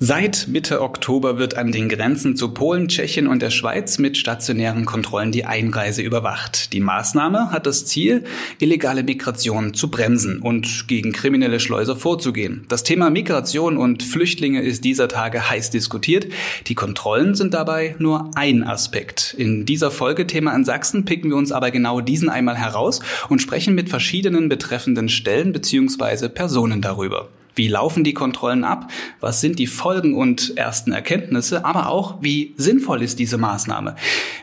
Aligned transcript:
Seit 0.00 0.46
Mitte 0.46 0.80
Oktober 0.80 1.38
wird 1.38 1.56
an 1.56 1.72
den 1.72 1.88
Grenzen 1.88 2.36
zu 2.36 2.54
Polen, 2.54 2.86
Tschechien 2.86 3.26
und 3.26 3.42
der 3.42 3.50
Schweiz 3.50 3.98
mit 3.98 4.16
stationären 4.16 4.84
Kontrollen 4.84 5.32
die 5.32 5.44
Einreise 5.44 6.02
überwacht. 6.02 6.72
Die 6.72 6.78
Maßnahme 6.78 7.50
hat 7.50 7.66
das 7.66 7.84
Ziel, 7.84 8.22
illegale 8.60 9.02
Migration 9.02 9.74
zu 9.74 9.90
bremsen 9.90 10.38
und 10.38 10.86
gegen 10.86 11.10
kriminelle 11.10 11.58
Schleuser 11.58 11.96
vorzugehen. 11.96 12.64
Das 12.68 12.84
Thema 12.84 13.10
Migration 13.10 13.76
und 13.76 14.04
Flüchtlinge 14.04 14.62
ist 14.62 14.84
dieser 14.84 15.08
Tage 15.08 15.50
heiß 15.50 15.70
diskutiert. 15.70 16.28
Die 16.68 16.76
Kontrollen 16.76 17.34
sind 17.34 17.52
dabei 17.52 17.96
nur 17.98 18.30
ein 18.36 18.62
Aspekt. 18.62 19.34
In 19.36 19.66
dieser 19.66 19.90
Folge 19.90 20.28
Thema 20.28 20.54
in 20.54 20.64
Sachsen 20.64 21.06
picken 21.06 21.30
wir 21.30 21.36
uns 21.36 21.50
aber 21.50 21.72
genau 21.72 22.00
diesen 22.00 22.28
einmal 22.28 22.56
heraus 22.56 23.00
und 23.28 23.42
sprechen 23.42 23.74
mit 23.74 23.88
verschiedenen 23.88 24.48
betreffenden 24.48 25.08
Stellen 25.08 25.52
bzw. 25.52 26.28
Personen 26.28 26.82
darüber. 26.82 27.28
Wie 27.58 27.66
laufen 27.66 28.04
die 28.04 28.14
Kontrollen 28.14 28.62
ab? 28.62 28.88
Was 29.18 29.40
sind 29.40 29.58
die 29.58 29.66
Folgen 29.66 30.14
und 30.14 30.56
ersten 30.56 30.92
Erkenntnisse? 30.92 31.64
Aber 31.64 31.88
auch, 31.88 32.22
wie 32.22 32.54
sinnvoll 32.56 33.02
ist 33.02 33.18
diese 33.18 33.36
Maßnahme? 33.36 33.96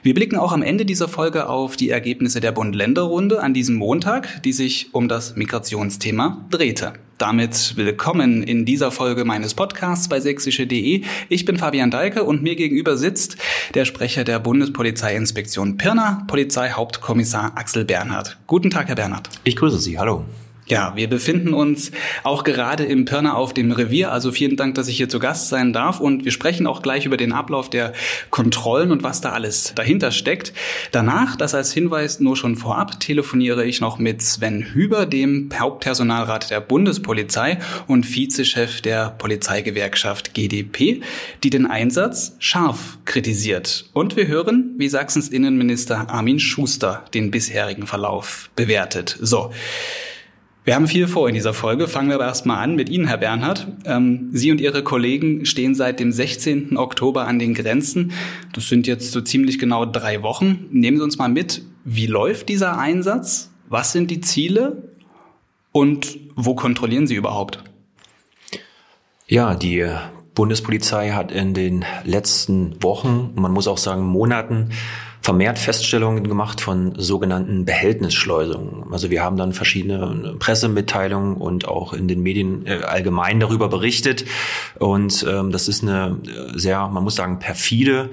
Wir 0.04 0.14
blicken 0.14 0.36
auch 0.36 0.52
am 0.52 0.62
Ende 0.62 0.86
dieser 0.86 1.08
Folge 1.08 1.48
auf 1.48 1.78
die 1.78 1.90
Ergebnisse 1.90 2.42
der 2.42 2.52
Bund-Länder-Runde 2.52 3.42
an 3.42 3.54
diesem 3.54 3.76
Montag, 3.76 4.44
die 4.44 4.52
sich 4.52 4.94
um 4.94 5.08
das 5.08 5.38
Migrationsthema 5.38 6.46
drehte. 6.50 6.92
Damit 7.18 7.78
willkommen 7.78 8.44
in 8.44 8.66
dieser 8.66 8.92
Folge 8.92 9.24
meines 9.24 9.54
Podcasts 9.54 10.10
bei 10.10 10.20
sächsische.de. 10.20 11.04
Ich 11.30 11.46
bin 11.46 11.56
Fabian 11.56 11.92
Dahlke 11.92 12.26
und 12.26 12.44
mir 12.44 12.58
gegenüber 12.58 12.98
sitzt 12.98 13.38
der 13.76 13.86
Sprecher 13.86 14.26
der 14.26 14.40
Bundespolizeiinspektion 14.40 15.78
Pirna, 15.78 16.26
Polizeihauptkommissar 16.28 17.54
Axel 17.56 17.86
Bernhard. 17.86 18.38
Guten 18.46 18.72
Tag, 18.72 18.90
Herr 18.90 18.96
Bernhard. 18.96 19.30
Ich 19.46 19.56
grüße 19.56 19.80
Sie. 19.80 19.98
Hallo. 19.98 20.26
Ja, 20.68 20.94
wir 20.96 21.08
befinden 21.08 21.54
uns 21.54 21.92
auch 22.24 22.44
gerade 22.44 22.86
im 22.86 23.06
Pirna 23.06 23.36
auf 23.36 23.54
dem 23.54 23.72
Revier. 23.72 24.12
Also 24.12 24.32
vielen 24.32 24.56
Dank, 24.56 24.74
dass 24.74 24.88
ich 24.88 24.98
hier 24.98 25.08
zu 25.10 25.20
Gast 25.20 25.50
sein 25.50 25.74
darf. 25.74 26.00
Und 26.00 26.26
wir 26.26 26.32
sprechen 26.32 26.66
auch 26.66 26.82
gleich 26.82 27.06
über 27.06 27.18
den 27.18 27.34
Ablauf 27.34 27.70
der 27.70 27.94
Kontrollen 28.32 28.92
und 28.92 29.04
was 29.04 29.22
da 29.22 29.32
alles 29.32 29.74
dahinter 29.76 30.10
steckt. 30.10 30.54
Danach, 30.92 31.36
das 31.36 31.54
als 31.54 31.72
Hinweis 31.72 32.20
nur 32.20 32.36
schon 32.36 32.56
vorab, 32.56 33.00
telefoniere 33.00 33.64
ich 33.64 33.80
noch 33.80 34.00
mit 34.00 34.24
Sven 34.24 34.74
Hüber, 34.74 35.06
dem 35.06 35.50
Hauptpersonalrat 35.54 36.50
der 36.50 36.62
Bundespolizei 36.62 37.60
und 37.86 38.16
Vizechef 38.16 38.82
der 38.82 39.12
Polizeigewerkschaft 39.12 40.34
GDP, 40.34 41.02
die 41.44 41.52
den 41.52 41.68
Einsatz 41.68 42.36
scharf 42.40 42.98
kritisiert. 43.06 43.86
Und 43.94 44.16
wir 44.16 44.26
hören, 44.26 44.74
wie 44.78 44.90
Sachsens 44.90 45.30
Innenminister 45.30 46.10
Armin 46.10 46.40
Schuster 46.40 47.06
den 47.14 47.30
bisherigen 47.30 47.86
Verlauf 47.86 48.50
bewertet. 48.56 49.16
So. 49.22 49.52
Wir 50.66 50.74
haben 50.74 50.88
viel 50.88 51.08
vor 51.08 51.30
in 51.30 51.36
dieser 51.36 51.54
Folge. 51.54 51.88
Fangen 51.88 52.10
wir 52.10 52.16
aber 52.16 52.26
erstmal 52.26 52.64
an 52.64 52.76
mit 52.76 52.90
Ihnen, 52.90 53.06
Herr 53.06 53.20
Bernhard. 53.20 53.68
Ähm, 53.86 54.30
Sie 54.34 54.52
und 54.52 54.60
Ihre 54.60 54.84
Kollegen 54.84 55.46
stehen 55.46 55.76
seit 55.76 56.00
dem 56.00 56.12
16. 56.12 56.76
Oktober 56.76 57.28
an 57.28 57.38
den 57.38 57.54
Grenzen. 57.54 58.14
Das 58.52 58.68
sind 58.68 58.88
jetzt 58.88 59.12
so 59.12 59.22
ziemlich 59.22 59.60
genau 59.60 59.86
drei 59.86 60.24
Wochen. 60.24 60.66
Nehmen 60.72 60.98
Sie 60.98 61.04
uns 61.04 61.20
mal 61.20 61.30
mit. 61.30 61.62
Wie 61.84 62.08
läuft 62.08 62.50
dieser 62.50 62.80
Einsatz? 62.80 63.52
Was 63.70 63.92
sind 63.92 64.10
die 64.10 64.22
Ziele? 64.22 64.90
Und 65.72 66.18
wo 66.36 66.56
kontrollieren 66.56 67.06
Sie 67.06 67.16
überhaupt? 67.16 67.64
Ja, 69.28 69.54
die 69.54 69.88
Bundespolizei 70.34 71.12
hat 71.12 71.32
in 71.32 71.54
den 71.54 71.86
letzten 72.06 72.82
Wochen, 72.82 73.34
man 73.36 73.52
muss 73.52 73.68
auch 73.68 73.78
sagen 73.78 74.04
Monaten, 74.04 74.72
vermehrt 75.26 75.58
Feststellungen 75.58 76.24
gemacht 76.30 76.62
von 76.62 76.94
sogenannten 76.98 77.66
Behältnisschleusungen. 77.66 78.94
Also 78.94 79.10
wir 79.10 79.24
haben 79.24 79.38
dann 79.38 79.54
verschiedene 79.54 80.36
Pressemitteilungen 80.38 81.36
und 81.38 81.68
auch 81.68 81.94
in 81.94 82.08
den 82.08 82.22
Medien 82.22 82.68
äh, 82.68 82.84
allgemein 82.84 83.40
darüber 83.40 83.68
berichtet. 83.68 84.26
Und 84.78 85.26
ähm, 85.28 85.50
das 85.52 85.68
ist 85.68 85.82
eine 85.82 86.20
äh, 86.28 86.60
sehr, 86.60 86.88
man 86.90 87.04
muss 87.04 87.16
sagen, 87.16 87.40
perfide 87.40 88.12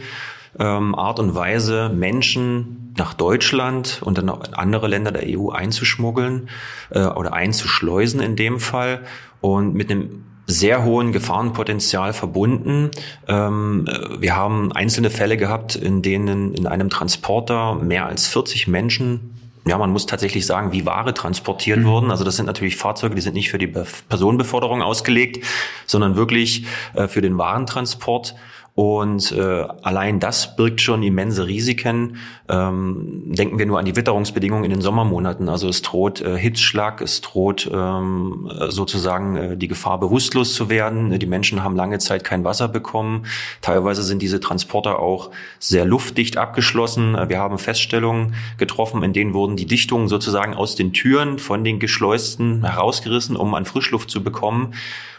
ähm, 0.59 0.95
Art 0.95 1.19
und 1.19 1.35
Weise, 1.35 1.91
Menschen 1.91 2.95
nach 2.97 3.13
Deutschland 3.13 4.01
und 4.03 4.17
dann 4.17 4.31
auch 4.31 4.43
in 4.49 4.55
andere 4.55 4.89
Länder 4.89 5.13
der 5.13 5.39
EU 5.39 5.51
einzuschmuggeln 5.51 6.49
äh, 6.93 7.05
oder 7.05 7.35
einzuschleusen 7.35 8.21
in 8.21 8.37
dem 8.37 8.59
Fall 8.59 9.03
und 9.43 9.75
mit 9.75 9.91
einem 9.91 10.25
sehr 10.47 10.85
hohen 10.85 11.13
Gefahrenpotenzial 11.13 12.13
verbunden. 12.13 12.91
Ähm, 13.29 13.89
wir 14.19 14.37
haben 14.37 14.73
einzelne 14.73 15.11
Fälle 15.11 15.37
gehabt, 15.37 15.77
in 15.77 16.03
denen 16.03 16.55
in 16.55 16.67
einem 16.67 16.91
Transporter 16.91 17.75
mehr 17.75 18.07
als 18.07 18.27
40 18.27 18.69
Menschen 18.69 19.33
ja, 19.65 19.79
man 19.79 19.91
muss 19.91 20.07
tatsächlich 20.07 20.45
sagen, 20.45 20.73
wie 20.73 20.87
Ware 20.87 21.15
transportiert 21.15 21.81
mhm. 21.81 21.85
wurden. 21.85 22.11
Also 22.11 22.25
das 22.25 22.37
sind 22.37 22.47
natürlich 22.47 22.77
Fahrzeuge, 22.77 23.15
die 23.15 23.21
sind 23.21 23.35
nicht 23.35 23.51
für 23.51 23.59
die 23.59 23.69
Personenbeförderung 23.69 24.83
ausgelegt, 24.83 25.45
sondern 25.87 26.17
wirklich 26.17 26.67
äh, 26.95 27.07
für 27.07 27.21
den 27.21 27.39
Warentransport. 27.39 28.35
Und 28.75 29.33
äh, 29.33 29.67
allein 29.83 30.19
das 30.19 30.57
birgt 30.57 30.81
schon 30.81 31.03
immense 31.03 31.47
Risiken. 31.47 32.17
Ähm, 32.49 33.25
denken 33.27 33.59
wir 33.59 33.67
nur 33.67 33.79
an 33.79 33.85
die 33.85 33.97
Witterungsbedingungen 33.97 34.65
in 34.65 34.71
den 34.71 34.81
Sommermonaten. 34.81 35.51
Also 35.51 35.69
es 35.69 35.83
droht 35.83 36.23
äh, 36.23 36.39
Hitzschlag, 36.39 37.03
es 37.03 37.21
droht 37.21 37.71
ähm, 37.71 38.51
sozusagen 38.69 39.37
äh, 39.37 39.57
die 39.59 39.69
Gefahr, 39.69 40.01
bewusstlos 40.01 40.55
zu 40.55 40.71
werden. 40.71 41.19
Die 41.19 41.27
Menschen 41.27 41.63
haben 41.63 41.77
lange 41.77 41.99
Zeit 41.99 42.25
kein 42.25 42.45
Wasser 42.45 42.67
bekommen. 42.67 43.27
Teilweise 43.61 44.03
sind 44.03 44.23
diese 44.23 44.41
Transporter 44.41 45.01
auch 45.01 45.31
sehr 45.59 45.85
luftdicht 45.85 46.39
abgeschlossen. 46.39 47.15
Wir 47.29 47.39
haben 47.39 47.59
Feststellungen 47.59 48.35
getroffen, 48.57 49.03
in 49.03 49.13
denen 49.13 49.35
wurden 49.35 49.57
die 49.57 49.67
Dichtungen 49.67 50.09
sozusagen 50.09 50.55
aus 50.55 50.77
den 50.77 50.95
Türen 50.95 51.39
von 51.39 51.63
den 51.63 51.79
Geschleusten 51.79 52.65
herausgerissen, 52.65 53.37
um 53.37 53.55
an 53.55 53.67
Frischluft 53.67 54.11
zu 54.11 54.25
bekommen. 54.25 54.73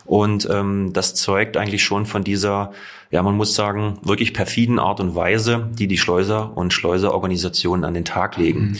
Und 0.06 0.47
ähm, 0.52 0.91
das 0.94 1.16
zeugt 1.16 1.58
eigentlich 1.58 1.84
schon 1.84 2.06
von 2.06 2.24
dieser, 2.24 2.72
ja, 3.12 3.24
man 3.24 3.36
muss 3.36 3.56
sagen, 3.56 4.00
wirklich 4.03 4.34
perfiden 4.34 4.80
Art 4.80 5.00
und 5.00 5.16
Weise, 5.16 5.69
die 5.74 5.88
die 5.88 5.97
Schleuser 5.97 6.56
und 6.56 6.74
Schleuserorganisationen 6.74 7.86
an 7.86 7.94
den 7.94 8.06
Tag 8.06 8.38
legen. 8.38 8.59
Mhm. 8.59 8.78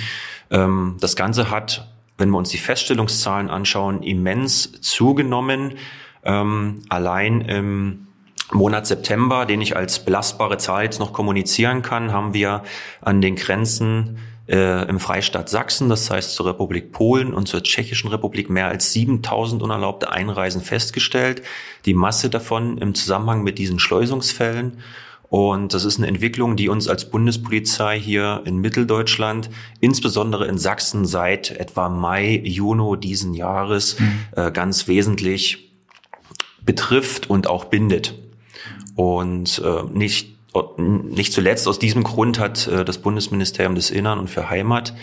Ähm, 0.52 0.98
das 1.00 1.16
Ganze 1.16 1.50
hat, 1.50 1.88
wenn 2.18 2.30
wir 2.30 2.38
uns 2.38 2.50
die 2.50 2.58
Feststellungszahlen 2.58 3.50
anschauen, 3.50 4.04
immens 4.04 4.72
zugenommen. 4.82 5.76
Ähm, 6.24 6.82
allein 6.90 7.42
im 7.42 8.08
Monat 8.52 8.86
September, 8.86 9.46
den 9.46 9.62
ich 9.62 9.76
als 9.76 10.04
belastbare 10.06 10.58
Zahl 10.58 10.84
jetzt 10.84 11.00
noch 11.00 11.14
kommunizieren 11.14 11.82
kann, 11.82 12.12
haben 12.12 12.34
wir 12.34 12.64
an 13.02 13.22
den 13.22 13.36
Grenzen 13.36 14.20
äh, 14.48 14.88
im 14.90 15.00
Freistaat 15.00 15.50
Sachsen, 15.50 15.90
das 15.90 16.10
heißt 16.10 16.34
zur 16.34 16.48
Republik 16.48 16.92
Polen 16.92 17.34
und 17.34 17.48
zur 17.48 17.64
Tschechischen 17.64 18.10
Republik 18.10 18.50
mehr 18.50 18.68
als 18.68 18.92
7000 18.92 19.62
unerlaubte 19.62 20.12
Einreisen 20.12 20.62
festgestellt. 20.62 21.42
Die 21.86 21.94
Masse 21.94 22.30
davon 22.30 22.78
im 22.78 22.94
Zusammenhang 22.94 23.44
mit 23.44 23.58
diesen 23.58 23.80
Schleusungsfällen. 23.80 24.80
Und 25.30 25.74
das 25.74 25.84
ist 25.84 25.98
eine 25.98 26.08
Entwicklung, 26.08 26.56
die 26.56 26.70
uns 26.70 26.88
als 26.88 27.10
Bundespolizei 27.10 28.00
hier 28.00 28.44
in 28.46 28.58
Mitteldeutschland, 28.58 29.50
insbesondere 29.80 30.46
in 30.46 30.60
Sachsen 30.60 31.06
seit 31.06 31.50
etwa 31.50 31.90
Mai, 31.90 32.40
Juni 32.44 33.00
diesen 33.00 33.34
Jahres 33.34 34.00
mhm. 34.00 34.20
äh, 34.36 34.52
ganz 34.52 34.88
wesentlich 34.88 35.72
betrifft 36.62 37.30
und 37.30 37.48
auch 37.48 37.66
bindet. 37.66 38.14
Und 38.96 39.60
äh, 39.66 39.84
nicht 39.92 40.33
nicht 40.78 41.34
zuletzt 41.34 41.68
aus 41.68 41.80
diesem 41.80 42.04
Grund 42.04 42.40
hat 42.40 42.68
äh, 42.68 42.86
das 42.86 43.00
Bundesministerium 43.00 43.76
des 43.76 43.92
Innern 43.92 44.20
und 44.20 44.30
für 44.30 44.50
Heimat 44.50 44.94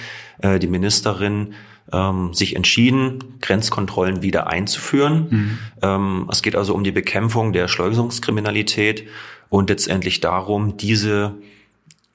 äh, 0.43 0.59
die 0.59 0.69
Ministerin 0.69 1.55
ähm, 1.93 2.33
sich 2.35 2.57
entschieden, 2.57 3.39
Grenzkontrollen 3.41 4.23
wieder 4.23 4.47
einzuführen. 4.47 5.27
Mhm. 5.31 5.59
Ähm, 5.83 6.29
es 6.31 6.43
geht 6.43 6.57
also 6.57 6.75
um 6.75 6.85
die 6.85 6.93
Bekämpfung 6.93 7.53
der 7.53 7.69
Schleusungskriminalität 7.69 9.07
und 9.49 9.71
letztendlich 9.71 10.21
darum, 10.21 10.77
diese 10.77 11.35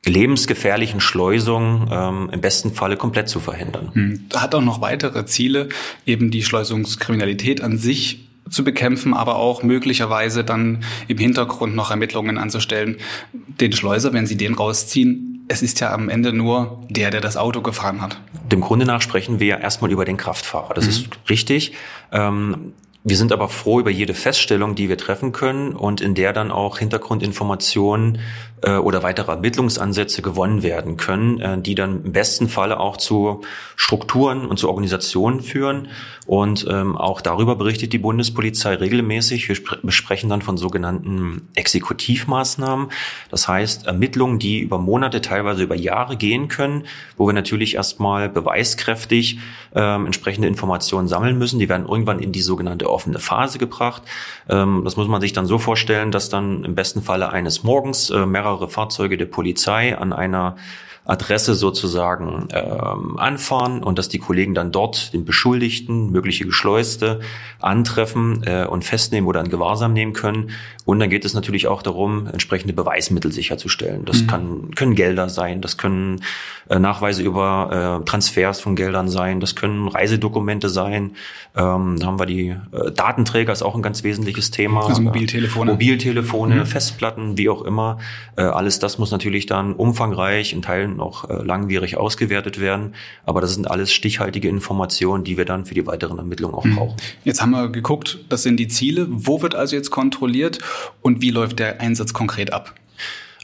lebensgefährlichen 0.06 1.02
Schleusungen 1.02 1.90
ähm, 1.92 2.30
im 2.32 2.40
besten 2.40 2.74
Falle 2.74 2.96
komplett 2.96 3.28
zu 3.28 3.40
verhindern. 3.40 3.92
Mhm. 3.94 4.26
Hat 4.34 4.56
auch 4.56 4.62
noch 4.62 4.80
weitere 4.82 5.26
Ziele, 5.26 5.70
eben 6.06 6.32
die 6.32 6.44
Schleusungskriminalität 6.44 7.62
an 7.62 7.78
sich 7.78 8.25
zu 8.50 8.64
bekämpfen, 8.64 9.14
aber 9.14 9.36
auch 9.36 9.64
möglicherweise 9.64 10.44
dann 10.44 10.84
im 11.08 11.18
Hintergrund 11.18 11.76
noch 11.76 11.92
Ermittlungen 11.92 12.38
anzustellen. 12.38 12.98
Den 13.34 13.74
Schleuser, 13.74 14.14
wenn 14.14 14.28
Sie 14.28 14.38
den 14.38 14.54
rausziehen, 14.54 15.46
es 15.48 15.62
ist 15.62 15.80
ja 15.80 15.94
am 15.94 16.10
Ende 16.10 16.34
nur 16.34 16.84
der, 16.90 17.12
der 17.12 17.22
das 17.22 17.38
Auto 17.38 17.62
gefahren 17.62 18.02
hat. 18.02 18.20
Dem 18.52 18.62
Grunde 18.62 18.86
nach 18.86 19.02
sprechen 19.02 19.40
wir 19.40 19.60
erstmal 19.60 19.92
über 19.92 20.06
den 20.06 20.18
Kraftfahrer. 20.18 20.74
Das 20.74 20.86
mhm. 20.86 20.90
ist 20.90 21.10
richtig. 21.30 21.74
Ähm, 22.12 22.74
Wir 23.08 23.18
sind 23.18 23.32
aber 23.32 23.50
froh 23.50 23.80
über 23.80 23.92
jede 23.92 24.16
Feststellung, 24.16 24.74
die 24.74 24.90
wir 24.90 24.98
treffen 24.98 25.32
können 25.32 25.76
und 25.76 26.02
in 26.02 26.16
der 26.16 26.34
dann 26.34 26.52
auch 26.52 26.80
Hintergrundinformationen 26.80 28.18
äh, 28.64 28.78
oder 28.78 29.04
weitere 29.04 29.32
Ermittlungsansätze 29.32 30.24
gewonnen 30.24 30.64
werden 30.64 30.98
können, 30.98 31.40
äh, 31.40 31.62
die 31.62 31.76
dann 31.76 32.04
im 32.04 32.12
besten 32.14 32.50
Falle 32.50 32.80
auch 32.80 32.98
zu 32.98 33.42
Strukturen 33.76 34.48
und 34.48 34.58
zu 34.58 34.70
Organisationen 34.70 35.42
führen. 35.42 35.90
Und 36.26 36.66
ähm, 36.68 36.98
auch 36.98 37.22
darüber 37.22 37.56
berichtet 37.56 37.94
die 37.94 38.00
Bundespolizei 38.00 38.74
regelmäßig. 38.74 39.48
Wir 39.50 39.58
besprechen 39.84 40.30
dann 40.30 40.42
von 40.42 40.58
sogenannten 40.58 41.48
Exekutivmaßnahmen. 41.54 42.88
Das 43.30 43.48
heißt 43.48 43.86
Ermittlungen, 43.86 44.40
die 44.40 44.62
über 44.62 44.80
Monate, 44.80 45.22
teilweise 45.22 45.62
über 45.62 45.76
Jahre 45.76 46.18
gehen 46.18 46.48
können, 46.48 46.86
wo 47.18 47.28
wir 47.28 47.34
natürlich 47.34 47.76
erstmal 47.76 48.30
beweiskräftig 48.30 49.38
ähm, 49.76 50.08
entsprechende 50.08 50.48
Informationen 50.48 51.08
sammeln 51.08 51.38
müssen. 51.38 51.60
Die 51.60 51.70
werden 51.70 51.88
irgendwann 51.88 52.18
in 52.18 52.32
die 52.32 52.42
sogenannte 52.42 52.90
offene 52.96 53.20
Phase 53.20 53.60
gebracht. 53.60 54.02
Ähm, 54.50 54.82
das 54.84 54.98
muss 54.98 55.08
man 55.08 55.22
sich 55.22 55.34
dann 55.34 55.46
so 55.46 55.60
vorstellen, 55.60 56.12
dass 56.12 56.30
dann 56.30 56.64
im 56.64 56.74
besten 56.74 57.04
Falle 57.04 57.30
eines 57.30 57.64
Morgens 57.64 58.10
äh, 58.10 58.26
mehrere 58.26 58.70
Fahrzeuge 58.70 59.18
der 59.18 59.26
Polizei 59.26 59.98
an 59.98 60.14
einer 60.14 60.56
Adresse 61.06 61.54
sozusagen 61.54 62.48
ähm, 62.52 63.18
anfahren 63.18 63.84
und 63.84 64.00
dass 64.00 64.10
die 64.10 64.18
Kollegen 64.18 64.56
dann 64.56 64.72
dort 64.72 65.14
den 65.14 65.24
Beschuldigten, 65.24 66.12
mögliche 66.12 66.46
Geschleuste 66.46 67.20
antreffen 67.60 68.44
äh, 68.46 68.66
und 68.66 68.84
festnehmen 68.84 69.28
oder 69.28 69.40
in 69.42 69.50
Gewahrsam 69.50 69.94
nehmen 69.94 70.14
können. 70.14 70.50
Und 70.84 71.00
dann 71.00 71.10
geht 71.10 71.26
es 71.26 71.34
natürlich 71.34 71.68
auch 71.68 71.84
darum, 71.84 72.28
entsprechende 72.28 72.74
Beweismittel 72.74 73.32
sicherzustellen. 73.32 74.06
Das 74.06 74.24
mhm. 74.24 74.28
kann, 74.28 74.72
können 74.76 74.96
Gelder 74.96 75.30
sein, 75.30 75.62
das 75.62 75.78
können 75.78 76.22
äh, 76.70 76.80
Nachweise 76.80 77.22
über 77.24 78.02
äh, 78.02 78.06
Transfers 78.06 78.60
von 78.60 78.76
Geldern 78.76 79.08
sein, 79.08 79.40
das 79.40 79.56
können 79.56 79.88
Reisedokumente 79.88 80.70
sein. 80.70 81.12
Ähm, 81.56 81.98
da 82.00 82.08
haben 82.08 82.20
wir 82.20 82.26
die 82.26 82.50
äh, 82.50 82.92
Datenträger, 82.92 83.54
ist 83.54 83.64
auch 83.64 83.76
ein 83.76 83.82
ganz 83.82 84.04
wesentliches 84.04 84.52
Thema. 84.52 84.88
Also 84.88 85.02
Mobiltelefone. 85.02 85.72
Mobiltelefone, 85.72 86.56
mhm. 86.56 86.66
Festplatten, 86.66 87.38
wie 87.38 87.50
auch 87.50 87.62
immer. 87.62 88.00
Äh, 88.38 88.42
alles 88.42 88.80
das 88.80 88.98
muss 88.98 89.12
natürlich 89.12 89.46
dann 89.46 89.74
umfangreich 89.74 90.54
in 90.54 90.62
Teilen 90.62 90.95
noch 90.96 91.30
äh, 91.30 91.44
langwierig 91.44 91.98
ausgewertet 91.98 92.60
werden. 92.60 92.96
Aber 93.26 93.42
das 93.42 93.54
sind 93.54 93.70
alles 93.70 93.94
stichhaltige 93.94 94.48
Informationen, 94.50 95.24
die 95.24 95.38
wir 95.38 95.46
dann 95.46 95.66
für 95.66 95.74
die 95.74 95.86
weiteren 95.86 96.18
Ermittlungen 96.18 96.56
auch 96.56 96.66
mhm. 96.66 96.76
brauchen. 96.76 96.96
Jetzt 97.24 97.42
haben 97.42 97.52
wir 97.52 97.70
geguckt, 97.70 98.20
das 98.30 98.44
sind 98.44 98.58
die 98.58 98.68
Ziele. 98.68 99.08
Wo 99.10 99.42
wird 99.42 99.56
also 99.56 99.76
jetzt 99.76 99.92
kontrolliert 99.92 100.60
und 101.02 101.22
wie 101.22 101.32
läuft 101.32 101.60
der 101.60 101.82
Einsatz 101.82 102.14
konkret 102.14 102.54
ab? 102.54 102.74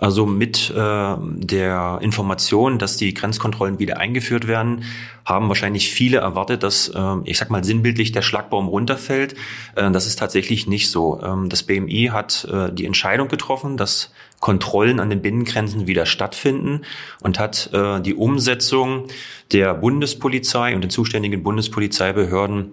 Also 0.02 0.26
mit 0.26 0.72
äh, 0.72 1.16
der 1.20 2.00
Information, 2.02 2.80
dass 2.80 2.98
die 2.98 3.14
Grenzkontrollen 3.14 3.78
wieder 3.78 3.98
eingeführt 3.98 4.48
werden, 4.48 4.84
haben 5.26 5.48
wahrscheinlich 5.48 5.92
viele 5.92 6.18
erwartet, 6.18 6.64
dass, 6.64 6.88
äh, 6.88 7.16
ich 7.26 7.38
sag 7.38 7.52
mal 7.52 7.64
sinnbildlich, 7.64 8.12
der 8.12 8.24
Schlagbaum 8.24 8.68
runterfällt. 8.68 9.36
Äh, 9.76 9.92
das 9.92 10.08
ist 10.08 10.18
tatsächlich 10.18 10.66
nicht 10.66 10.90
so. 10.90 11.22
Ähm, 11.22 11.50
das 11.50 11.62
BMI 11.62 12.10
hat 12.12 12.48
äh, 12.52 12.74
die 12.74 12.88
Entscheidung 12.88 13.28
getroffen, 13.28 13.78
dass 13.78 14.12
Kontrollen 14.40 15.00
an 15.00 15.12
den 15.12 15.22
Binnengrenzen 15.22 15.86
wieder 15.86 16.08
stattfinden 16.08 16.82
und 17.22 17.38
hat 17.38 17.70
äh, 17.72 18.02
die 18.02 18.16
Umsetzung 18.16 19.06
der 19.52 19.76
Bundespolizei 19.76 20.74
und 20.74 20.82
den 20.82 20.90
zuständigen 20.90 21.44
Bundespolizeibehörden 21.44 22.72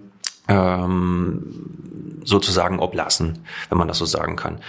ähm, 0.48 1.42
sozusagen 2.24 2.78
oblassen, 2.78 3.40
wenn 3.68 3.76
man 3.76 3.86
das 3.86 3.98
so 3.98 4.06
sagen 4.06 4.36
kann. 4.36 4.60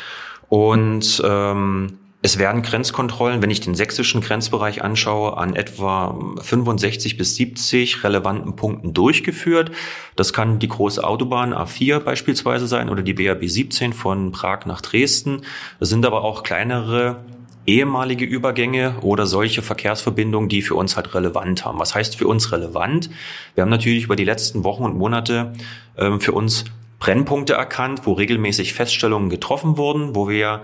Und 0.50 1.22
ähm, 1.24 1.99
es 2.22 2.38
werden 2.38 2.64
Grenzkontrollen, 2.64 3.42
wenn 3.42 3.50
ich 3.50 3.62
den 3.62 3.76
sächsischen 3.76 4.20
Grenzbereich 4.20 4.84
anschaue, 4.84 5.38
an 5.38 5.56
etwa 5.56 6.20
65 6.42 7.18
bis 7.18 7.36
70 7.36 8.04
relevanten 8.04 8.58
Punkten 8.58 8.94
durchgeführt. 8.94 9.72
Das 10.18 10.34
kann 10.34 10.60
die 10.60 10.68
große 10.68 11.02
Autobahn 11.02 11.54
A4 11.54 12.00
beispielsweise 12.00 12.68
sein 12.68 12.90
oder 12.90 13.04
die 13.04 13.14
BAB 13.14 13.46
17 13.46 13.94
von 13.94 14.34
Prag 14.34 14.66
nach 14.66 14.82
Dresden. 14.82 15.44
Das 15.80 15.88
sind 15.88 16.06
aber 16.06 16.26
auch 16.26 16.44
kleinere 16.44 17.24
ehemalige 17.66 18.26
Übergänge 18.26 18.96
oder 19.02 19.26
solche 19.26 19.62
Verkehrsverbindungen, 19.62 20.50
die 20.50 20.62
für 20.62 20.76
uns 20.76 20.98
halt 20.98 21.14
relevant 21.14 21.64
haben. 21.64 21.80
Was 21.80 21.96
heißt 21.96 22.18
für 22.18 22.28
uns 22.28 22.52
relevant? 22.52 23.10
Wir 23.56 23.62
haben 23.62 23.70
natürlich 23.70 24.04
über 24.04 24.18
die 24.18 24.26
letzten 24.26 24.66
Wochen 24.66 24.84
und 24.84 24.98
Monate 24.98 25.54
äh, 25.96 26.20
für 26.20 26.34
uns 26.34 26.66
Brennpunkte 27.00 27.54
erkannt, 27.54 28.02
wo 28.04 28.12
regelmäßig 28.12 28.74
Feststellungen 28.74 29.30
getroffen 29.30 29.78
wurden, 29.78 30.16
wo 30.16 30.28
wir 30.28 30.64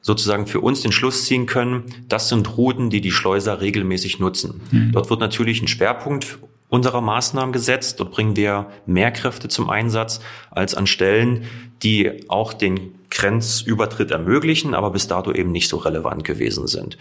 sozusagen 0.00 0.46
für 0.46 0.60
uns 0.60 0.82
den 0.82 0.92
Schluss 0.92 1.24
ziehen 1.24 1.46
können, 1.46 1.84
das 2.08 2.28
sind 2.28 2.56
Routen, 2.56 2.90
die 2.90 3.00
die 3.00 3.10
Schleuser 3.10 3.60
regelmäßig 3.60 4.18
nutzen. 4.18 4.60
Mhm. 4.70 4.92
Dort 4.92 5.10
wird 5.10 5.20
natürlich 5.20 5.60
ein 5.60 5.68
Schwerpunkt 5.68 6.38
unserer 6.68 7.00
Maßnahmen 7.00 7.52
gesetzt. 7.52 7.98
Dort 8.00 8.12
bringen 8.12 8.36
wir 8.36 8.66
mehr 8.86 9.10
Kräfte 9.10 9.48
zum 9.48 9.70
Einsatz 9.70 10.20
als 10.50 10.74
an 10.74 10.86
Stellen, 10.86 11.44
die 11.82 12.28
auch 12.28 12.52
den 12.52 12.94
Grenzübertritt 13.10 14.10
ermöglichen, 14.10 14.74
aber 14.74 14.90
bis 14.90 15.08
dato 15.08 15.32
eben 15.32 15.52
nicht 15.52 15.68
so 15.68 15.78
relevant 15.78 16.24
gewesen 16.24 16.66
sind. 16.66 16.98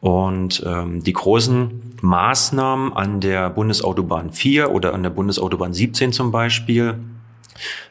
Und 0.00 0.64
ähm, 0.66 1.04
die 1.04 1.12
großen 1.12 1.94
Maßnahmen 2.00 2.92
an 2.92 3.20
der 3.20 3.50
Bundesautobahn 3.50 4.32
4 4.32 4.72
oder 4.72 4.94
an 4.94 5.04
der 5.04 5.10
Bundesautobahn 5.10 5.72
17 5.72 6.12
zum 6.12 6.32
Beispiel, 6.32 6.98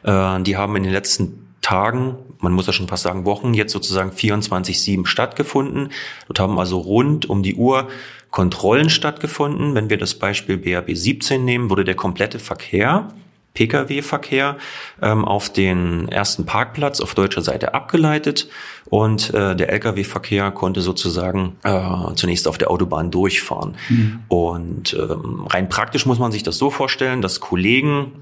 äh, 0.02 0.42
die 0.42 0.56
haben 0.58 0.76
in 0.76 0.82
den 0.82 0.92
letzten 0.92 1.41
Tagen, 1.62 2.16
man 2.40 2.52
muss 2.52 2.66
ja 2.66 2.72
schon 2.72 2.88
fast 2.88 3.04
sagen 3.04 3.24
Wochen, 3.24 3.54
jetzt 3.54 3.72
sozusagen 3.72 4.10
24-7 4.10 5.06
stattgefunden. 5.06 5.90
Dort 6.28 6.40
haben 6.40 6.58
also 6.58 6.78
rund 6.78 7.30
um 7.30 7.42
die 7.42 7.54
Uhr 7.54 7.88
Kontrollen 8.30 8.90
stattgefunden. 8.90 9.74
Wenn 9.74 9.88
wir 9.88 9.98
das 9.98 10.14
Beispiel 10.14 10.58
BAB 10.58 10.90
17 10.92 11.44
nehmen, 11.44 11.70
wurde 11.70 11.84
der 11.84 11.94
komplette 11.94 12.38
Verkehr 12.38 13.08
Pkw-Verkehr 13.54 14.56
ähm, 15.00 15.24
auf 15.24 15.52
den 15.52 16.08
ersten 16.08 16.46
Parkplatz 16.46 17.00
auf 17.00 17.14
deutscher 17.14 17.42
Seite 17.42 17.74
abgeleitet 17.74 18.48
und 18.86 19.32
äh, 19.34 19.54
der 19.54 19.70
Lkw-Verkehr 19.70 20.50
konnte 20.52 20.80
sozusagen 20.80 21.56
äh, 21.62 22.14
zunächst 22.14 22.48
auf 22.48 22.58
der 22.58 22.70
Autobahn 22.70 23.10
durchfahren. 23.10 23.76
Mhm. 23.88 24.20
Und 24.28 24.94
ähm, 24.94 25.46
rein 25.48 25.68
praktisch 25.68 26.06
muss 26.06 26.18
man 26.18 26.32
sich 26.32 26.42
das 26.42 26.56
so 26.56 26.70
vorstellen, 26.70 27.20
dass 27.20 27.40
Kollegen 27.40 28.12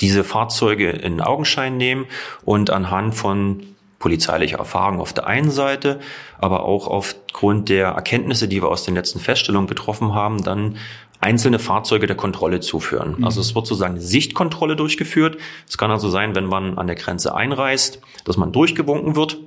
diese 0.00 0.24
Fahrzeuge 0.24 0.90
in 0.90 1.20
Augenschein 1.20 1.76
nehmen 1.76 2.06
und 2.44 2.70
anhand 2.70 3.14
von 3.14 3.62
polizeilicher 3.98 4.58
Erfahrung 4.58 5.00
auf 5.00 5.12
der 5.12 5.26
einen 5.26 5.50
Seite, 5.50 5.98
aber 6.38 6.64
auch 6.64 6.86
aufgrund 6.86 7.68
der 7.68 7.88
Erkenntnisse, 7.88 8.46
die 8.46 8.62
wir 8.62 8.68
aus 8.68 8.84
den 8.84 8.94
letzten 8.94 9.18
Feststellungen 9.18 9.66
getroffen 9.66 10.14
haben, 10.14 10.44
dann 10.44 10.76
einzelne 11.20 11.58
Fahrzeuge 11.58 12.06
der 12.06 12.16
Kontrolle 12.16 12.60
zuführen. 12.60 13.16
Mhm. 13.18 13.24
Also 13.24 13.40
es 13.40 13.54
wird 13.54 13.66
sozusagen 13.66 13.98
Sichtkontrolle 13.98 14.76
durchgeführt. 14.76 15.38
Es 15.68 15.76
kann 15.76 15.90
also 15.90 16.08
sein, 16.08 16.36
wenn 16.36 16.46
man 16.46 16.78
an 16.78 16.86
der 16.86 16.96
Grenze 16.96 17.34
einreist, 17.34 18.00
dass 18.24 18.36
man 18.36 18.52
durchgewunken 18.52 19.16
wird 19.16 19.38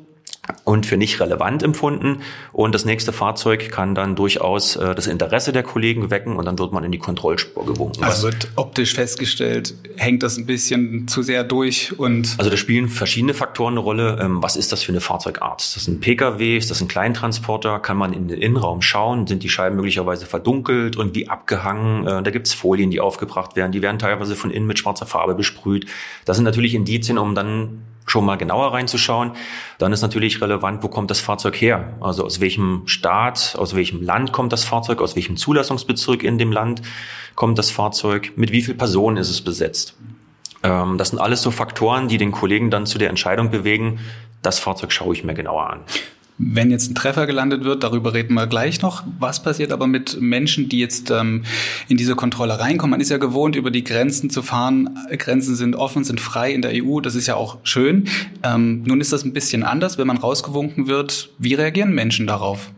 und 0.64 0.86
für 0.86 0.98
nicht 0.98 1.20
relevant 1.20 1.62
empfunden. 1.62 2.22
Und 2.52 2.74
das 2.74 2.84
nächste 2.84 3.14
Fahrzeug 3.14 3.70
kann 3.72 3.94
dann 3.94 4.16
durchaus 4.16 4.76
äh, 4.76 4.96
das 4.96 5.08
Interesse 5.08 5.52
der 5.52 5.64
Kollegen 5.64 6.10
wecken 6.10 6.36
und 6.36 6.46
dann 6.46 6.58
wird 6.58 6.72
man 6.72 6.84
in 6.84 6.92
die 6.92 6.98
Kontrollspur 6.98 7.66
gewunken. 7.66 8.04
Also 8.04 8.28
wird 8.28 8.48
optisch 8.56 8.96
festgestellt, 8.96 9.76
hängt 9.98 10.24
das 10.24 10.38
ein 10.38 10.48
bisschen 10.48 11.08
zu 11.08 11.22
sehr 11.22 11.44
durch 11.44 11.98
und. 12.00 12.36
Also 12.38 12.50
da 12.50 12.58
spielen 12.58 12.90
verschiedene 12.90 13.34
Faktoren 13.34 13.74
eine 13.74 13.82
Rolle. 13.82 14.18
Ähm, 14.20 14.42
was 14.42 14.56
ist 14.56 14.72
das 14.72 14.82
für 14.82 14.92
eine 14.92 15.02
Fahrzeugart? 15.02 15.62
Ist 15.62 15.76
das 15.76 15.88
ein 15.88 16.00
Pkw? 16.00 16.58
Ist 16.58 16.72
das 16.72 16.82
ein 16.82 16.88
Kleintransporter? 16.88 17.80
Kann 17.80 17.98
man 17.98 18.12
in 18.14 18.28
den 18.28 18.42
Innenraum 18.42 18.81
schauen? 18.81 19.28
Sind 19.28 19.44
die 19.44 19.50
Scheiben 19.50 19.76
möglicherweise 19.76 20.26
verdunkelt, 20.26 20.95
und 20.98 21.16
wie 21.16 21.30
abgehangen? 21.30 22.07
Äh, 22.07 22.24
da 22.24 22.31
gibt's 22.31 22.54
Folien, 22.54 22.90
die 22.90 23.00
aufgebracht 23.00 23.56
werden. 23.56 23.71
Die 23.71 23.81
werden 23.81 24.00
teilweise 24.00 24.36
von 24.36 24.50
innen 24.50 24.66
mit 24.66 24.80
schwarzer 24.80 25.06
Farbe 25.06 25.36
besprüht. 25.36 25.86
Das 26.26 26.38
sind 26.38 26.45
natürlich 26.45 26.74
Indizien, 26.74 27.18
um 27.19 27.36
dann 27.36 27.83
schon 28.06 28.26
mal 28.26 28.36
genauer 28.36 28.74
reinzuschauen. 28.74 29.31
Dann 29.78 29.94
ist 29.94 30.02
natürlich 30.02 30.31
relevant, 30.40 30.83
wo 30.83 30.88
kommt 30.88 31.11
das 31.11 31.19
Fahrzeug 31.19 31.59
her? 31.59 31.97
Also 32.00 32.23
aus 32.23 32.40
welchem 32.40 32.83
Staat, 32.85 33.56
aus 33.57 33.76
welchem 33.76 34.02
Land 34.02 34.31
kommt 34.31 34.54
das 34.54 34.64
Fahrzeug, 34.64 35.02
aus 35.02 35.16
welchem 35.16 35.35
Zulassungsbezirk 35.35 36.23
in 36.23 36.38
dem 36.38 36.52
Land 36.52 36.81
kommt 37.35 37.57
das 37.57 37.71
Fahrzeug, 37.71 38.31
mit 38.35 38.52
wie 38.52 38.61
vielen 38.61 38.78
Personen 38.78 39.18
ist 39.18 39.30
es 39.30 39.42
besetzt. 39.42 39.97
Ähm, 40.64 40.97
das 40.97 41.09
sind 41.09 41.19
alles 41.19 41.42
so 41.42 41.52
Faktoren, 41.52 42.07
die 42.07 42.18
den 42.18 42.31
Kollegen 42.31 42.69
dann 42.69 42.85
zu 42.85 42.97
der 42.97 43.09
Entscheidung 43.09 43.50
bewegen, 43.50 44.00
das 44.42 44.59
Fahrzeug 44.59 44.92
schaue 44.92 45.14
ich 45.14 45.23
mir 45.23 45.33
genauer 45.33 45.69
an. 45.69 45.80
Wenn 46.44 46.71
jetzt 46.71 46.90
ein 46.90 46.95
Treffer 46.95 47.28
gelandet 47.28 47.64
wird, 47.64 47.83
darüber 47.83 48.16
reden 48.16 48.33
wir 48.33 48.48
gleich 48.48 48.81
noch. 48.81 49.04
Was 49.19 49.44
passiert 49.44 49.71
aber 49.71 49.86
mit 49.86 50.19
Menschen, 50.19 50.69
die 50.69 50.80
jetzt 50.80 51.12
ähm, 51.12 51.44
in 51.88 51.98
diese 51.98 52.16
Kontrolle 52.16 52.60
reinkommen? 52.60 52.92
Man 52.92 53.00
ist 53.00 53.10
ja 53.10 53.18
gewohnt, 53.18 53.56
über 53.56 53.69
die 53.69 53.83
Grenzen 53.83 54.31
zu 54.31 54.42
fahren. 54.42 54.98
Grenzen 55.12 55.56
sind 55.56 55.76
offen, 55.76 56.04
sind 56.04 56.19
frei 56.19 56.52
in 56.52 56.64
der 56.64 56.71
EU. 56.83 57.00
Das 57.00 57.14
ist 57.14 57.28
ja 57.28 57.36
auch 57.36 57.60
schön. 57.62 58.07
Ähm, 58.42 58.81
nun 58.83 59.02
ist 59.02 59.14
das 59.14 59.24
ein 59.24 59.33
bisschen 59.33 59.64
anders, 59.64 60.00
wenn 60.00 60.07
man 60.07 60.18
rausgewunken 60.18 60.88
wird. 60.88 61.30
Wie 61.38 61.54
reagieren 61.54 61.94
Menschen 61.94 62.26
darauf? 62.26 62.71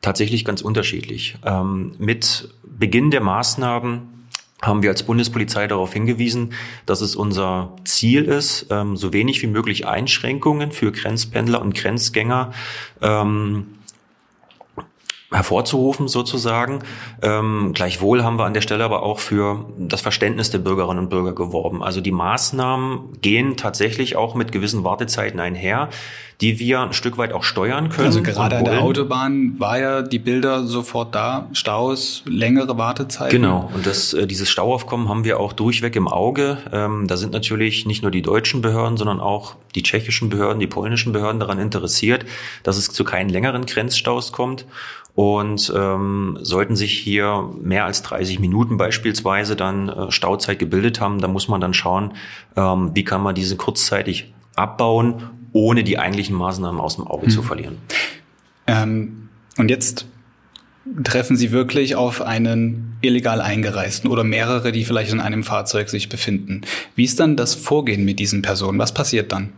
Tatsächlich 0.00 0.46
ganz 0.46 0.62
unterschiedlich. 0.62 1.36
Ähm, 1.44 1.92
mit 1.98 2.48
Beginn 2.64 3.10
der 3.10 3.20
Maßnahmen 3.20 4.11
haben 4.62 4.82
wir 4.82 4.90
als 4.90 5.02
Bundespolizei 5.02 5.66
darauf 5.66 5.92
hingewiesen, 5.92 6.54
dass 6.86 7.00
es 7.00 7.16
unser 7.16 7.74
Ziel 7.84 8.24
ist, 8.24 8.66
ähm, 8.70 8.96
so 8.96 9.12
wenig 9.12 9.42
wie 9.42 9.48
möglich 9.48 9.86
Einschränkungen 9.86 10.70
für 10.70 10.92
Grenzpendler 10.92 11.60
und 11.60 11.74
Grenzgänger 11.74 12.52
ähm, 13.00 13.66
hervorzurufen 15.32 16.08
sozusagen. 16.08 16.80
Ähm, 17.22 17.72
gleichwohl 17.74 18.22
haben 18.22 18.38
wir 18.38 18.44
an 18.44 18.54
der 18.54 18.60
Stelle 18.60 18.84
aber 18.84 19.02
auch 19.02 19.18
für 19.18 19.66
das 19.78 20.00
Verständnis 20.00 20.50
der 20.50 20.58
Bürgerinnen 20.58 21.00
und 21.04 21.08
Bürger 21.10 21.34
geworben. 21.34 21.82
Also 21.82 22.00
die 22.00 22.12
Maßnahmen 22.12 23.20
gehen 23.20 23.56
tatsächlich 23.56 24.16
auch 24.16 24.34
mit 24.34 24.52
gewissen 24.52 24.84
Wartezeiten 24.84 25.40
einher, 25.40 25.88
die 26.42 26.58
wir 26.58 26.80
ein 26.80 26.92
Stück 26.92 27.18
weit 27.18 27.32
auch 27.32 27.44
steuern 27.44 27.88
können. 27.88 28.06
Also 28.06 28.20
gerade 28.20 28.56
an 28.56 28.64
der 28.64 28.82
Autobahn 28.82 29.60
war 29.60 29.78
ja 29.78 30.02
die 30.02 30.18
Bilder 30.18 30.66
sofort 30.66 31.14
da, 31.14 31.48
Staus, 31.52 32.24
längere 32.26 32.76
Wartezeiten. 32.76 33.30
Genau, 33.40 33.70
und 33.72 33.86
das, 33.86 34.12
äh, 34.12 34.26
dieses 34.26 34.50
Stauaufkommen 34.50 35.08
haben 35.08 35.24
wir 35.24 35.38
auch 35.38 35.52
durchweg 35.52 35.94
im 35.94 36.08
Auge. 36.08 36.58
Ähm, 36.72 37.06
da 37.06 37.16
sind 37.16 37.32
natürlich 37.32 37.86
nicht 37.86 38.02
nur 38.02 38.10
die 38.10 38.22
deutschen 38.22 38.60
Behörden, 38.60 38.96
sondern 38.96 39.20
auch 39.20 39.54
die 39.76 39.84
tschechischen 39.84 40.30
Behörden, 40.30 40.58
die 40.58 40.66
polnischen 40.66 41.12
Behörden 41.12 41.38
daran 41.38 41.60
interessiert, 41.60 42.26
dass 42.64 42.76
es 42.76 42.90
zu 42.90 43.04
keinen 43.04 43.28
längeren 43.28 43.64
Grenzstaus 43.64 44.32
kommt. 44.32 44.66
Und 45.14 45.70
ähm, 45.76 46.38
sollten 46.40 46.74
sich 46.74 46.98
hier 46.98 47.50
mehr 47.60 47.84
als 47.84 48.02
30 48.02 48.38
Minuten 48.38 48.78
beispielsweise 48.78 49.56
dann 49.56 49.88
äh, 49.88 50.10
Stauzeit 50.10 50.58
gebildet 50.58 51.00
haben, 51.00 51.18
da 51.18 51.28
muss 51.28 51.48
man 51.48 51.60
dann 51.60 51.74
schauen, 51.74 52.14
ähm, 52.56 52.92
wie 52.94 53.04
kann 53.04 53.22
man 53.22 53.34
diese 53.34 53.56
kurzzeitig 53.56 54.32
abbauen, 54.56 55.22
ohne 55.52 55.84
die 55.84 55.98
eigentlichen 55.98 56.34
Maßnahmen 56.34 56.80
aus 56.80 56.96
dem 56.96 57.06
Auge 57.06 57.26
hm. 57.26 57.30
zu 57.30 57.42
verlieren. 57.42 57.76
Ähm, 58.66 59.28
und 59.58 59.70
jetzt 59.70 60.06
treffen 61.04 61.36
Sie 61.36 61.52
wirklich 61.52 61.94
auf 61.94 62.22
einen 62.22 62.96
illegal 63.02 63.40
eingereisten 63.40 64.10
oder 64.10 64.24
mehrere, 64.24 64.72
die 64.72 64.84
vielleicht 64.84 65.12
in 65.12 65.20
einem 65.20 65.44
Fahrzeug 65.44 65.88
sich 65.88 66.08
befinden. 66.08 66.62
Wie 66.96 67.04
ist 67.04 67.20
dann 67.20 67.36
das 67.36 67.54
Vorgehen 67.54 68.04
mit 68.04 68.18
diesen 68.18 68.42
Personen? 68.42 68.78
Was 68.78 68.94
passiert 68.94 69.32
dann? 69.32 69.52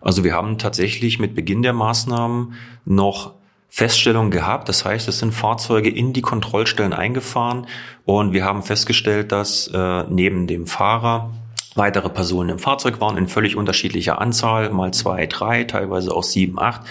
Also 0.00 0.24
wir 0.24 0.34
haben 0.34 0.58
tatsächlich 0.58 1.18
mit 1.18 1.34
Beginn 1.34 1.62
der 1.62 1.72
Maßnahmen 1.72 2.54
noch 2.84 3.34
Feststellungen 3.70 4.30
gehabt. 4.30 4.68
Das 4.68 4.84
heißt, 4.84 5.08
es 5.08 5.20
sind 5.20 5.32
Fahrzeuge 5.32 5.88
in 5.88 6.12
die 6.12 6.22
Kontrollstellen 6.22 6.92
eingefahren 6.92 7.66
und 8.04 8.32
wir 8.32 8.44
haben 8.44 8.62
festgestellt, 8.62 9.32
dass 9.32 9.68
äh, 9.68 10.04
neben 10.08 10.46
dem 10.46 10.66
Fahrer 10.66 11.32
weitere 11.76 12.08
Personen 12.08 12.50
im 12.50 12.58
Fahrzeug 12.58 13.00
waren 13.00 13.16
in 13.16 13.28
völlig 13.28 13.56
unterschiedlicher 13.56 14.20
Anzahl, 14.20 14.70
mal 14.70 14.92
zwei, 14.92 15.26
drei, 15.26 15.64
teilweise 15.64 16.12
auch 16.14 16.24
sieben, 16.24 16.58
acht, 16.58 16.82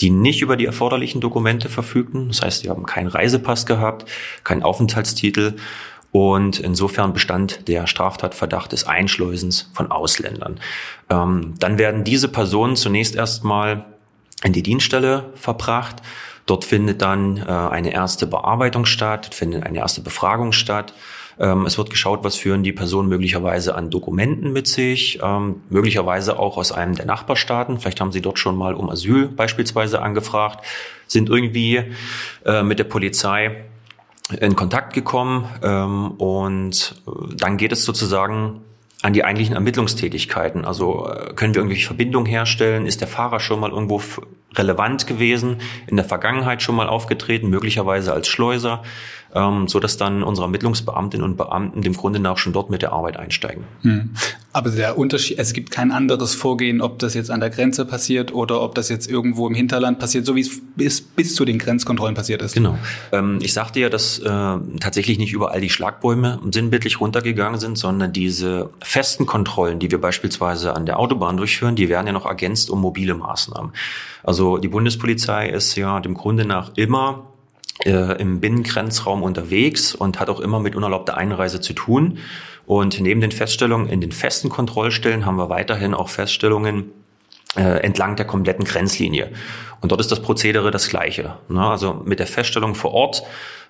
die 0.00 0.10
nicht 0.10 0.40
über 0.40 0.56
die 0.56 0.64
erforderlichen 0.64 1.20
Dokumente 1.20 1.68
verfügten. 1.68 2.28
Das 2.28 2.42
heißt, 2.42 2.62
sie 2.62 2.70
haben 2.70 2.86
keinen 2.86 3.08
Reisepass 3.08 3.66
gehabt, 3.66 4.06
keinen 4.42 4.62
Aufenthaltstitel 4.62 5.56
und 6.12 6.60
insofern 6.60 7.12
bestand 7.12 7.68
der 7.68 7.86
Straftatverdacht 7.86 8.72
des 8.72 8.86
Einschleusens 8.86 9.70
von 9.74 9.90
Ausländern. 9.90 10.60
Ähm, 11.10 11.54
dann 11.58 11.78
werden 11.78 12.04
diese 12.04 12.28
Personen 12.28 12.76
zunächst 12.76 13.14
erstmal 13.14 13.84
in 14.44 14.52
die 14.52 14.62
Dienststelle 14.62 15.30
verbracht. 15.34 15.96
Dort 16.46 16.64
findet 16.64 17.02
dann 17.02 17.36
äh, 17.36 17.50
eine 17.50 17.92
erste 17.92 18.26
Bearbeitung 18.26 18.84
statt, 18.84 19.34
findet 19.34 19.64
eine 19.64 19.78
erste 19.78 20.00
Befragung 20.00 20.52
statt. 20.52 20.92
Ähm, 21.38 21.66
es 21.66 21.78
wird 21.78 21.90
geschaut, 21.90 22.24
was 22.24 22.36
führen 22.36 22.62
die 22.62 22.72
Personen 22.72 23.08
möglicherweise 23.08 23.74
an 23.74 23.90
Dokumenten 23.90 24.52
mit 24.52 24.66
sich, 24.66 25.20
ähm, 25.22 25.62
möglicherweise 25.70 26.38
auch 26.38 26.56
aus 26.56 26.72
einem 26.72 26.94
der 26.94 27.06
Nachbarstaaten. 27.06 27.78
Vielleicht 27.78 28.00
haben 28.00 28.12
sie 28.12 28.20
dort 28.20 28.38
schon 28.38 28.56
mal 28.56 28.74
um 28.74 28.90
Asyl 28.90 29.28
beispielsweise 29.28 30.02
angefragt, 30.02 30.64
sind 31.06 31.28
irgendwie 31.28 31.84
äh, 32.44 32.62
mit 32.62 32.78
der 32.78 32.84
Polizei 32.84 33.64
in 34.40 34.56
Kontakt 34.56 34.94
gekommen 34.94 35.46
ähm, 35.62 36.12
und 36.12 37.02
äh, 37.06 37.36
dann 37.36 37.56
geht 37.56 37.72
es 37.72 37.84
sozusagen 37.84 38.62
an 39.02 39.12
die 39.12 39.24
eigentlichen 39.24 39.54
Ermittlungstätigkeiten. 39.54 40.64
Also 40.64 41.08
äh, 41.08 41.34
können 41.34 41.54
wir 41.54 41.60
irgendwelche 41.60 41.86
Verbindungen 41.86 42.26
herstellen? 42.26 42.86
Ist 42.86 43.00
der 43.00 43.08
Fahrer 43.08 43.40
schon 43.40 43.60
mal 43.60 43.70
irgendwo 43.70 44.00
relevant 44.54 45.06
gewesen, 45.06 45.56
in 45.86 45.96
der 45.96 46.04
Vergangenheit 46.04 46.62
schon 46.62 46.74
mal 46.74 46.88
aufgetreten, 46.88 47.48
möglicherweise 47.48 48.12
als 48.12 48.28
Schleuser? 48.28 48.82
ähm, 49.34 49.68
so 49.68 49.80
dass 49.80 49.96
dann 49.96 50.22
unsere 50.22 50.46
Ermittlungsbeamtinnen 50.46 51.24
und 51.24 51.36
Beamten 51.36 51.82
dem 51.82 51.94
Grunde 51.94 52.18
nach 52.18 52.38
schon 52.38 52.52
dort 52.52 52.70
mit 52.70 52.82
der 52.82 52.92
Arbeit 52.92 53.16
einsteigen. 53.16 53.64
Hm. 53.82 54.10
Aber 54.52 54.70
der 54.70 54.98
Unterschied, 54.98 55.38
es 55.38 55.54
gibt 55.54 55.70
kein 55.70 55.92
anderes 55.92 56.34
Vorgehen, 56.34 56.82
ob 56.82 56.98
das 56.98 57.14
jetzt 57.14 57.30
an 57.30 57.40
der 57.40 57.48
Grenze 57.48 57.86
passiert 57.86 58.34
oder 58.34 58.60
ob 58.60 58.74
das 58.74 58.88
jetzt 58.90 59.10
irgendwo 59.10 59.46
im 59.48 59.54
Hinterland 59.54 59.98
passiert, 59.98 60.26
so 60.26 60.36
wie 60.36 60.42
es 60.42 60.60
bis, 60.76 61.00
bis 61.00 61.34
zu 61.34 61.44
den 61.44 61.58
Grenzkontrollen 61.58 62.14
passiert 62.14 62.42
ist. 62.42 62.54
Genau. 62.54 62.76
Ähm, 63.12 63.38
ich 63.40 63.54
sagte 63.54 63.80
ja, 63.80 63.88
dass 63.88 64.18
äh, 64.18 64.24
tatsächlich 64.80 65.18
nicht 65.18 65.32
überall 65.32 65.60
die 65.60 65.70
Schlagbäume 65.70 66.38
sinnbildlich 66.50 67.00
runtergegangen 67.00 67.58
sind, 67.58 67.78
sondern 67.78 68.12
diese 68.12 68.70
festen 68.80 69.24
Kontrollen, 69.24 69.78
die 69.78 69.90
wir 69.90 70.00
beispielsweise 70.00 70.74
an 70.76 70.84
der 70.84 70.98
Autobahn 70.98 71.38
durchführen, 71.38 71.74
die 71.74 71.88
werden 71.88 72.06
ja 72.06 72.12
noch 72.12 72.26
ergänzt 72.26 72.68
um 72.68 72.80
mobile 72.80 73.14
Maßnahmen. 73.14 73.72
Also 74.22 74.58
die 74.58 74.68
Bundespolizei 74.68 75.48
ist 75.48 75.74
ja 75.76 76.00
dem 76.00 76.14
Grunde 76.14 76.44
nach 76.44 76.72
immer 76.76 77.32
äh, 77.84 78.20
im 78.20 78.40
Binnengrenzraum 78.40 79.22
unterwegs 79.22 79.94
und 79.94 80.20
hat 80.20 80.28
auch 80.28 80.40
immer 80.40 80.60
mit 80.60 80.76
unerlaubter 80.76 81.16
Einreise 81.16 81.60
zu 81.60 81.72
tun. 81.72 82.18
Und 82.66 83.00
neben 83.00 83.20
den 83.20 83.32
Feststellungen 83.32 83.88
in 83.88 84.00
den 84.00 84.12
festen 84.12 84.48
Kontrollstellen 84.48 85.26
haben 85.26 85.36
wir 85.36 85.48
weiterhin 85.48 85.94
auch 85.94 86.08
Feststellungen 86.08 86.92
äh, 87.56 87.82
entlang 87.82 88.16
der 88.16 88.26
kompletten 88.26 88.64
Grenzlinie. 88.64 89.32
Und 89.80 89.90
dort 89.90 90.00
ist 90.00 90.12
das 90.12 90.22
Prozedere 90.22 90.70
das 90.70 90.88
gleiche. 90.88 91.36
Ne? 91.48 91.66
Also 91.66 92.02
mit 92.04 92.18
der 92.18 92.26
Feststellung 92.26 92.74
vor 92.74 92.92
Ort 92.92 93.22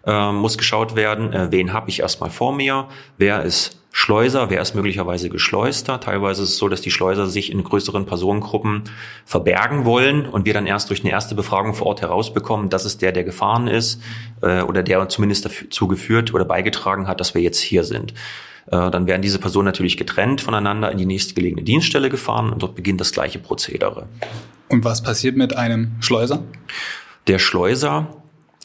äh, 0.06 0.30
muss 0.30 0.58
geschaut 0.58 0.94
werden, 0.94 1.32
äh, 1.32 1.50
wen 1.50 1.72
habe 1.72 1.88
ich 1.88 2.00
erstmal 2.00 2.30
vor 2.30 2.54
mir, 2.54 2.88
wer 3.16 3.42
ist 3.42 3.81
Schleuser, 3.94 4.48
wer 4.48 4.62
ist 4.62 4.74
möglicherweise 4.74 5.28
Geschleuster. 5.28 6.00
Teilweise 6.00 6.42
ist 6.42 6.50
es 6.50 6.56
so, 6.56 6.68
dass 6.68 6.80
die 6.80 6.90
Schleuser 6.90 7.26
sich 7.26 7.52
in 7.52 7.62
größeren 7.62 8.06
Personengruppen 8.06 8.84
verbergen 9.26 9.84
wollen 9.84 10.26
und 10.26 10.46
wir 10.46 10.54
dann 10.54 10.66
erst 10.66 10.88
durch 10.88 11.02
eine 11.02 11.10
erste 11.10 11.34
Befragung 11.34 11.74
vor 11.74 11.88
Ort 11.88 12.00
herausbekommen, 12.00 12.70
dass 12.70 12.86
es 12.86 12.96
der, 12.96 13.12
der 13.12 13.22
gefahren 13.22 13.68
ist 13.68 14.00
äh, 14.40 14.62
oder 14.62 14.82
der 14.82 15.08
zumindest 15.10 15.44
dazu 15.44 15.88
geführt 15.88 16.32
oder 16.32 16.46
beigetragen 16.46 17.06
hat, 17.06 17.20
dass 17.20 17.34
wir 17.34 17.42
jetzt 17.42 17.60
hier 17.60 17.84
sind. 17.84 18.14
Äh, 18.66 18.90
dann 18.90 19.06
werden 19.06 19.20
diese 19.20 19.38
Personen 19.38 19.66
natürlich 19.66 19.98
getrennt 19.98 20.40
voneinander 20.40 20.90
in 20.90 20.96
die 20.96 21.06
nächstgelegene 21.06 21.62
Dienststelle 21.62 22.08
gefahren 22.08 22.50
und 22.50 22.62
dort 22.62 22.74
beginnt 22.74 23.00
das 23.00 23.12
gleiche 23.12 23.40
Prozedere. 23.40 24.08
Und 24.68 24.84
was 24.84 25.02
passiert 25.02 25.36
mit 25.36 25.54
einem 25.54 25.92
Schleuser? 26.00 26.42
Der 27.26 27.38
Schleuser 27.38 28.21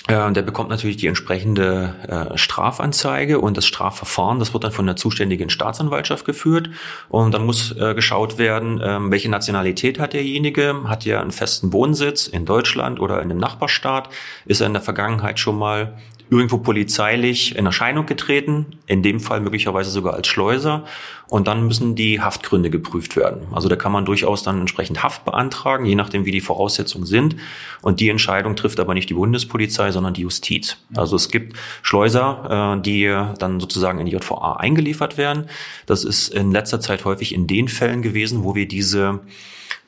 der 0.07 0.41
bekommt 0.41 0.69
natürlich 0.69 0.97
die 0.97 1.07
entsprechende 1.07 1.95
äh, 2.07 2.37
Strafanzeige 2.37 3.39
und 3.39 3.57
das 3.57 3.65
Strafverfahren, 3.65 4.39
das 4.39 4.53
wird 4.53 4.63
dann 4.63 4.71
von 4.71 4.85
der 4.85 4.95
zuständigen 4.95 5.49
Staatsanwaltschaft 5.49 6.23
geführt. 6.23 6.69
Und 7.09 7.33
dann 7.33 7.45
muss 7.45 7.75
äh, 7.77 7.93
geschaut 7.93 8.37
werden, 8.37 8.79
äh, 8.79 8.99
welche 9.11 9.29
Nationalität 9.29 9.99
hat 9.99 10.13
derjenige, 10.13 10.83
hat 10.85 11.05
er 11.05 11.21
einen 11.21 11.31
festen 11.31 11.73
Wohnsitz 11.73 12.27
in 12.27 12.45
Deutschland 12.45 13.01
oder 13.01 13.21
in 13.21 13.29
einem 13.29 13.39
Nachbarstaat, 13.39 14.09
ist 14.45 14.61
er 14.61 14.67
in 14.67 14.73
der 14.73 14.81
Vergangenheit 14.81 15.39
schon 15.39 15.57
mal 15.57 15.97
irgendwo 16.29 16.57
polizeilich 16.57 17.55
in 17.55 17.65
Erscheinung 17.65 18.05
getreten, 18.05 18.65
in 18.85 19.01
dem 19.01 19.19
Fall 19.19 19.39
möglicherweise 19.39 19.91
sogar 19.91 20.13
als 20.13 20.27
Schleuser. 20.27 20.83
Und 21.29 21.47
dann 21.47 21.67
müssen 21.67 21.95
die 21.95 22.21
Haftgründe 22.21 22.69
geprüft 22.69 23.17
werden. 23.17 23.47
Also 23.51 23.67
da 23.67 23.75
kann 23.75 23.91
man 23.91 24.05
durchaus 24.05 24.43
dann 24.43 24.61
entsprechend 24.61 25.03
Haft 25.03 25.25
beantragen, 25.25 25.85
je 25.85 25.95
nachdem, 25.95 26.25
wie 26.25 26.31
die 26.31 26.39
Voraussetzungen 26.39 27.05
sind. 27.05 27.35
Und 27.81 27.99
die 27.99 28.09
Entscheidung 28.09 28.55
trifft 28.55 28.79
aber 28.79 28.93
nicht 28.93 29.09
die 29.09 29.13
Bundespolizei, 29.13 29.91
sondern 29.91 30.13
die 30.13 30.21
Justiz. 30.21 30.77
Also 30.95 31.17
es 31.17 31.29
gibt 31.29 31.57
Schleuser, 31.81 32.77
äh, 32.77 32.81
die 32.81 33.07
dann 33.39 33.59
sozusagen 33.59 33.99
in 33.99 34.05
die 34.05 34.13
JVA 34.13 34.57
eingeliefert 34.57 35.17
werden. 35.17 35.47
Das 35.85 36.05
ist 36.05 36.29
in 36.29 36.51
letzter 36.51 36.79
Zeit 36.79 37.03
häufig 37.03 37.33
in 37.33 37.45
den 37.45 37.67
Fällen 37.67 38.01
gewesen, 38.01 38.43
wo 38.43 38.55
wir 38.55 38.67
diese, 38.67 39.19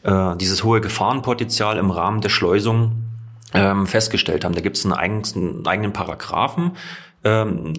äh, 0.03 0.36
dieses 0.36 0.65
hohe 0.65 0.81
Gefahrenpotenzial 0.81 1.77
im 1.77 1.89
Rahmen 1.89 2.19
der 2.19 2.29
Schleusung 2.29 3.08
ähm, 3.53 3.88
festgestellt 3.88 4.46
haben. 4.46 4.56
Da 4.56 4.62
gibt 4.62 4.77
es 4.77 4.86
einen, 4.86 4.94
einen 4.94 5.68
eigenen 5.68 5.94
Paragraphen. 5.94 6.72
Ähm, 7.24 7.74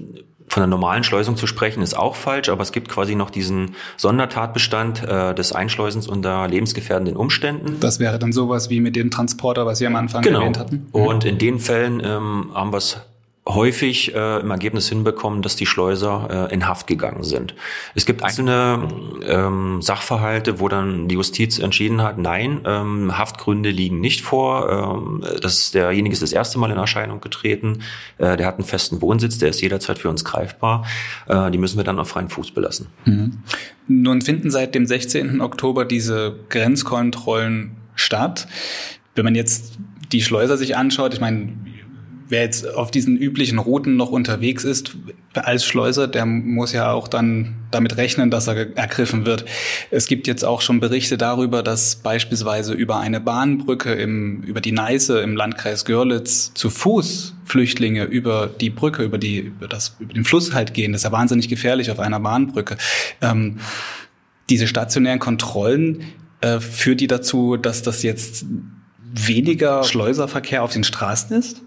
von 0.50 0.62
der 0.62 0.66
normalen 0.66 1.04
Schleusung 1.04 1.36
zu 1.36 1.46
sprechen, 1.46 1.80
ist 1.80 1.96
auch 1.96 2.16
falsch, 2.16 2.48
aber 2.48 2.62
es 2.62 2.72
gibt 2.72 2.88
quasi 2.88 3.14
noch 3.14 3.30
diesen 3.30 3.76
Sondertatbestand 3.96 5.04
äh, 5.04 5.32
des 5.32 5.52
Einschleusens 5.52 6.08
unter 6.08 6.48
lebensgefährdenden 6.48 7.16
Umständen. 7.16 7.78
Das 7.78 8.00
wäre 8.00 8.18
dann 8.18 8.32
sowas 8.32 8.68
wie 8.68 8.80
mit 8.80 8.96
dem 8.96 9.12
Transporter, 9.12 9.64
was 9.64 9.78
Sie 9.78 9.86
am 9.86 9.94
Anfang 9.94 10.22
genau. 10.22 10.40
erwähnt 10.40 10.58
hatten. 10.58 10.88
Und 10.90 11.24
in 11.24 11.38
den 11.38 11.60
Fällen 11.60 12.02
ähm, 12.04 12.50
haben 12.52 12.72
wir 12.72 12.78
es 12.78 12.98
häufig 13.54 14.14
äh, 14.14 14.40
im 14.40 14.50
Ergebnis 14.50 14.88
hinbekommen, 14.88 15.42
dass 15.42 15.56
die 15.56 15.66
Schleuser 15.66 16.48
äh, 16.50 16.54
in 16.54 16.66
Haft 16.66 16.86
gegangen 16.86 17.22
sind. 17.22 17.54
Es 17.94 18.06
gibt 18.06 18.22
einzelne 18.22 18.88
ähm, 19.26 19.82
Sachverhalte, 19.82 20.60
wo 20.60 20.68
dann 20.68 21.08
die 21.08 21.14
Justiz 21.14 21.58
entschieden 21.58 22.02
hat, 22.02 22.18
nein, 22.18 22.60
ähm, 22.64 23.16
Haftgründe 23.16 23.70
liegen 23.70 24.00
nicht 24.00 24.22
vor. 24.22 24.70
Ähm, 24.70 25.24
das 25.40 25.70
derjenige 25.70 26.12
ist 26.12 26.22
das 26.22 26.32
erste 26.32 26.58
Mal 26.58 26.70
in 26.70 26.76
Erscheinung 26.76 27.20
getreten. 27.20 27.80
Äh, 28.18 28.36
der 28.36 28.46
hat 28.46 28.56
einen 28.56 28.64
festen 28.64 29.00
Wohnsitz, 29.02 29.38
der 29.38 29.50
ist 29.50 29.60
jederzeit 29.60 29.98
für 29.98 30.08
uns 30.08 30.24
greifbar. 30.24 30.86
Äh, 31.28 31.50
die 31.50 31.58
müssen 31.58 31.76
wir 31.76 31.84
dann 31.84 31.98
auf 31.98 32.08
freien 32.08 32.28
Fuß 32.28 32.52
belassen. 32.52 32.86
Mhm. 33.04 33.38
Nun 33.88 34.22
finden 34.22 34.50
seit 34.50 34.74
dem 34.74 34.86
16. 34.86 35.40
Oktober 35.40 35.84
diese 35.84 36.36
Grenzkontrollen 36.48 37.76
statt. 37.94 38.46
Wenn 39.14 39.24
man 39.24 39.34
jetzt 39.34 39.78
die 40.12 40.22
Schleuser 40.22 40.56
sich 40.56 40.76
anschaut, 40.76 41.14
ich 41.14 41.20
meine, 41.20 41.52
wer 42.30 42.42
jetzt 42.42 42.66
auf 42.74 42.90
diesen 42.90 43.16
üblichen 43.16 43.58
Routen 43.58 43.96
noch 43.96 44.10
unterwegs 44.10 44.64
ist, 44.64 44.96
als 45.34 45.64
Schleuser, 45.64 46.08
der 46.08 46.26
muss 46.26 46.72
ja 46.72 46.92
auch 46.92 47.08
dann 47.08 47.56
damit 47.70 47.96
rechnen, 47.96 48.30
dass 48.30 48.46
er 48.46 48.76
ergriffen 48.76 49.26
wird. 49.26 49.44
Es 49.90 50.06
gibt 50.06 50.26
jetzt 50.26 50.44
auch 50.44 50.60
schon 50.60 50.80
Berichte 50.80 51.18
darüber, 51.18 51.62
dass 51.62 51.96
beispielsweise 51.96 52.72
über 52.72 52.98
eine 52.98 53.20
Bahnbrücke 53.20 53.92
im, 53.92 54.42
über 54.42 54.60
die 54.60 54.72
Neiße 54.72 55.20
im 55.20 55.36
Landkreis 55.36 55.84
Görlitz 55.84 56.52
zu 56.54 56.70
Fuß 56.70 57.34
Flüchtlinge 57.44 58.04
über 58.04 58.48
die 58.48 58.70
Brücke, 58.70 59.02
über 59.02 59.18
die, 59.18 59.38
über 59.38 59.68
das, 59.68 59.96
über 59.98 60.14
den 60.14 60.24
Fluss 60.24 60.54
halt 60.54 60.72
gehen. 60.72 60.92
Das 60.92 61.00
ist 61.00 61.04
ja 61.04 61.12
wahnsinnig 61.12 61.48
gefährlich 61.48 61.90
auf 61.90 61.98
einer 61.98 62.20
Bahnbrücke. 62.20 62.76
Ähm, 63.20 63.58
diese 64.48 64.66
stationären 64.66 65.18
Kontrollen, 65.18 66.04
äh, 66.40 66.60
führt 66.60 67.00
die 67.00 67.06
dazu, 67.06 67.56
dass 67.56 67.82
das 67.82 68.02
jetzt 68.02 68.46
weniger 69.12 69.84
Schleuserverkehr 69.84 70.62
auf 70.62 70.72
den 70.72 70.84
Straßen 70.84 71.36
ist? 71.36 71.62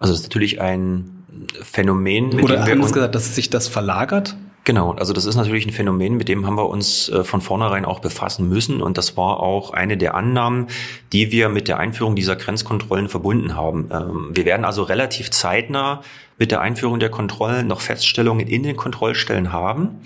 Also 0.00 0.14
es 0.14 0.20
ist 0.20 0.26
natürlich 0.26 0.60
ein 0.60 1.24
Phänomen. 1.62 2.30
Mit 2.30 2.44
Oder 2.44 2.64
anders 2.64 2.92
gesagt, 2.92 3.14
dass 3.14 3.36
sich 3.36 3.50
das 3.50 3.68
verlagert? 3.68 4.36
Genau, 4.64 4.92
also 4.92 5.12
das 5.12 5.24
ist 5.24 5.36
natürlich 5.36 5.66
ein 5.66 5.72
Phänomen, 5.72 6.16
mit 6.16 6.28
dem 6.28 6.46
haben 6.46 6.56
wir 6.56 6.68
uns 6.68 7.08
äh, 7.08 7.24
von 7.24 7.40
vornherein 7.40 7.84
auch 7.84 8.00
befassen 8.00 8.48
müssen. 8.48 8.82
Und 8.82 8.98
das 8.98 9.16
war 9.16 9.40
auch 9.40 9.72
eine 9.72 9.96
der 9.96 10.14
Annahmen, 10.14 10.66
die 11.12 11.32
wir 11.32 11.48
mit 11.48 11.68
der 11.68 11.78
Einführung 11.78 12.14
dieser 12.14 12.36
Grenzkontrollen 12.36 13.08
verbunden 13.08 13.56
haben. 13.56 13.88
Ähm, 13.90 14.30
wir 14.32 14.44
werden 14.44 14.64
also 14.64 14.82
relativ 14.82 15.30
zeitnah 15.30 16.02
mit 16.38 16.50
der 16.50 16.60
Einführung 16.60 16.98
der 17.00 17.10
Kontrollen 17.10 17.66
noch 17.66 17.80
Feststellungen 17.80 18.46
in 18.46 18.62
den 18.62 18.76
Kontrollstellen 18.76 19.52
haben. 19.52 20.00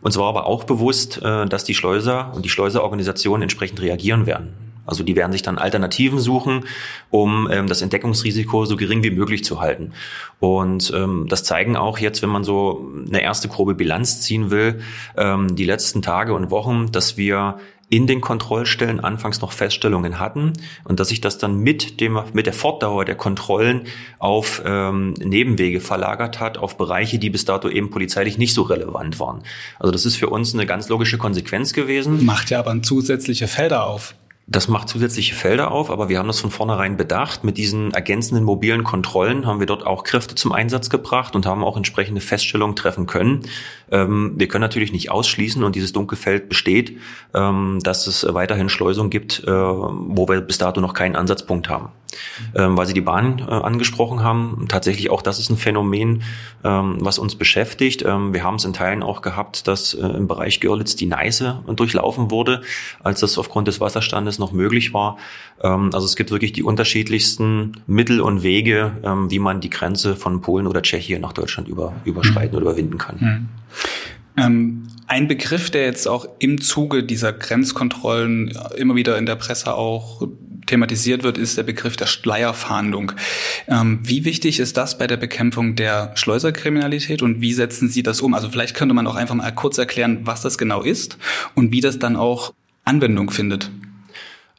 Uns 0.00 0.16
war 0.16 0.28
aber 0.28 0.46
auch 0.46 0.64
bewusst, 0.64 1.22
äh, 1.22 1.46
dass 1.46 1.64
die 1.64 1.74
Schleuser 1.74 2.32
und 2.34 2.44
die 2.44 2.50
Schleuserorganisationen 2.50 3.42
entsprechend 3.42 3.80
reagieren 3.80 4.26
werden. 4.26 4.67
Also 4.88 5.04
die 5.04 5.14
werden 5.14 5.32
sich 5.32 5.42
dann 5.42 5.58
Alternativen 5.58 6.18
suchen, 6.18 6.64
um 7.10 7.48
ähm, 7.50 7.66
das 7.66 7.82
Entdeckungsrisiko 7.82 8.64
so 8.64 8.76
gering 8.76 9.02
wie 9.02 9.10
möglich 9.10 9.44
zu 9.44 9.60
halten. 9.60 9.92
Und 10.40 10.92
ähm, 10.94 11.26
das 11.28 11.44
zeigen 11.44 11.76
auch 11.76 11.98
jetzt, 11.98 12.22
wenn 12.22 12.30
man 12.30 12.44
so 12.44 12.90
eine 13.06 13.22
erste 13.22 13.48
grobe 13.48 13.74
Bilanz 13.74 14.20
ziehen 14.22 14.50
will, 14.50 14.80
ähm, 15.16 15.54
die 15.54 15.64
letzten 15.64 16.02
Tage 16.02 16.34
und 16.34 16.50
Wochen, 16.50 16.90
dass 16.90 17.16
wir 17.16 17.58
in 17.90 18.06
den 18.06 18.20
Kontrollstellen 18.20 19.00
anfangs 19.00 19.40
noch 19.40 19.52
Feststellungen 19.52 20.18
hatten 20.18 20.52
und 20.84 21.00
dass 21.00 21.08
sich 21.08 21.20
das 21.20 21.38
dann 21.38 21.58
mit 21.58 22.00
dem 22.00 22.20
mit 22.32 22.46
der 22.46 22.52
Fortdauer 22.52 23.04
der 23.04 23.14
Kontrollen 23.14 23.86
auf 24.18 24.62
ähm, 24.64 25.14
Nebenwege 25.14 25.80
verlagert 25.80 26.38
hat, 26.38 26.58
auf 26.58 26.76
Bereiche, 26.76 27.18
die 27.18 27.30
bis 27.30 27.44
dato 27.44 27.68
eben 27.68 27.90
polizeilich 27.90 28.36
nicht 28.36 28.52
so 28.52 28.62
relevant 28.62 29.18
waren. 29.20 29.42
Also 29.78 29.90
das 29.90 30.04
ist 30.04 30.16
für 30.16 30.28
uns 30.28 30.52
eine 30.52 30.66
ganz 30.66 30.88
logische 30.88 31.18
Konsequenz 31.18 31.72
gewesen. 31.72 32.24
Macht 32.26 32.50
ja 32.50 32.58
aber 32.58 32.80
zusätzliche 32.82 33.48
Felder 33.48 33.86
auf. 33.86 34.14
Das 34.50 34.66
macht 34.66 34.88
zusätzliche 34.88 35.34
Felder 35.34 35.70
auf, 35.70 35.90
aber 35.90 36.08
wir 36.08 36.18
haben 36.18 36.26
das 36.26 36.40
von 36.40 36.50
vornherein 36.50 36.96
bedacht. 36.96 37.44
Mit 37.44 37.58
diesen 37.58 37.92
ergänzenden 37.92 38.44
mobilen 38.44 38.82
Kontrollen 38.82 39.44
haben 39.44 39.60
wir 39.60 39.66
dort 39.66 39.86
auch 39.86 40.04
Kräfte 40.04 40.34
zum 40.36 40.52
Einsatz 40.52 40.88
gebracht 40.88 41.36
und 41.36 41.44
haben 41.44 41.62
auch 41.62 41.76
entsprechende 41.76 42.22
Feststellungen 42.22 42.74
treffen 42.74 43.04
können. 43.04 43.42
Ähm, 43.90 44.32
wir 44.36 44.48
können 44.48 44.62
natürlich 44.62 44.90
nicht 44.90 45.10
ausschließen 45.10 45.62
und 45.62 45.76
dieses 45.76 45.92
Dunkelfeld 45.92 46.48
besteht, 46.48 46.96
ähm, 47.34 47.80
dass 47.82 48.06
es 48.06 48.26
weiterhin 48.26 48.70
Schleusungen 48.70 49.10
gibt, 49.10 49.44
äh, 49.44 49.50
wo 49.50 50.26
wir 50.26 50.40
bis 50.40 50.56
dato 50.56 50.80
noch 50.80 50.94
keinen 50.94 51.14
Ansatzpunkt 51.14 51.68
haben 51.68 51.90
ähm, 52.54 52.76
weil 52.76 52.86
Sie 52.86 52.94
die 52.94 53.00
Bahn 53.00 53.38
äh, 53.40 53.50
angesprochen 53.50 54.22
haben. 54.22 54.66
Tatsächlich 54.68 55.10
auch 55.10 55.22
das 55.22 55.38
ist 55.38 55.50
ein 55.50 55.56
Phänomen, 55.56 56.22
ähm, 56.64 56.96
was 57.00 57.18
uns 57.18 57.34
beschäftigt. 57.34 58.02
Ähm, 58.02 58.32
wir 58.32 58.42
haben 58.42 58.56
es 58.56 58.64
in 58.64 58.72
Teilen 58.72 59.02
auch 59.02 59.22
gehabt, 59.22 59.66
dass 59.68 59.94
äh, 59.94 60.06
im 60.06 60.28
Bereich 60.28 60.60
Görlitz 60.60 60.96
die 60.96 61.06
Neiße 61.06 61.64
durchlaufen 61.74 62.30
wurde, 62.30 62.62
als 63.02 63.20
das 63.20 63.38
aufgrund 63.38 63.68
des 63.68 63.80
Wasserstandes 63.80 64.38
noch 64.38 64.52
möglich 64.52 64.94
war. 64.94 65.18
Ähm, 65.62 65.90
also 65.92 66.06
es 66.06 66.16
gibt 66.16 66.30
wirklich 66.30 66.52
die 66.52 66.62
unterschiedlichsten 66.62 67.72
Mittel 67.86 68.20
und 68.20 68.42
Wege, 68.42 68.92
ähm, 69.02 69.30
wie 69.30 69.38
man 69.38 69.60
die 69.60 69.70
Grenze 69.70 70.16
von 70.16 70.40
Polen 70.40 70.66
oder 70.66 70.82
Tschechien 70.82 71.20
nach 71.20 71.32
Deutschland 71.32 71.68
über, 71.68 71.92
überschreiten 72.04 72.52
mhm. 72.52 72.56
oder 72.56 72.70
überwinden 72.70 72.98
kann. 72.98 73.16
Mhm. 73.20 73.48
Ähm, 74.36 74.88
ein 75.06 75.26
Begriff, 75.26 75.70
der 75.70 75.84
jetzt 75.84 76.06
auch 76.06 76.28
im 76.38 76.60
Zuge 76.60 77.02
dieser 77.02 77.32
Grenzkontrollen 77.32 78.52
immer 78.76 78.94
wieder 78.94 79.16
in 79.16 79.26
der 79.26 79.36
Presse 79.36 79.74
auch 79.74 80.22
thematisiert 80.68 81.22
wird, 81.22 81.36
ist 81.36 81.58
der 81.58 81.64
Begriff 81.64 81.96
der 81.96 82.06
Schleierfahndung. 82.06 83.12
Ähm, 83.66 83.98
wie 84.02 84.24
wichtig 84.24 84.60
ist 84.60 84.76
das 84.76 84.96
bei 84.96 85.06
der 85.06 85.16
Bekämpfung 85.16 85.74
der 85.74 86.12
Schleuserkriminalität 86.14 87.22
und 87.22 87.40
wie 87.40 87.52
setzen 87.52 87.88
Sie 87.88 88.02
das 88.02 88.20
um? 88.20 88.34
Also 88.34 88.48
vielleicht 88.48 88.76
könnte 88.76 88.94
man 88.94 89.06
auch 89.06 89.16
einfach 89.16 89.34
mal 89.34 89.50
kurz 89.50 89.78
erklären, 89.78 90.20
was 90.22 90.42
das 90.42 90.58
genau 90.58 90.82
ist 90.82 91.18
und 91.54 91.72
wie 91.72 91.80
das 91.80 91.98
dann 91.98 92.16
auch 92.16 92.54
Anwendung 92.84 93.30
findet. 93.30 93.70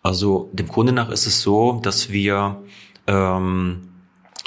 Also 0.03 0.49
dem 0.53 0.67
Grunde 0.67 0.93
nach 0.93 1.09
ist 1.09 1.25
es 1.25 1.41
so, 1.41 1.79
dass 1.83 2.09
wir 2.09 2.63
ähm, 3.07 3.89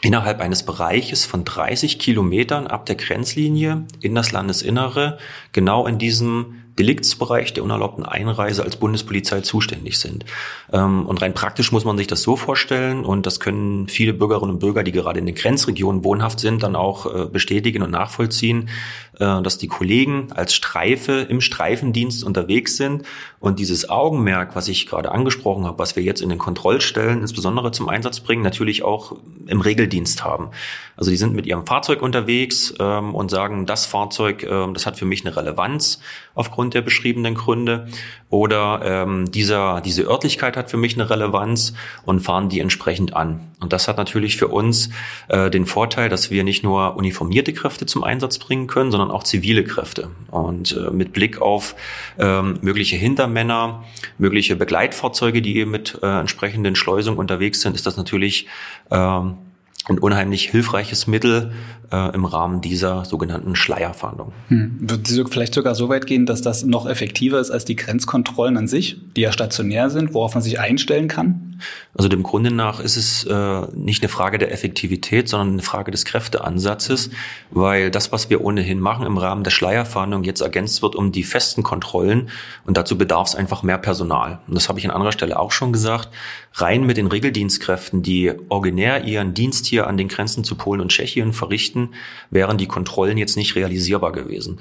innerhalb 0.02 0.40
eines 0.40 0.64
Bereiches 0.64 1.24
von 1.24 1.44
30 1.44 1.98
Kilometern 1.98 2.66
ab 2.66 2.86
der 2.86 2.96
Grenzlinie 2.96 3.86
in 4.00 4.14
das 4.14 4.32
Landesinnere 4.32 5.18
genau 5.52 5.86
in 5.86 5.98
diesem 5.98 6.61
Deliktsbereich 6.78 7.52
der 7.52 7.64
unerlaubten 7.64 8.04
Einreise 8.04 8.62
als 8.62 8.76
Bundespolizei 8.76 9.40
zuständig 9.40 9.98
sind. 9.98 10.24
Ähm, 10.72 11.06
und 11.06 11.20
rein 11.20 11.34
praktisch 11.34 11.72
muss 11.72 11.84
man 11.84 11.98
sich 11.98 12.06
das 12.06 12.22
so 12.22 12.36
vorstellen, 12.36 13.04
und 13.04 13.26
das 13.26 13.40
können 13.40 13.88
viele 13.88 14.14
Bürgerinnen 14.14 14.54
und 14.54 14.58
Bürger, 14.58 14.82
die 14.82 14.92
gerade 14.92 15.18
in 15.18 15.26
den 15.26 15.34
Grenzregionen 15.34 16.04
wohnhaft 16.04 16.40
sind, 16.40 16.62
dann 16.62 16.76
auch 16.76 17.06
äh, 17.06 17.26
bestätigen 17.26 17.82
und 17.82 17.90
nachvollziehen, 17.90 18.70
dass 19.22 19.58
die 19.58 19.68
Kollegen 19.68 20.32
als 20.32 20.54
Streife 20.54 21.12
im 21.12 21.40
Streifendienst 21.40 22.24
unterwegs 22.24 22.76
sind 22.76 23.02
und 23.40 23.58
dieses 23.58 23.88
Augenmerk, 23.88 24.54
was 24.54 24.68
ich 24.68 24.86
gerade 24.86 25.10
angesprochen 25.10 25.64
habe, 25.64 25.78
was 25.78 25.96
wir 25.96 26.02
jetzt 26.02 26.22
in 26.22 26.28
den 26.28 26.38
Kontrollstellen 26.38 27.20
insbesondere 27.20 27.72
zum 27.72 27.88
Einsatz 27.88 28.20
bringen, 28.20 28.42
natürlich 28.42 28.84
auch 28.84 29.16
im 29.46 29.60
Regeldienst 29.60 30.24
haben. 30.24 30.50
Also 30.96 31.10
die 31.10 31.16
sind 31.16 31.34
mit 31.34 31.46
ihrem 31.46 31.66
Fahrzeug 31.66 32.02
unterwegs 32.02 32.74
ähm, 32.78 33.14
und 33.14 33.30
sagen, 33.30 33.66
das 33.66 33.86
Fahrzeug, 33.86 34.44
äh, 34.44 34.72
das 34.72 34.86
hat 34.86 34.98
für 34.98 35.06
mich 35.06 35.24
eine 35.24 35.36
Relevanz 35.36 36.00
aufgrund 36.34 36.74
der 36.74 36.82
beschriebenen 36.82 37.34
Gründe 37.34 37.88
oder 38.30 38.80
ähm, 38.84 39.30
dieser, 39.30 39.80
diese 39.80 40.02
Örtlichkeit 40.04 40.56
hat 40.56 40.70
für 40.70 40.76
mich 40.76 40.94
eine 40.94 41.10
Relevanz 41.10 41.74
und 42.04 42.20
fahren 42.20 42.48
die 42.48 42.60
entsprechend 42.60 43.14
an. 43.14 43.52
Und 43.60 43.72
das 43.72 43.88
hat 43.88 43.96
natürlich 43.96 44.36
für 44.36 44.48
uns 44.48 44.90
äh, 45.28 45.50
den 45.50 45.66
Vorteil, 45.66 46.08
dass 46.08 46.30
wir 46.30 46.44
nicht 46.44 46.62
nur 46.62 46.96
uniformierte 46.96 47.52
Kräfte 47.52 47.86
zum 47.86 48.04
Einsatz 48.04 48.38
bringen 48.38 48.66
können, 48.66 48.90
sondern 48.90 49.10
auch 49.12 49.22
zivile 49.24 49.64
Kräfte. 49.64 50.10
Und 50.30 50.76
äh, 50.76 50.90
mit 50.90 51.12
Blick 51.12 51.40
auf 51.40 51.74
ähm, 52.18 52.58
mögliche 52.62 52.96
Hintermänner, 52.96 53.84
mögliche 54.18 54.56
Begleitfahrzeuge, 54.56 55.42
die 55.42 55.56
eben 55.56 55.70
mit 55.70 55.98
äh, 56.02 56.20
entsprechenden 56.20 56.76
Schleusungen 56.76 57.18
unterwegs 57.18 57.60
sind, 57.60 57.74
ist 57.74 57.86
das 57.86 57.96
natürlich 57.96 58.46
ähm, 58.90 59.36
ein 59.88 59.98
unheimlich 59.98 60.48
hilfreiches 60.50 61.06
Mittel 61.06 61.52
äh, 61.90 62.14
im 62.14 62.24
Rahmen 62.24 62.60
dieser 62.60 63.04
sogenannten 63.04 63.56
Schleierfahndung. 63.56 64.32
Hm. 64.48 64.76
Würden 64.80 65.04
Sie 65.04 65.24
vielleicht 65.24 65.54
sogar 65.54 65.74
so 65.74 65.88
weit 65.88 66.06
gehen, 66.06 66.24
dass 66.24 66.40
das 66.40 66.64
noch 66.64 66.86
effektiver 66.86 67.40
ist 67.40 67.50
als 67.50 67.64
die 67.64 67.76
Grenzkontrollen 67.76 68.56
an 68.56 68.68
sich, 68.68 68.96
die 69.16 69.22
ja 69.22 69.32
stationär 69.32 69.90
sind, 69.90 70.14
worauf 70.14 70.34
man 70.34 70.42
sich 70.42 70.60
einstellen 70.60 71.08
kann? 71.08 71.60
Also 71.94 72.08
dem 72.08 72.22
Grunde 72.22 72.52
nach 72.52 72.80
ist 72.80 72.96
es 72.96 73.24
äh, 73.24 73.60
nicht 73.74 74.02
eine 74.02 74.08
Frage 74.08 74.38
der 74.38 74.52
Effektivität, 74.52 75.28
sondern 75.28 75.50
eine 75.50 75.62
Frage 75.62 75.90
des 75.90 76.04
Kräfteansatzes, 76.04 77.10
weil 77.50 77.90
das, 77.90 78.10
was 78.10 78.30
wir 78.30 78.42
ohnehin 78.42 78.80
machen 78.80 79.06
im 79.06 79.18
Rahmen 79.18 79.44
der 79.44 79.50
Schleierfahndung, 79.50 80.24
jetzt 80.24 80.40
ergänzt 80.40 80.82
wird 80.82 80.96
um 80.96 81.12
die 81.12 81.22
festen 81.22 81.62
Kontrollen 81.62 82.30
und 82.64 82.76
dazu 82.76 82.98
bedarf 82.98 83.28
es 83.28 83.34
einfach 83.34 83.62
mehr 83.62 83.78
Personal. 83.78 84.40
Und 84.48 84.54
das 84.54 84.68
habe 84.68 84.78
ich 84.78 84.84
an 84.84 84.90
anderer 84.90 85.12
Stelle 85.12 85.38
auch 85.38 85.52
schon 85.52 85.72
gesagt. 85.72 86.08
Rein 86.54 86.84
mit 86.84 86.96
den 86.96 87.06
Regeldienstkräften, 87.06 88.02
die 88.02 88.32
originär 88.48 89.04
ihren 89.04 89.34
Dienst 89.34 89.66
hier 89.72 89.86
an 89.86 89.96
den 89.96 90.08
Grenzen 90.08 90.44
zu 90.44 90.54
Polen 90.54 90.82
und 90.82 90.90
Tschechien 90.90 91.32
verrichten, 91.32 91.94
wären 92.28 92.58
die 92.58 92.66
Kontrollen 92.66 93.16
jetzt 93.16 93.38
nicht 93.38 93.56
realisierbar 93.56 94.12
gewesen. 94.12 94.60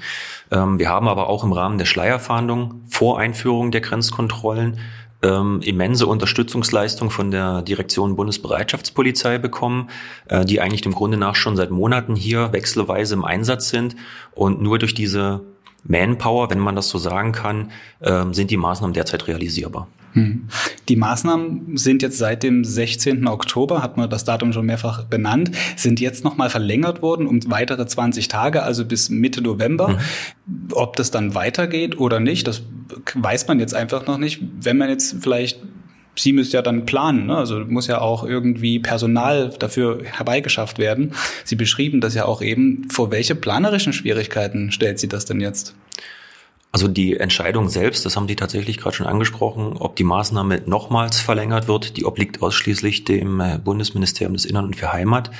Ähm, 0.50 0.78
wir 0.78 0.88
haben 0.88 1.06
aber 1.06 1.28
auch 1.28 1.44
im 1.44 1.52
Rahmen 1.52 1.76
der 1.76 1.84
Schleierfahndung 1.84 2.80
vor 2.88 3.18
Einführung 3.18 3.70
der 3.72 3.82
Grenzkontrollen 3.82 4.78
ähm, 5.22 5.60
immense 5.62 6.06
Unterstützungsleistung 6.06 7.10
von 7.10 7.30
der 7.30 7.60
Direktion 7.60 8.16
Bundesbereitschaftspolizei 8.16 9.36
bekommen, 9.36 9.90
äh, 10.28 10.46
die 10.46 10.62
eigentlich 10.62 10.80
dem 10.80 10.94
Grunde 10.94 11.18
nach 11.18 11.36
schon 11.36 11.56
seit 11.56 11.70
Monaten 11.70 12.16
hier 12.16 12.54
wechselweise 12.54 13.12
im 13.12 13.26
Einsatz 13.26 13.68
sind 13.68 13.94
und 14.34 14.62
nur 14.62 14.78
durch 14.78 14.94
diese 14.94 15.42
Manpower, 15.84 16.48
wenn 16.48 16.58
man 16.58 16.74
das 16.74 16.88
so 16.88 16.96
sagen 16.96 17.32
kann, 17.32 17.70
äh, 18.00 18.24
sind 18.30 18.50
die 18.50 18.56
Maßnahmen 18.56 18.94
derzeit 18.94 19.28
realisierbar. 19.28 19.88
Hm. 20.12 20.48
Die 20.88 20.96
Maßnahmen 20.96 21.76
sind 21.76 22.02
jetzt 22.02 22.18
seit 22.18 22.42
dem 22.42 22.64
16. 22.64 23.26
Oktober, 23.26 23.82
hat 23.82 23.96
man 23.96 24.10
das 24.10 24.24
Datum 24.24 24.52
schon 24.52 24.66
mehrfach 24.66 25.04
benannt, 25.04 25.50
sind 25.76 26.00
jetzt 26.00 26.24
nochmal 26.24 26.50
verlängert 26.50 27.02
worden 27.02 27.26
um 27.26 27.40
weitere 27.50 27.86
20 27.86 28.28
Tage, 28.28 28.62
also 28.62 28.84
bis 28.84 29.08
Mitte 29.08 29.42
November. 29.42 29.88
Mhm. 29.88 30.68
Ob 30.72 30.96
das 30.96 31.10
dann 31.10 31.34
weitergeht 31.34 31.98
oder 31.98 32.20
nicht, 32.20 32.46
das 32.46 32.62
weiß 33.14 33.48
man 33.48 33.60
jetzt 33.60 33.74
einfach 33.74 34.06
noch 34.06 34.18
nicht. 34.18 34.40
Wenn 34.60 34.76
man 34.76 34.88
jetzt 34.88 35.16
vielleicht 35.20 35.60
Sie 36.14 36.32
müsst 36.32 36.52
ja 36.52 36.60
dann 36.60 36.84
planen, 36.84 37.26
ne? 37.26 37.36
also 37.36 37.60
muss 37.60 37.86
ja 37.86 38.00
auch 38.00 38.24
irgendwie 38.24 38.78
Personal 38.78 39.50
dafür 39.58 40.00
herbeigeschafft 40.04 40.78
werden. 40.78 41.12
Sie 41.44 41.56
beschrieben 41.56 42.02
das 42.02 42.14
ja 42.14 42.26
auch 42.26 42.42
eben. 42.42 42.86
Vor 42.90 43.10
welche 43.10 43.34
planerischen 43.34 43.94
Schwierigkeiten 43.94 44.72
stellt 44.72 44.98
Sie 44.98 45.08
das 45.08 45.24
denn 45.24 45.40
jetzt? 45.40 45.74
Also 46.74 46.88
die 46.88 47.18
Entscheidung 47.18 47.68
selbst, 47.68 48.06
das 48.06 48.16
haben 48.16 48.26
Sie 48.26 48.34
tatsächlich 48.34 48.78
gerade 48.78 48.96
schon 48.96 49.06
angesprochen, 49.06 49.76
ob 49.78 49.94
die 49.94 50.04
Maßnahme 50.04 50.62
nochmals 50.64 51.20
verlängert 51.20 51.68
wird, 51.68 51.98
die 51.98 52.06
obliegt 52.06 52.40
ausschließlich 52.40 53.04
dem 53.04 53.40
äh, 53.40 53.58
Bundesministerium 53.62 54.32
des 54.32 54.46
Innern 54.46 54.64
und 54.64 54.76
für 54.76 54.90
Heimat. 54.90 55.30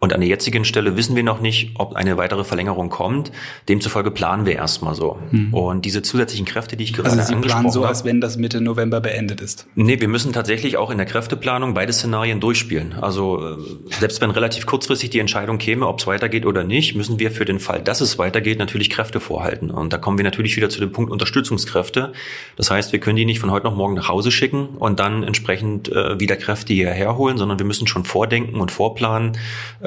Und 0.00 0.12
an 0.12 0.20
der 0.20 0.28
jetzigen 0.28 0.64
Stelle 0.64 0.96
wissen 0.96 1.16
wir 1.16 1.24
noch 1.24 1.40
nicht, 1.40 1.72
ob 1.74 1.96
eine 1.96 2.16
weitere 2.16 2.44
Verlängerung 2.44 2.88
kommt. 2.88 3.32
Demzufolge 3.68 4.12
planen 4.12 4.46
wir 4.46 4.54
erstmal 4.54 4.94
so. 4.94 5.18
Mhm. 5.32 5.52
Und 5.52 5.84
diese 5.84 6.02
zusätzlichen 6.02 6.46
Kräfte, 6.46 6.76
die 6.76 6.84
ich 6.84 6.92
gerade 6.92 7.10
also 7.10 7.20
Sie 7.20 7.34
angesprochen 7.34 7.62
planen 7.62 7.72
so, 7.72 7.84
als 7.84 8.04
wenn 8.04 8.20
das 8.20 8.36
Mitte 8.36 8.60
November 8.60 9.00
beendet 9.00 9.40
ist? 9.40 9.66
Nee, 9.74 10.00
wir 10.00 10.06
müssen 10.06 10.32
tatsächlich 10.32 10.76
auch 10.76 10.92
in 10.92 10.98
der 10.98 11.06
Kräfteplanung 11.06 11.74
beide 11.74 11.92
Szenarien 11.92 12.38
durchspielen. 12.38 12.92
Also 12.92 13.44
äh, 13.44 13.56
selbst 13.98 14.20
wenn 14.20 14.30
relativ 14.30 14.66
kurzfristig 14.66 15.10
die 15.10 15.18
Entscheidung 15.18 15.58
käme, 15.58 15.88
ob 15.88 15.98
es 15.98 16.06
weitergeht 16.06 16.46
oder 16.46 16.62
nicht, 16.62 16.94
müssen 16.94 17.18
wir 17.18 17.32
für 17.32 17.44
den 17.44 17.58
Fall, 17.58 17.82
dass 17.82 18.00
es 18.00 18.18
weitergeht, 18.18 18.60
natürlich 18.60 18.90
Kräfte 18.90 19.18
vorhalten. 19.18 19.68
Und 19.72 19.92
da 19.92 19.98
kommen 19.98 20.16
wir 20.16 20.24
natürlich 20.24 20.56
wieder 20.56 20.68
zu 20.68 20.78
dem 20.78 20.92
Punkt 20.92 21.10
Unterstützungskräfte. 21.10 22.12
Das 22.54 22.70
heißt, 22.70 22.92
wir 22.92 23.00
können 23.00 23.16
die 23.16 23.24
nicht 23.24 23.40
von 23.40 23.50
heute 23.50 23.66
auf 23.66 23.74
morgen 23.74 23.94
nach 23.94 24.08
Hause 24.08 24.30
schicken 24.30 24.68
und 24.78 25.00
dann 25.00 25.24
entsprechend 25.24 25.90
äh, 25.90 26.20
wieder 26.20 26.36
Kräfte 26.36 26.72
hierher 26.72 27.16
holen, 27.16 27.36
sondern 27.36 27.58
wir 27.58 27.66
müssen 27.66 27.88
schon 27.88 28.04
vordenken 28.04 28.60
und 28.60 28.70
vorplanen, 28.70 29.36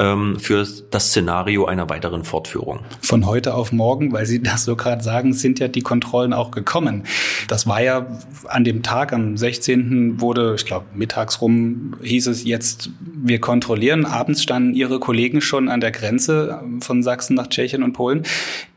ähm, 0.01 0.39
für 0.39 0.67
das 0.89 1.07
Szenario 1.07 1.65
einer 1.65 1.89
weiteren 1.89 2.23
Fortführung. 2.23 2.79
Von 3.01 3.25
heute 3.27 3.53
auf 3.53 3.71
morgen, 3.71 4.11
weil 4.11 4.25
Sie 4.25 4.41
das 4.41 4.63
so 4.63 4.75
gerade 4.75 5.03
sagen, 5.03 5.33
sind 5.33 5.59
ja 5.59 5.67
die 5.67 5.81
Kontrollen 5.81 6.33
auch 6.33 6.49
gekommen. 6.49 7.03
Das 7.47 7.67
war 7.67 7.81
ja 7.81 8.07
an 8.47 8.63
dem 8.63 8.81
Tag, 8.81 9.13
am 9.13 9.37
16. 9.37 10.19
wurde, 10.19 10.55
ich 10.55 10.65
glaube, 10.65 10.87
mittags 10.95 11.41
rum 11.41 11.95
hieß 12.01 12.27
es 12.27 12.43
jetzt, 12.43 12.89
wir 12.99 13.39
kontrollieren. 13.39 14.05
Abends 14.05 14.41
standen 14.41 14.73
Ihre 14.73 14.99
Kollegen 14.99 15.39
schon 15.41 15.69
an 15.69 15.81
der 15.81 15.91
Grenze 15.91 16.63
von 16.79 17.03
Sachsen 17.03 17.35
nach 17.35 17.47
Tschechien 17.47 17.83
und 17.83 17.93
Polen. 17.93 18.23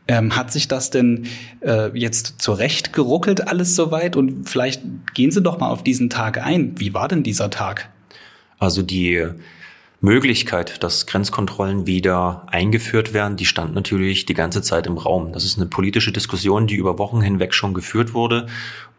Ähm, 0.07 0.35
hat 0.35 0.51
sich 0.51 0.67
das 0.67 0.91
denn 0.91 1.25
äh, 1.61 1.89
jetzt 1.97 2.35
zurecht 2.39 2.93
geruckelt 2.93 3.47
alles 3.47 3.75
soweit? 3.75 4.15
Und 4.15 4.47
vielleicht 4.47 4.83
gehen 5.15 5.31
Sie 5.31 5.41
doch 5.41 5.59
mal 5.59 5.69
auf 5.69 5.83
diesen 5.83 6.11
Tag 6.11 6.37
ein. 6.37 6.75
Wie 6.77 6.93
war 6.93 7.07
denn 7.07 7.23
dieser 7.23 7.49
Tag? 7.49 7.89
Also 8.59 8.83
die 8.83 9.27
Möglichkeit, 10.05 10.81
dass 10.83 11.05
Grenzkontrollen 11.07 11.85
wieder 11.85 12.43
eingeführt 12.47 13.13
werden, 13.13 13.35
die 13.35 13.45
stand 13.45 13.75
natürlich 13.75 14.25
die 14.25 14.33
ganze 14.33 14.61
Zeit 14.61 14.87
im 14.87 14.97
Raum. 14.97 15.33
Das 15.33 15.43
ist 15.43 15.57
eine 15.57 15.65
politische 15.65 16.13
Diskussion, 16.13 16.67
die 16.67 16.75
über 16.75 16.97
Wochen 16.97 17.19
hinweg 17.19 17.53
schon 17.53 17.73
geführt 17.73 18.13
wurde. 18.13 18.45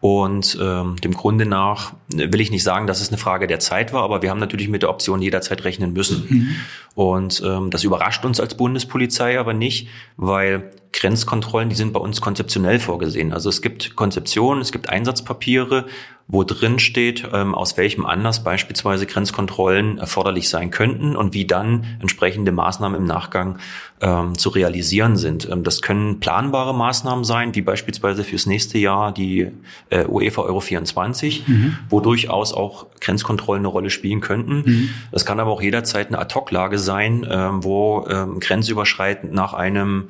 Und 0.00 0.58
ähm, 0.60 0.96
dem 0.96 1.14
Grunde 1.14 1.46
nach 1.46 1.94
will 2.08 2.40
ich 2.40 2.50
nicht 2.50 2.62
sagen, 2.62 2.86
dass 2.86 3.00
es 3.00 3.08
eine 3.08 3.18
Frage 3.18 3.46
der 3.46 3.60
Zeit 3.60 3.94
war, 3.94 4.02
aber 4.02 4.20
wir 4.20 4.30
haben 4.30 4.38
natürlich 4.38 4.68
mit 4.68 4.82
der 4.82 4.90
Option 4.90 5.22
jederzeit 5.22 5.64
rechnen 5.64 5.94
müssen. 5.94 6.26
Mhm. 6.28 6.56
Und 6.94 7.42
ähm, 7.44 7.70
das 7.70 7.82
überrascht 7.82 8.24
uns 8.24 8.38
als 8.38 8.56
Bundespolizei 8.56 9.40
aber 9.40 9.54
nicht, 9.54 9.88
weil 10.16 10.70
Grenzkontrollen, 10.92 11.68
die 11.70 11.76
sind 11.76 11.92
bei 11.92 12.00
uns 12.00 12.20
konzeptionell 12.20 12.78
vorgesehen. 12.78 13.32
Also 13.32 13.48
es 13.48 13.62
gibt 13.62 13.96
Konzeptionen, 13.96 14.60
es 14.60 14.72
gibt 14.72 14.88
Einsatzpapiere 14.88 15.86
wo 16.28 16.42
drin 16.42 16.80
steht, 16.80 17.28
ähm, 17.32 17.54
aus 17.54 17.76
welchem 17.76 18.04
Anlass 18.04 18.42
beispielsweise 18.42 19.06
Grenzkontrollen 19.06 19.98
erforderlich 19.98 20.48
sein 20.48 20.72
könnten 20.72 21.14
und 21.14 21.34
wie 21.34 21.46
dann 21.46 21.84
entsprechende 22.00 22.50
Maßnahmen 22.50 22.98
im 22.98 23.04
Nachgang 23.04 23.58
ähm, 24.00 24.36
zu 24.36 24.48
realisieren 24.48 25.16
sind. 25.16 25.48
Ähm, 25.48 25.62
das 25.62 25.82
können 25.82 26.18
planbare 26.18 26.74
Maßnahmen 26.74 27.24
sein, 27.24 27.54
wie 27.54 27.62
beispielsweise 27.62 28.24
fürs 28.24 28.46
nächste 28.46 28.76
Jahr 28.78 29.12
die 29.12 29.52
äh, 29.90 30.04
UEFA 30.04 30.42
Euro 30.42 30.58
24, 30.58 31.46
mhm. 31.46 31.78
wo 31.88 32.00
durchaus 32.00 32.52
auch 32.52 32.86
Grenzkontrollen 33.00 33.60
eine 33.60 33.68
Rolle 33.68 33.90
spielen 33.90 34.20
könnten. 34.20 34.62
Mhm. 34.66 34.90
Das 35.12 35.26
kann 35.26 35.38
aber 35.38 35.52
auch 35.52 35.62
jederzeit 35.62 36.08
eine 36.08 36.18
Ad-Hoc-Lage 36.18 36.80
sein, 36.80 37.22
äh, 37.22 37.48
wo 37.52 38.04
äh, 38.08 38.26
grenzüberschreitend 38.40 39.32
nach 39.32 39.54
einem 39.54 40.08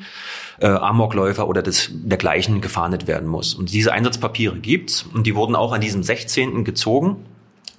äh, 0.60 0.66
Amokläufer 0.66 1.48
oder 1.48 1.62
des, 1.62 1.90
dergleichen 1.92 2.60
gefahndet 2.60 3.06
werden 3.06 3.28
muss. 3.28 3.54
Und 3.54 3.72
diese 3.72 3.92
Einsatzpapiere 3.92 4.56
gibt's 4.56 5.04
und 5.14 5.26
die 5.26 5.34
wurden 5.34 5.56
auch 5.56 5.72
an 5.72 5.80
diesem 5.80 6.02
16. 6.02 6.64
gezogen 6.64 7.16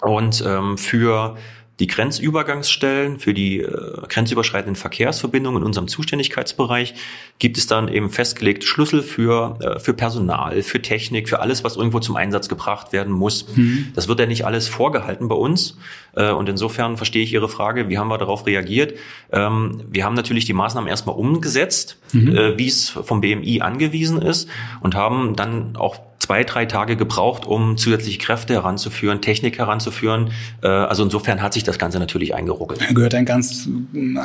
und 0.02 0.44
ähm, 0.46 0.78
für 0.78 1.36
die 1.80 1.88
Grenzübergangsstellen 1.88 3.20
für 3.20 3.34
die 3.34 3.60
äh, 3.60 4.02
grenzüberschreitenden 4.08 4.76
Verkehrsverbindungen 4.76 5.62
in 5.62 5.66
unserem 5.66 5.88
Zuständigkeitsbereich 5.88 6.96
gibt 7.38 7.58
es 7.58 7.68
dann 7.68 7.88
eben 7.88 8.10
festgelegte 8.10 8.66
Schlüssel 8.66 9.04
für, 9.04 9.60
äh, 9.62 9.80
für 9.80 9.94
Personal, 9.94 10.63
für 10.63 10.82
Technik, 10.82 11.30
für 11.30 11.40
alles, 11.40 11.63
was 11.63 11.76
irgendwo 11.76 12.00
zum 12.00 12.16
Einsatz 12.16 12.50
gebracht 12.50 12.94
werden 12.94 13.13
muss. 13.13 13.48
Mhm. 13.56 13.90
Das 13.94 14.08
wird 14.08 14.20
ja 14.20 14.26
nicht 14.26 14.46
alles 14.46 14.68
vorgehalten 14.68 15.28
bei 15.28 15.36
uns. 15.36 15.78
Äh, 16.16 16.32
und 16.32 16.50
insofern 16.50 16.98
verstehe 16.98 17.24
ich 17.24 17.32
Ihre 17.32 17.48
Frage, 17.48 17.90
wie 17.90 18.00
haben 18.00 18.08
wir 18.08 18.18
darauf 18.18 18.48
reagiert? 18.48 18.98
Ähm, 19.32 19.84
wir 19.88 20.04
haben 20.04 20.16
natürlich 20.16 20.46
die 20.46 20.54
Maßnahmen 20.54 20.90
erstmal 20.90 21.16
umgesetzt, 21.16 22.00
mhm. 22.12 22.36
äh, 22.36 22.58
wie 22.58 22.68
es 22.68 22.90
vom 22.90 23.22
BMI 23.22 23.62
angewiesen 23.62 24.20
ist 24.20 24.50
und 24.82 24.96
haben 24.96 25.36
dann 25.36 25.76
auch 25.76 26.07
zwei, 26.28 26.44
drei 26.44 26.66
Tage 26.66 26.98
gebraucht, 26.98 27.46
um 27.46 27.78
zusätzliche 27.78 28.18
Kräfte 28.18 28.54
heranzuführen, 28.54 29.22
Technik 29.22 29.60
heranzuführen. 29.60 30.32
Äh, 30.62 30.68
also 30.68 31.04
insofern 31.04 31.42
hat 31.42 31.54
sich 31.54 31.63
das 31.63 31.80
Ganze 31.80 32.00
natürlich 32.00 32.36
eingeruckelt. 32.36 32.82
Da 32.82 32.92
gehört 32.94 33.16
ein 33.16 33.24
ganz 33.24 33.70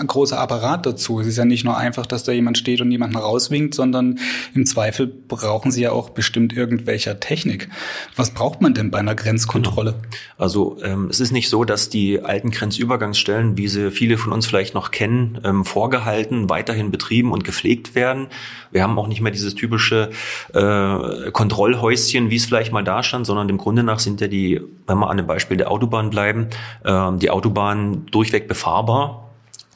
großer 0.09 0.37
Apparat 0.37 0.85
dazu. 0.85 1.21
Es 1.21 1.29
ist 1.29 1.37
ja 1.37 1.45
nicht 1.45 1.65
nur 1.65 1.77
einfach, 1.77 2.05
dass 2.05 2.25
da 2.25 2.33
jemand 2.33 2.59
steht 2.59 2.81
und 2.81 2.91
jemanden 2.91 3.17
rauswinkt, 3.17 3.75
sondern 3.75 4.19
im 4.53 4.67
Zweifel 4.67 5.07
brauchen 5.07 5.71
Sie 5.71 5.83
ja 5.83 5.93
auch 5.93 6.11
bestimmt 6.11 6.53
irgendwelcher 6.53 7.21
Technik. 7.21 7.69
Was 8.17 8.31
braucht 8.31 8.61
man 8.61 8.75
denn 8.75 8.91
bei 8.91 8.99
einer 8.99 9.15
Grenzkontrolle? 9.15 9.93
Genau. 9.93 10.13
Also 10.39 10.79
ähm, 10.83 11.07
es 11.09 11.21
ist 11.21 11.31
nicht 11.31 11.49
so, 11.49 11.63
dass 11.63 11.89
die 11.89 12.21
alten 12.21 12.51
Grenzübergangsstellen, 12.51 13.57
wie 13.57 13.69
sie 13.69 13.93
viele 13.93 14.19
von 14.19 14.33
uns 14.33 14.49
vielleicht 14.49 14.75
noch 14.75 14.91
kennen, 14.91 15.39
ähm, 15.45 15.65
vorgehalten, 15.65 16.51
weiterhin 16.51 16.91
betrieben 16.91 17.31
und 17.31 17.45
gepflegt 17.45 17.95
werden. 17.95 18.27
Wir 18.73 18.83
haben 18.83 18.99
auch 18.99 19.07
nicht 19.07 19.21
mehr 19.21 19.31
dieses 19.31 19.55
typische 19.55 20.11
äh, 20.53 21.31
Kontrollhäuser 21.31 21.92
Häuschen, 21.93 22.31
wie 22.31 22.37
es 22.37 22.47
vielleicht 22.47 22.73
mal 22.73 22.85
da 22.85 23.03
stand, 23.03 23.27
sondern 23.27 23.49
im 23.49 23.59
Grunde 23.59 23.83
nach 23.83 23.99
sind 23.99 24.21
ja 24.21 24.29
die, 24.29 24.61
wenn 24.87 24.99
wir 24.99 25.11
an 25.11 25.19
dem 25.19 25.27
Beispiel 25.27 25.57
der 25.57 25.71
Autobahn 25.71 26.11
bleiben, 26.11 26.49
äh, 26.85 27.13
die 27.17 27.31
Autobahn 27.31 28.07
durchweg 28.11 28.49
befahrbar. 28.49 29.29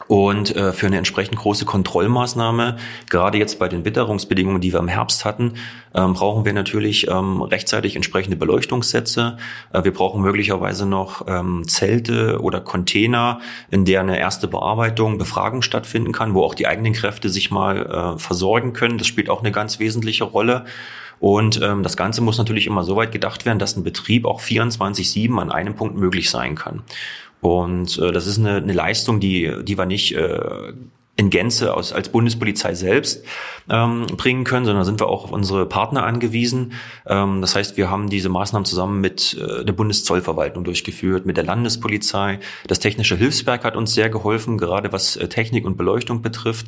Und 0.08 0.54
äh, 0.54 0.72
für 0.72 0.86
eine 0.86 0.98
entsprechend 0.98 1.36
große 1.36 1.64
Kontrollmaßnahme, 1.64 2.76
gerade 3.10 3.38
jetzt 3.38 3.58
bei 3.58 3.66
den 3.66 3.84
Witterungsbedingungen, 3.84 4.60
die 4.60 4.72
wir 4.72 4.78
im 4.78 4.86
Herbst 4.86 5.24
hatten, 5.24 5.54
ähm, 5.94 6.12
brauchen 6.12 6.44
wir 6.44 6.52
natürlich 6.52 7.08
ähm, 7.08 7.42
rechtzeitig 7.42 7.96
entsprechende 7.96 8.36
Beleuchtungssätze. 8.36 9.36
Äh, 9.72 9.82
wir 9.82 9.92
brauchen 9.92 10.22
möglicherweise 10.22 10.86
noch 10.86 11.26
ähm, 11.26 11.66
Zelte 11.66 12.40
oder 12.40 12.60
Container, 12.60 13.40
in 13.68 13.84
der 13.84 14.00
eine 14.00 14.16
erste 14.16 14.46
Bearbeitung, 14.46 15.18
Befragung 15.18 15.62
stattfinden 15.62 16.12
kann, 16.12 16.34
wo 16.34 16.44
auch 16.44 16.54
die 16.54 16.68
eigenen 16.68 16.92
Kräfte 16.92 17.28
sich 17.28 17.50
mal 17.50 18.14
äh, 18.14 18.18
versorgen 18.18 18.74
können. 18.74 18.98
Das 18.98 19.08
spielt 19.08 19.28
auch 19.28 19.40
eine 19.40 19.50
ganz 19.50 19.80
wesentliche 19.80 20.22
Rolle. 20.22 20.66
Und 21.20 21.60
ähm, 21.62 21.82
das 21.82 21.96
Ganze 21.96 22.20
muss 22.20 22.38
natürlich 22.38 22.66
immer 22.66 22.84
so 22.84 22.96
weit 22.96 23.12
gedacht 23.12 23.46
werden, 23.46 23.58
dass 23.58 23.76
ein 23.76 23.84
Betrieb 23.84 24.24
auch 24.24 24.40
24-7 24.40 25.38
an 25.38 25.50
einem 25.50 25.74
Punkt 25.74 25.96
möglich 25.96 26.30
sein 26.30 26.54
kann. 26.54 26.82
Und 27.40 27.98
äh, 27.98 28.12
das 28.12 28.26
ist 28.26 28.38
eine, 28.38 28.56
eine 28.56 28.72
Leistung, 28.72 29.20
die, 29.20 29.52
die 29.64 29.78
wir 29.78 29.86
nicht 29.86 30.14
äh, 30.14 30.72
in 31.16 31.30
Gänze 31.30 31.74
aus, 31.74 31.92
als 31.92 32.10
Bundespolizei 32.10 32.74
selbst 32.74 33.24
ähm, 33.70 34.06
bringen 34.16 34.44
können, 34.44 34.66
sondern 34.66 34.84
sind 34.84 35.00
wir 35.00 35.08
auch 35.08 35.24
auf 35.24 35.32
unsere 35.32 35.66
Partner 35.66 36.04
angewiesen. 36.04 36.74
Ähm, 37.06 37.40
das 37.40 37.56
heißt, 37.56 37.78
wir 37.78 37.90
haben 37.90 38.10
diese 38.10 38.28
Maßnahmen 38.28 38.66
zusammen 38.66 39.00
mit 39.00 39.34
äh, 39.34 39.64
der 39.64 39.72
Bundeszollverwaltung 39.72 40.62
durchgeführt, 40.64 41.24
mit 41.24 41.38
der 41.38 41.44
Landespolizei. 41.44 42.38
Das 42.66 42.80
Technische 42.80 43.16
Hilfswerk 43.16 43.64
hat 43.64 43.76
uns 43.76 43.94
sehr 43.94 44.10
geholfen, 44.10 44.58
gerade 44.58 44.92
was 44.92 45.16
äh, 45.16 45.26
Technik 45.28 45.64
und 45.64 45.78
Beleuchtung 45.78 46.20
betrifft. 46.20 46.66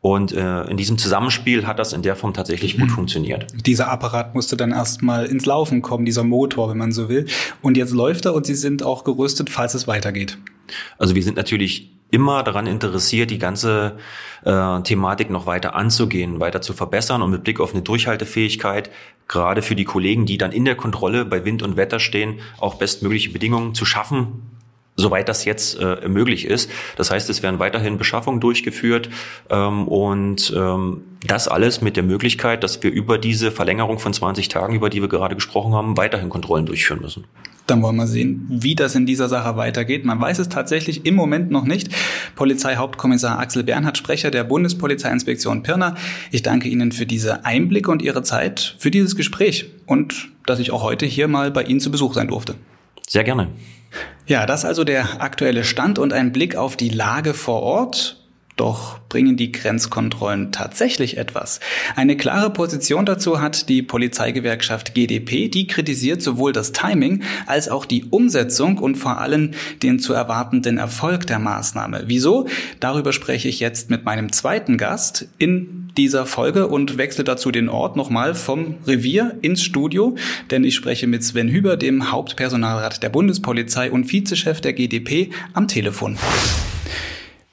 Und 0.00 0.32
äh, 0.32 0.62
in 0.64 0.76
diesem 0.76 0.96
Zusammenspiel 0.96 1.66
hat 1.66 1.78
das 1.78 1.92
in 1.92 2.02
der 2.02 2.14
Form 2.14 2.32
tatsächlich 2.32 2.78
gut 2.78 2.88
mhm. 2.88 2.94
funktioniert. 2.94 3.46
Dieser 3.66 3.90
Apparat 3.90 4.34
musste 4.34 4.56
dann 4.56 4.70
erstmal 4.70 5.26
ins 5.26 5.44
Laufen 5.44 5.82
kommen, 5.82 6.04
dieser 6.04 6.22
Motor, 6.22 6.70
wenn 6.70 6.78
man 6.78 6.92
so 6.92 7.08
will. 7.08 7.26
Und 7.62 7.76
jetzt 7.76 7.92
läuft 7.92 8.24
er 8.26 8.34
und 8.34 8.46
Sie 8.46 8.54
sind 8.54 8.82
auch 8.82 9.02
gerüstet, 9.02 9.50
falls 9.50 9.74
es 9.74 9.88
weitergeht. 9.88 10.38
Also 10.98 11.14
wir 11.14 11.22
sind 11.22 11.36
natürlich 11.36 11.90
immer 12.10 12.42
daran 12.42 12.66
interessiert, 12.66 13.30
die 13.30 13.38
ganze 13.38 13.98
äh, 14.44 14.80
Thematik 14.82 15.30
noch 15.30 15.46
weiter 15.46 15.74
anzugehen, 15.74 16.40
weiter 16.40 16.62
zu 16.62 16.72
verbessern 16.72 17.22
und 17.22 17.30
mit 17.30 17.44
Blick 17.44 17.60
auf 17.60 17.74
eine 17.74 17.82
Durchhaltefähigkeit, 17.82 18.90
gerade 19.26 19.62
für 19.62 19.74
die 19.74 19.84
Kollegen, 19.84 20.24
die 20.24 20.38
dann 20.38 20.52
in 20.52 20.64
der 20.64 20.74
Kontrolle 20.74 21.24
bei 21.24 21.44
Wind 21.44 21.62
und 21.62 21.76
Wetter 21.76 22.00
stehen, 22.00 22.40
auch 22.58 22.76
bestmögliche 22.76 23.30
Bedingungen 23.30 23.74
zu 23.74 23.84
schaffen, 23.84 24.42
soweit 24.98 25.28
das 25.28 25.44
jetzt 25.44 25.78
äh, 25.80 26.08
möglich 26.08 26.44
ist. 26.44 26.70
Das 26.96 27.10
heißt, 27.10 27.30
es 27.30 27.42
werden 27.42 27.58
weiterhin 27.58 27.96
Beschaffungen 27.96 28.40
durchgeführt 28.40 29.08
ähm, 29.48 29.88
und 29.88 30.52
ähm, 30.54 31.02
das 31.26 31.48
alles 31.48 31.80
mit 31.80 31.96
der 31.96 32.02
Möglichkeit, 32.02 32.62
dass 32.62 32.82
wir 32.82 32.90
über 32.90 33.16
diese 33.16 33.50
Verlängerung 33.50 33.98
von 33.98 34.12
20 34.12 34.48
Tagen, 34.48 34.74
über 34.74 34.90
die 34.90 35.00
wir 35.00 35.08
gerade 35.08 35.34
gesprochen 35.34 35.72
haben, 35.72 35.96
weiterhin 35.96 36.28
Kontrollen 36.28 36.66
durchführen 36.66 37.00
müssen. 37.00 37.24
Dann 37.66 37.82
wollen 37.82 37.96
wir 37.96 38.06
sehen, 38.06 38.46
wie 38.48 38.74
das 38.74 38.94
in 38.94 39.04
dieser 39.04 39.28
Sache 39.28 39.56
weitergeht. 39.56 40.04
Man 40.04 40.20
weiß 40.20 40.38
es 40.38 40.48
tatsächlich 40.48 41.04
im 41.04 41.14
Moment 41.14 41.50
noch 41.50 41.64
nicht. 41.64 41.90
Polizeihauptkommissar 42.34 43.38
Axel 43.38 43.62
Bernhard, 43.62 43.98
Sprecher 43.98 44.30
der 44.30 44.44
Bundespolizeiinspektion 44.44 45.62
Pirna. 45.62 45.94
Ich 46.30 46.42
danke 46.42 46.68
Ihnen 46.68 46.92
für 46.92 47.04
diese 47.04 47.44
Einblicke 47.44 47.90
und 47.90 48.00
Ihre 48.00 48.22
Zeit, 48.22 48.76
für 48.78 48.90
dieses 48.90 49.16
Gespräch 49.16 49.66
und 49.86 50.30
dass 50.46 50.60
ich 50.60 50.70
auch 50.70 50.82
heute 50.82 51.04
hier 51.04 51.28
mal 51.28 51.50
bei 51.50 51.62
Ihnen 51.62 51.80
zu 51.80 51.90
Besuch 51.90 52.14
sein 52.14 52.28
durfte. 52.28 52.54
Sehr 53.06 53.24
gerne. 53.24 53.48
Ja, 54.26 54.44
das 54.44 54.64
also 54.64 54.84
der 54.84 55.22
aktuelle 55.22 55.64
Stand 55.64 55.98
und 55.98 56.12
ein 56.12 56.32
Blick 56.32 56.56
auf 56.56 56.76
die 56.76 56.90
Lage 56.90 57.34
vor 57.34 57.62
Ort. 57.62 58.18
Doch 58.58 58.98
bringen 59.08 59.36
die 59.36 59.52
Grenzkontrollen 59.52 60.50
tatsächlich 60.50 61.16
etwas? 61.16 61.60
Eine 61.94 62.16
klare 62.16 62.50
Position 62.50 63.06
dazu 63.06 63.40
hat 63.40 63.68
die 63.68 63.82
Polizeigewerkschaft 63.82 64.94
GdP. 64.94 65.48
Die 65.48 65.68
kritisiert 65.68 66.22
sowohl 66.22 66.52
das 66.52 66.72
Timing 66.72 67.22
als 67.46 67.68
auch 67.68 67.86
die 67.86 68.06
Umsetzung 68.06 68.78
und 68.78 68.96
vor 68.96 69.18
allem 69.18 69.52
den 69.84 70.00
zu 70.00 70.12
erwartenden 70.12 70.76
Erfolg 70.76 71.28
der 71.28 71.38
Maßnahme. 71.38 72.04
Wieso? 72.06 72.48
Darüber 72.80 73.12
spreche 73.12 73.48
ich 73.48 73.60
jetzt 73.60 73.90
mit 73.90 74.04
meinem 74.04 74.32
zweiten 74.32 74.76
Gast 74.76 75.28
in 75.38 75.77
dieser 75.98 76.24
Folge 76.24 76.68
und 76.68 76.96
wechsle 76.96 77.24
dazu 77.24 77.50
den 77.50 77.68
Ort 77.68 77.96
nochmal 77.96 78.34
vom 78.34 78.76
Revier 78.86 79.36
ins 79.42 79.62
Studio, 79.62 80.14
denn 80.50 80.64
ich 80.64 80.76
spreche 80.76 81.06
mit 81.06 81.24
Sven 81.24 81.48
Hüber, 81.48 81.76
dem 81.76 82.12
Hauptpersonalrat 82.12 83.02
der 83.02 83.08
Bundespolizei 83.08 83.90
und 83.90 84.10
Vizechef 84.10 84.60
der 84.60 84.72
GdP, 84.72 85.30
am 85.52 85.66
Telefon. 85.66 86.16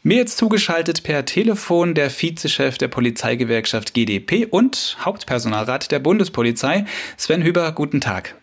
Mir 0.03 0.17
jetzt 0.17 0.37
zugeschaltet 0.37 1.01
per 1.01 1.25
Telefon 1.25 1.95
der 1.95 2.11
Vizechef 2.11 2.77
der 2.77 2.87
Polizeigewerkschaft 2.87 3.95
GdP 3.95 4.45
und 4.45 4.97
Hauptpersonalrat 5.01 5.91
der 5.91 5.97
Bundespolizei, 5.97 6.85
Sven 7.17 7.41
Hüber. 7.41 7.71
Guten 7.71 7.99
Tag. 7.99 8.35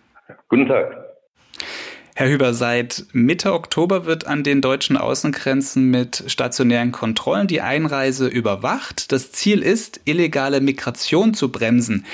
Guten 0.49 0.67
Tag. 0.67 0.97
Herr 2.15 2.29
Hüber, 2.29 2.53
seit 2.53 3.07
Mitte 3.15 3.55
Oktober 3.55 4.05
wird 4.05 4.27
an 4.27 4.43
den 4.43 4.61
deutschen 4.61 4.99
Außengrenzen 4.99 5.91
mit 5.91 6.25
stationären 6.27 6.93
Kontrollen 6.93 7.47
die 7.47 7.63
Einreise 7.63 8.29
überwacht. 8.29 9.13
Das 9.13 9.33
Ziel 9.33 9.63
ist, 9.63 10.03
illegale 10.05 10.61
Migration 10.61 11.33
zu 11.33 11.51
bremsen. 11.51 12.05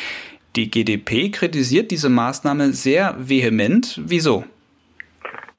Die 0.54 0.70
GdP 0.70 1.30
kritisiert 1.32 1.90
diese 1.90 2.11
Maßnahme 2.11 2.68
sehr 2.68 3.16
vehement. 3.18 4.00
Wieso? 4.06 4.44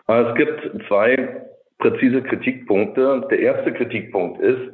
Es 0.08 0.36
gibt 0.36 0.88
zwei 0.88 1.43
präzise 1.78 2.21
Kritikpunkte. 2.21 3.28
Der 3.30 3.39
erste 3.39 3.73
Kritikpunkt 3.73 4.39
ist, 4.39 4.73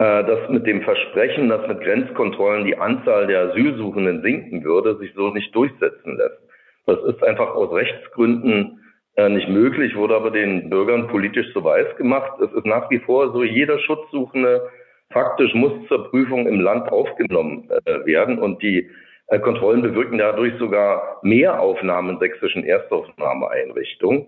äh, 0.00 0.24
dass 0.24 0.50
mit 0.50 0.66
dem 0.66 0.82
Versprechen, 0.82 1.48
dass 1.48 1.66
mit 1.68 1.80
Grenzkontrollen 1.80 2.64
die 2.64 2.76
Anzahl 2.76 3.28
der 3.28 3.50
Asylsuchenden 3.50 4.20
sinken 4.22 4.64
würde, 4.64 4.98
sich 4.98 5.12
so 5.14 5.30
nicht 5.30 5.54
durchsetzen 5.54 6.16
lässt. 6.16 6.40
Das 6.86 6.98
ist 7.04 7.22
einfach 7.22 7.54
aus 7.54 7.72
Rechtsgründen 7.72 8.79
nicht 9.16 9.48
möglich, 9.48 9.96
wurde 9.96 10.14
aber 10.14 10.30
den 10.30 10.70
Bürgern 10.70 11.08
politisch 11.08 11.52
so 11.52 11.62
weiß 11.62 11.96
gemacht. 11.96 12.40
Es 12.40 12.52
ist 12.52 12.64
nach 12.64 12.90
wie 12.90 13.00
vor 13.00 13.32
so, 13.32 13.42
jeder 13.42 13.78
Schutzsuchende 13.80 14.70
faktisch 15.12 15.52
muss 15.54 15.72
zur 15.88 16.08
Prüfung 16.10 16.46
im 16.46 16.60
Land 16.60 16.90
aufgenommen 16.90 17.68
äh, 17.84 18.06
werden 18.06 18.38
und 18.38 18.62
die 18.62 18.88
äh, 19.26 19.38
Kontrollen 19.40 19.82
bewirken 19.82 20.18
dadurch 20.18 20.54
sogar 20.58 21.18
mehr 21.22 21.60
Aufnahmen 21.60 22.10
in 22.10 22.18
sächsischen 22.18 22.64
Erstaufnahmeeinrichtungen. 22.64 24.26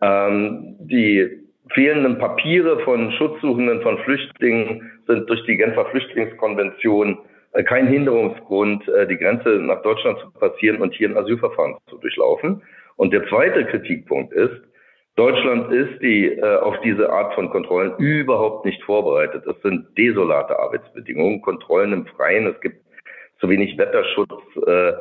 Ähm, 0.00 0.76
die 0.80 1.44
fehlenden 1.74 2.18
Papiere 2.18 2.80
von 2.80 3.12
Schutzsuchenden, 3.12 3.82
von 3.82 3.98
Flüchtlingen 3.98 4.90
sind 5.06 5.28
durch 5.28 5.44
die 5.44 5.56
Genfer 5.56 5.86
Flüchtlingskonvention 5.86 7.18
äh, 7.52 7.62
kein 7.62 7.88
Hinderungsgrund, 7.88 8.86
äh, 8.88 9.06
die 9.06 9.16
Grenze 9.16 9.50
nach 9.50 9.82
Deutschland 9.82 10.18
zu 10.20 10.30
passieren 10.32 10.80
und 10.80 10.94
hier 10.94 11.08
ein 11.08 11.16
Asylverfahren 11.16 11.76
zu 11.88 11.98
durchlaufen. 11.98 12.62
Und 12.98 13.12
der 13.12 13.26
zweite 13.28 13.64
Kritikpunkt 13.66 14.32
ist, 14.32 14.60
Deutschland 15.14 15.72
ist 15.72 16.02
die 16.02 16.26
äh, 16.26 16.56
auf 16.58 16.78
diese 16.80 17.10
Art 17.10 17.32
von 17.34 17.48
Kontrollen 17.50 17.96
überhaupt 17.98 18.64
nicht 18.66 18.82
vorbereitet. 18.82 19.46
Es 19.46 19.60
sind 19.62 19.86
desolate 19.96 20.58
Arbeitsbedingungen, 20.58 21.40
Kontrollen 21.40 21.92
im 21.92 22.06
Freien, 22.06 22.46
es 22.46 22.60
gibt 22.60 22.76
zu 23.40 23.48
wenig 23.48 23.78
Wetterschutz, 23.78 24.32
äh, 24.66 24.92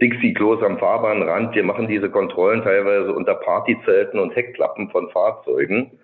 Dixie-Klos 0.00 0.62
am 0.62 0.78
Fahrbahnrand. 0.78 1.54
Wir 1.54 1.62
machen 1.62 1.88
diese 1.88 2.10
Kontrollen 2.10 2.62
teilweise 2.62 3.12
unter 3.12 3.34
Partyzelten 3.34 4.18
und 4.18 4.34
Heckklappen 4.34 4.90
von 4.90 5.10
Fahrzeugen. 5.10 5.98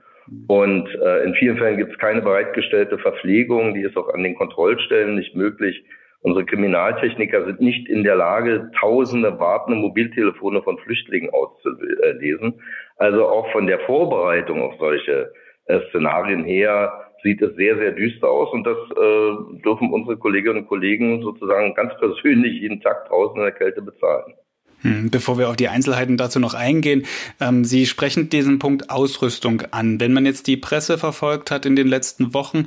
Und 0.48 0.88
äh, 1.02 1.24
in 1.24 1.34
vielen 1.34 1.56
Fällen 1.56 1.78
gibt 1.78 1.92
es 1.92 1.98
keine 1.98 2.20
bereitgestellte 2.20 2.98
Verpflegung, 2.98 3.72
die 3.72 3.82
ist 3.82 3.96
auch 3.96 4.12
an 4.12 4.22
den 4.22 4.34
Kontrollstellen 4.34 5.14
nicht 5.14 5.34
möglich. 5.34 5.82
Unsere 6.20 6.44
Kriminaltechniker 6.44 7.44
sind 7.44 7.60
nicht 7.60 7.88
in 7.88 8.02
der 8.02 8.16
Lage, 8.16 8.70
tausende 8.80 9.38
wartende 9.38 9.78
Mobiltelefone 9.78 10.62
von 10.62 10.78
Flüchtlingen 10.78 11.30
auszulesen. 11.30 12.60
Also 12.96 13.26
auch 13.26 13.50
von 13.52 13.66
der 13.66 13.78
Vorbereitung 13.80 14.60
auf 14.62 14.74
solche 14.78 15.32
äh, 15.66 15.80
Szenarien 15.88 16.44
her 16.44 17.04
sieht 17.22 17.40
es 17.42 17.54
sehr, 17.56 17.76
sehr 17.76 17.92
düster 17.92 18.28
aus 18.28 18.52
und 18.52 18.64
das 18.64 18.76
äh, 18.76 19.62
dürfen 19.62 19.92
unsere 19.92 20.16
Kolleginnen 20.16 20.58
und 20.58 20.68
Kollegen 20.68 21.22
sozusagen 21.22 21.74
ganz 21.74 21.92
persönlich 21.98 22.60
jeden 22.60 22.80
Tag 22.80 23.08
draußen 23.08 23.36
in 23.36 23.42
der 23.42 23.52
Kälte 23.52 23.82
bezahlen. 23.82 24.34
Hm, 24.82 25.10
bevor 25.10 25.38
wir 25.38 25.48
auf 25.48 25.56
die 25.56 25.68
Einzelheiten 25.68 26.16
dazu 26.16 26.38
noch 26.38 26.54
eingehen, 26.54 27.04
ähm, 27.40 27.64
Sie 27.64 27.86
sprechen 27.86 28.28
diesen 28.28 28.60
Punkt 28.60 28.90
Ausrüstung 28.90 29.62
an. 29.72 29.98
Wenn 30.00 30.12
man 30.12 30.24
jetzt 30.24 30.46
die 30.46 30.56
Presse 30.56 30.98
verfolgt 30.98 31.50
hat 31.50 31.66
in 31.66 31.74
den 31.74 31.88
letzten 31.88 32.32
Wochen, 32.32 32.66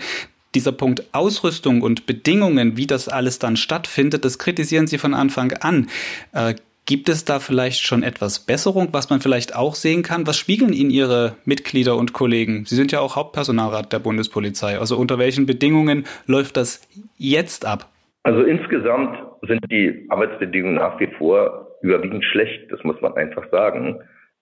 dieser 0.56 0.72
Punkt 0.72 1.04
Ausrüstung 1.14 1.82
und 1.82 2.06
Bedingungen, 2.06 2.78
wie 2.78 2.88
das 2.88 3.08
alles 3.08 3.40
dann 3.40 3.56
stattfindet, 3.56 4.26
das 4.26 4.40
kritisieren 4.40 4.88
Sie 4.88 4.98
von 4.98 5.14
Anfang 5.14 5.54
an. 5.54 5.88
Äh, 6.34 6.56
gibt 6.86 7.10
es 7.10 7.26
da 7.26 7.40
vielleicht 7.40 7.86
schon 7.86 8.04
etwas 8.04 8.40
Besserung, 8.40 8.90
was 8.92 9.10
man 9.10 9.22
vielleicht 9.22 9.56
auch 9.56 9.76
sehen 9.76 10.04
kann? 10.04 10.28
Was 10.28 10.38
spiegeln 10.38 10.74
Ihnen 10.74 10.90
Ihre 10.90 11.36
Mitglieder 11.46 11.96
und 11.96 12.14
Kollegen? 12.14 12.66
Sie 12.66 12.76
sind 12.76 12.92
ja 12.92 13.00
auch 13.00 13.16
Hauptpersonalrat 13.16 13.94
der 13.94 14.00
Bundespolizei. 14.00 14.78
Also 14.78 14.98
unter 14.98 15.18
welchen 15.18 15.46
Bedingungen 15.46 16.06
läuft 16.26 16.58
das 16.58 16.82
jetzt 17.18 17.66
ab? 17.66 17.88
Also 18.24 18.44
insgesamt 18.44 19.18
sind 19.48 19.62
die 19.72 20.06
Arbeitsbedingungen 20.10 20.76
nach 20.76 21.00
wie 21.00 21.08
vor 21.18 21.68
überwiegend 21.82 22.24
schlecht, 22.26 22.72
das 22.72 22.84
muss 22.84 23.00
man 23.02 23.14
einfach 23.14 23.50
sagen. 23.50 24.00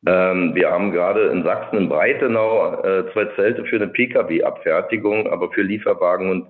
Ähm, 0.07 0.55
wir 0.55 0.69
haben 0.69 0.91
gerade 0.91 1.27
in 1.27 1.43
Sachsen 1.43 1.77
in 1.77 1.89
Breitenau 1.89 2.81
äh, 2.83 3.11
zwei 3.11 3.25
Zelte 3.35 3.65
für 3.65 3.75
eine 3.75 3.87
Pkw-Abfertigung, 3.87 5.27
aber 5.27 5.51
für 5.51 5.61
Lieferwagen 5.61 6.29
und 6.29 6.47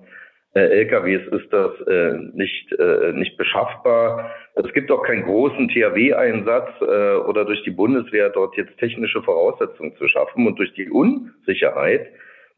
äh, 0.54 0.60
LKWs 0.60 1.26
ist 1.32 1.52
das 1.52 1.70
äh, 1.86 2.12
nicht, 2.32 2.72
äh, 2.72 3.12
nicht 3.12 3.36
beschaffbar. 3.36 4.30
Es 4.54 4.72
gibt 4.72 4.90
auch 4.90 5.02
keinen 5.02 5.24
großen 5.24 5.68
THW-Einsatz 5.68 6.68
äh, 6.80 7.16
oder 7.16 7.44
durch 7.44 7.62
die 7.62 7.70
Bundeswehr 7.70 8.30
dort 8.30 8.56
jetzt 8.56 8.76
technische 8.78 9.22
Voraussetzungen 9.22 9.96
zu 9.96 10.08
schaffen 10.08 10.46
und 10.46 10.58
durch 10.58 10.72
die 10.74 10.90
Unsicherheit, 10.90 12.08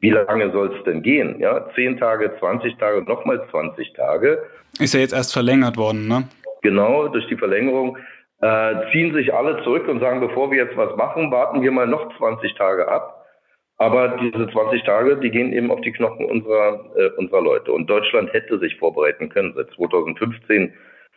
wie 0.01 0.11
lange 0.11 0.51
soll 0.53 0.75
es 0.75 0.85
denn 0.85 1.03
gehen? 1.03 1.39
Ja, 1.39 1.69
zehn 1.75 1.99
Tage, 1.99 2.33
20 2.39 2.77
Tage, 2.77 3.03
nochmal 3.03 3.47
20 3.51 3.93
Tage. 3.93 4.43
Ist 4.81 4.95
ja 4.95 5.01
jetzt 5.01 5.13
erst 5.13 5.33
verlängert 5.33 5.77
worden, 5.77 6.09
ne? 6.09 6.25
Genau, 6.63 7.09
durch 7.09 7.27
die 7.27 7.37
Verlängerung 7.37 7.99
äh, 8.43 8.91
ziehen 8.91 9.15
sich 9.15 9.33
alle 9.33 9.63
zurück 9.63 9.89
und 9.89 10.01
sagen, 10.01 10.21
bevor 10.21 10.51
wir 10.51 10.65
jetzt 10.65 10.77
was 10.77 10.95
machen, 10.97 11.31
warten 11.31 11.63
wir 11.63 11.71
mal 11.71 11.87
noch 11.87 12.17
20 12.19 12.55
Tage 12.55 12.89
ab. 12.89 13.25
Aber 13.79 14.17
diese 14.21 14.49
20 14.49 14.83
Tage, 14.85 15.17
die 15.17 15.31
gehen 15.31 15.53
eben 15.53 15.71
auf 15.71 15.81
die 15.81 15.93
Knochen 15.93 16.27
unserer, 16.27 16.85
äh, 16.97 17.11
unserer 17.17 17.41
Leute. 17.41 17.73
Und 17.73 17.89
Deutschland 17.89 18.33
hätte 18.33 18.59
sich 18.59 18.77
vorbereiten 18.79 19.29
können. 19.29 19.55
Seit 19.57 19.71
2015 19.71 20.75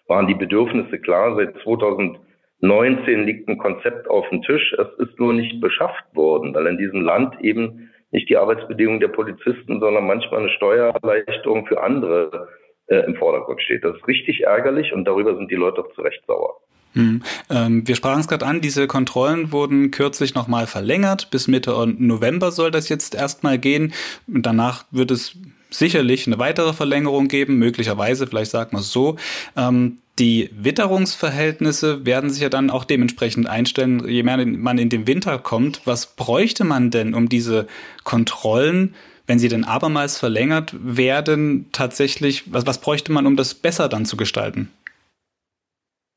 waren 0.07 0.27
die 0.27 0.35
Bedürfnisse 0.35 0.99
klar. 0.99 1.35
Seit 1.35 1.55
2019 1.63 3.25
liegt 3.25 3.49
ein 3.49 3.57
Konzept 3.57 4.07
auf 4.07 4.27
dem 4.29 4.41
Tisch. 4.43 4.73
Es 4.77 4.87
ist 5.07 5.19
nur 5.19 5.33
nicht 5.33 5.59
beschafft 5.61 6.05
worden, 6.13 6.53
weil 6.53 6.67
in 6.67 6.77
diesem 6.77 7.01
Land 7.01 7.39
eben 7.41 7.91
nicht 8.11 8.29
die 8.29 8.37
Arbeitsbedingungen 8.37 8.99
der 8.99 9.09
Polizisten, 9.09 9.79
sondern 9.79 10.05
manchmal 10.05 10.41
eine 10.41 10.49
Steuererleichterung 10.49 11.65
für 11.65 11.81
andere 11.81 12.49
äh, 12.87 12.97
im 12.97 13.15
Vordergrund 13.15 13.61
steht. 13.61 13.83
Das 13.83 13.95
ist 13.95 14.07
richtig 14.07 14.43
ärgerlich 14.43 14.93
und 14.93 15.05
darüber 15.05 15.35
sind 15.35 15.51
die 15.51 15.55
Leute 15.55 15.81
auch 15.81 15.91
zu 15.93 16.01
Recht 16.01 16.23
sauer. 16.25 16.57
Hm. 16.95 17.21
Ähm, 17.49 17.87
wir 17.87 17.95
sprachen 17.95 18.21
es 18.21 18.27
gerade 18.27 18.45
an, 18.45 18.61
diese 18.61 18.87
Kontrollen 18.87 19.51
wurden 19.51 19.91
kürzlich 19.91 20.33
nochmal 20.33 20.65
verlängert. 20.65 21.29
Bis 21.29 21.47
Mitte 21.47 21.71
November 21.97 22.51
soll 22.51 22.71
das 22.71 22.89
jetzt 22.89 23.13
erstmal 23.13 23.59
gehen. 23.59 23.93
Danach 24.27 24.85
wird 24.91 25.11
es 25.11 25.33
sicherlich 25.69 26.25
eine 26.25 26.39
weitere 26.39 26.73
Verlängerung 26.73 27.27
geben, 27.27 27.57
möglicherweise, 27.57 28.27
vielleicht 28.27 28.51
sagt 28.51 28.71
man 28.71 28.81
es 28.81 28.91
so. 28.91 29.17
Ähm, 29.57 29.97
die 30.17 30.49
Witterungsverhältnisse 30.57 32.05
werden 32.05 32.29
sich 32.29 32.41
ja 32.41 32.47
dann 32.47 32.69
auch 32.69 32.85
dementsprechend 32.85 33.49
einstellen, 33.49 34.07
je 34.07 34.23
mehr 34.23 34.37
man 34.45 34.77
in 34.77 34.89
den 34.89 35.07
Winter 35.07 35.37
kommt. 35.37 35.81
Was 35.83 36.15
bräuchte 36.15 36.63
man 36.63 36.91
denn, 36.91 37.13
um 37.13 37.27
diese 37.27 37.67
Kontrollen, 38.05 38.95
wenn 39.27 39.39
sie 39.39 39.49
denn 39.49 39.65
abermals 39.65 40.17
verlängert 40.17 40.73
werden, 40.79 41.65
tatsächlich, 41.73 42.53
was, 42.53 42.65
was 42.65 42.79
bräuchte 42.79 43.11
man, 43.11 43.25
um 43.25 43.35
das 43.35 43.53
besser 43.53 43.89
dann 43.89 44.05
zu 44.05 44.15
gestalten? 44.15 44.69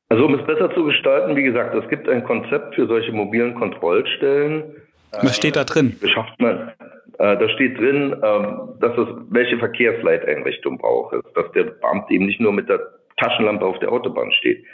Also 0.09 0.25
um 0.25 0.33
es 0.33 0.45
besser 0.45 0.73
zu 0.73 0.85
gestalten, 0.85 1.35
wie 1.35 1.43
gesagt, 1.43 1.75
es 1.75 1.87
gibt 1.89 2.09
ein 2.09 2.23
Konzept 2.23 2.75
für 2.75 2.87
solche 2.87 3.11
mobilen 3.11 3.53
Kontrollstellen. 3.53 4.75
Was 5.11 5.37
steht 5.37 5.55
da 5.55 5.63
drin? 5.63 5.95
Beschafft 6.01 6.39
man, 6.39 6.71
äh, 7.19 7.37
da 7.37 7.49
steht 7.49 7.77
drin, 7.77 8.13
äh, 8.13 8.47
dass 8.79 8.97
es 8.97 9.07
welche 9.29 9.57
Verkehrsleiteinrichtung 9.59 10.77
braucht, 10.79 11.15
dass 11.35 11.51
der 11.51 11.63
Beamte 11.63 12.13
eben 12.13 12.25
nicht 12.25 12.39
nur 12.39 12.53
mit 12.53 12.69
der 12.69 12.79
Taschenlampe 13.17 13.65
auf 13.65 13.77
der 13.79 13.91
Autobahn 13.91 14.31
steht. 14.31 14.65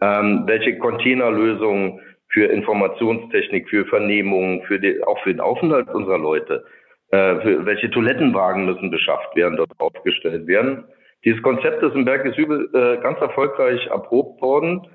Ähm, 0.00 0.44
welche 0.46 0.78
Containerlösungen 0.78 2.00
für 2.28 2.46
Informationstechnik, 2.46 3.68
für 3.68 3.84
Vernehmungen, 3.86 4.62
für 4.62 4.78
die, 4.78 5.02
auch 5.02 5.18
für 5.22 5.32
den 5.32 5.40
Aufenthalt 5.40 5.88
unserer 5.88 6.18
Leute, 6.18 6.64
äh, 7.10 7.40
für 7.40 7.66
welche 7.66 7.90
Toilettenwagen 7.90 8.66
müssen 8.66 8.90
beschafft 8.90 9.34
werden, 9.34 9.56
dort 9.56 9.70
aufgestellt 9.78 10.46
werden. 10.46 10.84
Dieses 11.24 11.42
Konzept 11.42 11.82
ist 11.82 11.94
in 11.94 12.04
Bergisübel 12.04 12.70
äh, 12.72 13.02
ganz 13.02 13.20
erfolgreich 13.20 13.86
erprobt 13.86 14.40
worden. 14.40 14.86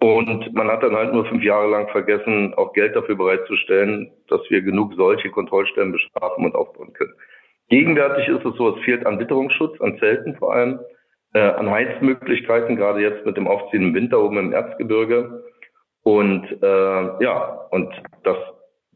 Und 0.00 0.52
man 0.52 0.68
hat 0.68 0.82
dann 0.82 0.94
halt 0.94 1.12
nur 1.14 1.24
fünf 1.26 1.42
Jahre 1.42 1.70
lang 1.70 1.88
vergessen, 1.88 2.52
auch 2.54 2.72
Geld 2.74 2.94
dafür 2.94 3.16
bereitzustellen, 3.16 4.10
dass 4.28 4.40
wir 4.50 4.60
genug 4.60 4.92
solche 4.94 5.30
Kontrollstellen 5.30 5.92
beschaffen 5.92 6.44
und 6.44 6.54
aufbauen 6.54 6.92
können. 6.92 7.14
Gegenwärtig 7.68 8.28
ist 8.28 8.44
es 8.44 8.54
so, 8.56 8.76
es 8.76 8.84
fehlt 8.84 9.06
an 9.06 9.18
Witterungsschutz, 9.18 9.80
an 9.80 9.98
Zelten 9.98 10.36
vor 10.36 10.54
allem, 10.54 10.80
äh, 11.32 11.40
an 11.40 11.70
Heizmöglichkeiten, 11.70 12.76
gerade 12.76 13.00
jetzt 13.00 13.24
mit 13.24 13.36
dem 13.36 13.48
aufziehenden 13.48 13.94
Winter 13.94 14.22
oben 14.22 14.38
im 14.38 14.52
Erzgebirge. 14.52 15.42
Und 16.02 16.44
äh, 16.62 17.24
ja, 17.24 17.66
und 17.70 17.92
das 18.22 18.36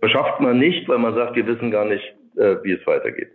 beschafft 0.01 0.41
man 0.41 0.59
nicht, 0.59 0.89
weil 0.89 0.99
man 0.99 1.15
sagt, 1.15 1.35
wir 1.35 1.47
wissen 1.47 1.71
gar 1.71 1.85
nicht, 1.85 2.05
äh, 2.37 2.57
wie 2.63 2.73
es 2.73 2.87
weitergeht. 2.87 3.31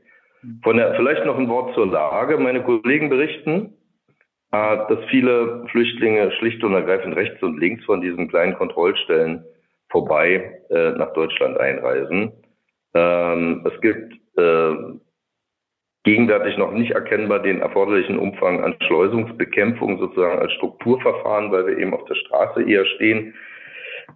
Von 0.63 0.77
der, 0.77 0.95
vielleicht 0.95 1.25
noch 1.25 1.37
ein 1.37 1.49
Wort 1.49 1.73
zur 1.73 1.87
Lage. 1.87 2.37
Meine 2.37 2.63
Kollegen 2.63 3.09
berichten, 3.09 3.73
äh, 4.51 4.77
dass 4.89 4.99
viele 5.09 5.65
Flüchtlinge 5.71 6.31
schlicht 6.33 6.63
und 6.63 6.73
ergreifend 6.73 7.15
rechts 7.15 7.41
und 7.41 7.59
links 7.59 7.83
von 7.85 8.01
diesen 8.01 8.27
kleinen 8.27 8.55
Kontrollstellen 8.55 9.43
vorbei 9.89 10.61
äh, 10.69 10.91
nach 10.91 11.13
Deutschland 11.13 11.59
einreisen. 11.59 12.31
Ähm, 12.93 13.65
es 13.65 13.81
gibt 13.81 14.13
äh, 14.37 14.73
gegenwärtig 16.03 16.57
noch 16.57 16.71
nicht 16.71 16.91
erkennbar 16.91 17.39
den 17.39 17.61
erforderlichen 17.61 18.19
Umfang 18.19 18.63
an 18.63 18.75
Schleusungsbekämpfung 18.85 19.99
sozusagen 19.99 20.39
als 20.39 20.53
Strukturverfahren, 20.53 21.51
weil 21.51 21.65
wir 21.67 21.77
eben 21.77 21.93
auf 21.93 22.05
der 22.05 22.15
Straße 22.15 22.63
eher 22.63 22.85
stehen 22.85 23.33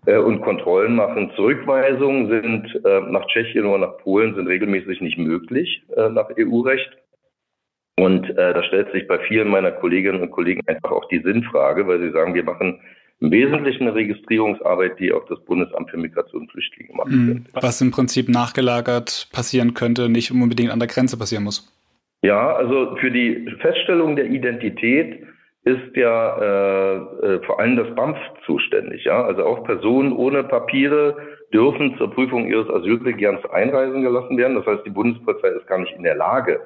und 0.06 0.42
Kontrollen 0.42 0.96
machen. 0.96 1.32
Zurückweisungen 1.36 2.30
sind 2.30 2.86
äh, 2.86 3.02
nach 3.12 3.26
Tschechien 3.28 3.66
oder 3.66 3.88
nach 3.88 3.98
Polen 3.98 4.36
sind 4.36 4.48
regelmäßig 4.48 5.02
nicht 5.02 5.18
möglich 5.18 5.84
äh, 5.96 6.10
nach 6.10 6.30
EU-Recht. 6.38 6.90
Und 7.98 8.30
äh, 8.30 8.54
da 8.54 8.64
stellt 8.64 8.92
sich 8.94 9.08
bei 9.08 9.20
vielen 9.28 9.50
meiner 9.50 9.72
Kolleginnen 9.72 10.22
und 10.22 10.32
Kollegen 10.32 10.62
einfach 10.68 10.92
auch 10.92 11.08
die 11.10 11.20
Sinnfrage, 11.20 11.86
weil 11.86 12.00
sie 12.00 12.12
sagen, 12.12 12.34
wir 12.34 12.44
machen 12.44 12.80
im 13.20 13.32
Wesentlichen 13.32 13.84
eine 13.84 13.96
Registrierungsarbeit, 13.96 14.98
die 15.00 15.12
auch 15.12 15.26
das 15.28 15.44
Bundesamt 15.44 15.90
für 15.90 15.98
Migration 15.98 16.44
und 16.44 16.52
Flüchtlinge 16.52 16.94
macht. 16.94 17.10
Mhm. 17.10 17.46
Was 17.54 17.82
im 17.82 17.92
Prinzip 17.92 18.30
nachgelagert 18.30 19.28
passieren 19.34 19.74
könnte, 19.74 20.08
nicht 20.08 20.32
unbedingt 20.32 20.72
an 20.72 20.80
der 20.80 20.88
Grenze 20.88 21.18
passieren 21.18 21.44
muss. 21.44 21.70
Ja, 22.22 22.56
also 22.56 22.96
für 22.98 23.12
die 23.12 23.50
Feststellung 23.60 24.16
der 24.16 24.26
Identität 24.26 25.24
ist 25.70 25.96
ja 25.96 26.38
äh, 26.38 26.96
äh, 26.98 27.44
vor 27.46 27.60
allem 27.60 27.78
das 27.78 27.94
BAMF 27.96 28.18
zuständig. 28.46 29.04
Ja? 29.06 29.24
Also 29.24 29.44
auch 29.46 29.64
Personen 29.64 30.14
ohne 30.14 30.44
Papiere 30.44 31.16
dürfen 31.54 31.98
zur 31.98 32.12
Prüfung 32.12 32.48
ihres 32.48 32.70
Asylbegehrens 32.70 33.46
einreisen 33.46 34.02
gelassen 34.02 34.38
werden. 34.38 34.56
Das 34.56 34.66
heißt, 34.66 34.86
die 34.86 34.92
Bundespolizei 34.92 35.50
ist 35.50 35.68
gar 35.68 35.80
nicht 35.80 35.96
in 35.96 36.04
der 36.04 36.16
Lage, 36.16 36.62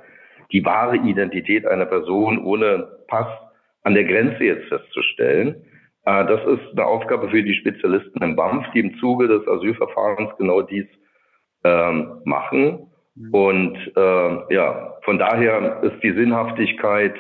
die 0.52 0.63
wahre 0.63 0.98
Identität 0.98 1.66
einer 1.66 1.86
Person 1.86 2.44
ohne 2.44 2.88
Pass 3.08 3.28
an 3.84 3.94
der 3.94 4.06
Grenze 4.06 4.44
jetzt 4.44 4.68
festzustellen. 4.68 5.66
Äh, 6.06 6.26
das 6.26 6.42
ist 6.46 6.72
eine 6.72 6.86
Aufgabe 6.86 7.30
für 7.30 7.44
die 7.44 7.56
Spezialisten 7.56 8.22
im 8.24 8.36
BAMF, 8.36 8.66
die 8.74 8.80
im 8.80 8.98
Zuge 9.00 9.28
des 9.28 9.48
Asylverfahrens 9.48 10.32
genau 10.38 10.62
dies 10.62 10.88
ähm, 11.63 12.22
machen. 12.26 12.88
Mhm. 13.16 13.34
Und 13.34 13.78
äh, 13.96 14.54
ja, 14.54 14.94
von 15.04 15.20
daher 15.20 15.84
ist 15.84 16.02
die 16.04 16.13
Sinnhaftigkeit 16.13 17.13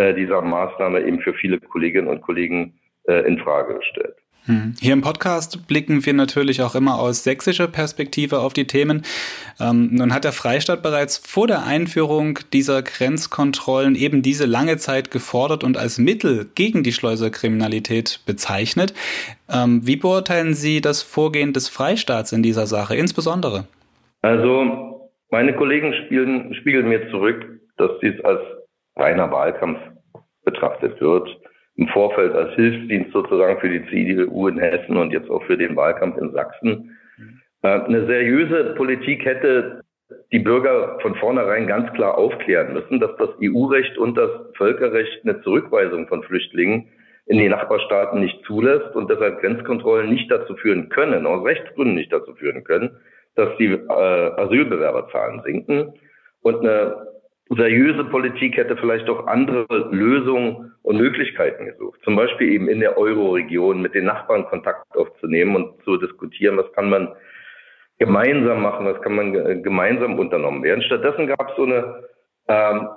äh, 0.00 0.14
dieser 0.14 0.40
Maßnahme 0.40 1.02
eben 1.02 1.20
für 1.20 1.34
viele 1.34 1.60
Kolleginnen 1.60 2.08
und 2.08 2.22
Kollegen 2.22 2.72
äh, 3.06 3.26
in 3.26 3.38
Frage 3.38 3.74
gestellt. 3.74 4.14
Hm. 4.46 4.74
Hier 4.80 4.94
im 4.94 5.02
Podcast 5.02 5.68
blicken 5.68 6.06
wir 6.06 6.14
natürlich 6.14 6.62
auch 6.62 6.74
immer 6.74 6.98
aus 6.98 7.22
sächsischer 7.22 7.68
Perspektive 7.68 8.38
auf 8.38 8.54
die 8.54 8.66
Themen. 8.66 9.02
Ähm, 9.60 9.90
nun 9.92 10.14
hat 10.14 10.24
der 10.24 10.32
Freistaat 10.32 10.82
bereits 10.82 11.18
vor 11.18 11.46
der 11.46 11.66
Einführung 11.66 12.38
dieser 12.54 12.80
Grenzkontrollen 12.82 13.94
eben 13.94 14.22
diese 14.22 14.46
lange 14.46 14.78
Zeit 14.78 15.10
gefordert 15.10 15.62
und 15.62 15.76
als 15.76 15.98
Mittel 15.98 16.48
gegen 16.54 16.82
die 16.82 16.92
Schleuserkriminalität 16.92 18.20
bezeichnet. 18.24 18.94
Ähm, 19.52 19.86
wie 19.86 19.96
beurteilen 19.96 20.54
Sie 20.54 20.80
das 20.80 21.02
Vorgehen 21.02 21.52
des 21.52 21.68
Freistaats 21.68 22.32
in 22.32 22.42
dieser 22.42 22.66
Sache 22.66 22.96
insbesondere? 22.96 23.66
Also 24.22 25.10
meine 25.30 25.54
Kollegen 25.54 25.92
spielen, 26.06 26.54
spiegeln 26.54 26.88
mir 26.88 27.10
zurück, 27.10 27.60
dass 27.76 27.90
dies 28.02 28.18
als 28.24 28.40
reiner 28.96 29.30
Wahlkampf 29.30 29.78
betrachtet 30.50 31.00
wird. 31.00 31.28
Im 31.76 31.88
Vorfeld 31.88 32.34
als 32.34 32.54
Hilfsdienst 32.54 33.12
sozusagen 33.12 33.58
für 33.60 33.68
die 33.68 33.86
CDU 33.86 34.48
in 34.48 34.58
Hessen 34.58 34.96
und 34.96 35.12
jetzt 35.12 35.30
auch 35.30 35.42
für 35.44 35.56
den 35.56 35.76
Wahlkampf 35.76 36.18
in 36.18 36.32
Sachsen. 36.32 36.96
Äh, 37.62 37.68
eine 37.68 38.06
seriöse 38.06 38.74
Politik 38.76 39.24
hätte 39.24 39.80
die 40.32 40.40
Bürger 40.40 40.98
von 41.00 41.14
vornherein 41.14 41.66
ganz 41.66 41.92
klar 41.92 42.18
aufklären 42.18 42.72
müssen, 42.72 43.00
dass 43.00 43.16
das 43.16 43.30
EU-Recht 43.42 43.96
und 43.96 44.16
das 44.16 44.30
Völkerrecht 44.56 45.20
eine 45.24 45.40
Zurückweisung 45.42 46.08
von 46.08 46.22
Flüchtlingen 46.22 46.88
in 47.26 47.38
die 47.38 47.48
Nachbarstaaten 47.48 48.20
nicht 48.20 48.44
zulässt 48.44 48.94
und 48.96 49.08
deshalb 49.08 49.40
Grenzkontrollen 49.40 50.10
nicht 50.10 50.30
dazu 50.30 50.56
führen 50.56 50.88
können, 50.88 51.26
aus 51.26 51.44
Rechtsgründen 51.44 51.94
nicht 51.94 52.12
dazu 52.12 52.34
führen 52.34 52.64
können, 52.64 52.96
dass 53.36 53.56
die 53.58 53.66
äh, 53.66 53.88
Asylbewerberzahlen 53.88 55.42
sinken. 55.44 55.94
Und 56.42 56.60
eine 56.60 57.06
seriöse 57.56 58.04
Politik 58.04 58.56
hätte 58.56 58.76
vielleicht 58.76 59.08
auch 59.10 59.26
andere 59.26 59.66
Lösungen 59.90 60.72
und 60.82 60.96
Möglichkeiten 60.98 61.66
gesucht. 61.66 62.00
Zum 62.04 62.14
Beispiel 62.14 62.52
eben 62.52 62.68
in 62.68 62.80
der 62.80 62.96
Euro-Region 62.96 63.82
mit 63.82 63.94
den 63.94 64.04
Nachbarn 64.04 64.46
Kontakt 64.46 64.96
aufzunehmen 64.96 65.56
und 65.56 65.82
zu 65.84 65.96
diskutieren, 65.96 66.56
was 66.56 66.72
kann 66.72 66.88
man 66.88 67.08
gemeinsam 67.98 68.62
machen, 68.62 68.86
was 68.86 69.02
kann 69.02 69.16
man 69.16 69.62
gemeinsam 69.62 70.18
unternommen 70.18 70.62
werden. 70.62 70.82
Stattdessen 70.82 71.26
gab 71.26 71.50
es 71.50 71.56
so 71.56 71.64
eine 71.64 72.04
ähm, 72.48 72.88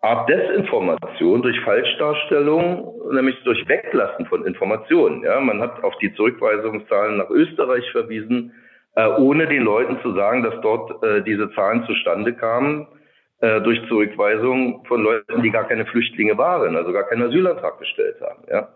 Art 0.00 0.30
Desinformation 0.30 1.42
durch 1.42 1.60
Falschdarstellung, 1.60 3.12
nämlich 3.12 3.36
durch 3.44 3.68
Weglassen 3.68 4.24
von 4.26 4.46
Informationen. 4.46 5.22
Ja, 5.22 5.40
man 5.40 5.60
hat 5.60 5.84
auf 5.84 5.94
die 5.98 6.12
Zurückweisungszahlen 6.14 7.18
nach 7.18 7.28
Österreich 7.28 7.84
verwiesen, 7.92 8.54
äh, 8.96 9.06
ohne 9.06 9.46
den 9.46 9.62
Leuten 9.62 9.98
zu 10.00 10.14
sagen, 10.14 10.42
dass 10.42 10.58
dort 10.62 11.02
äh, 11.04 11.22
diese 11.22 11.52
Zahlen 11.52 11.84
zustande 11.84 12.32
kamen 12.32 12.86
äh, 13.40 13.60
durch 13.62 13.80
Zurückweisung 13.88 14.84
von 14.86 15.02
Leuten, 15.02 15.42
die 15.42 15.50
gar 15.50 15.66
keine 15.66 15.86
Flüchtlinge 15.86 16.36
waren, 16.36 16.76
also 16.76 16.92
gar 16.92 17.04
keinen 17.04 17.22
Asylantrag 17.22 17.78
gestellt 17.78 18.16
haben. 18.20 18.44
Ja? 18.50 18.68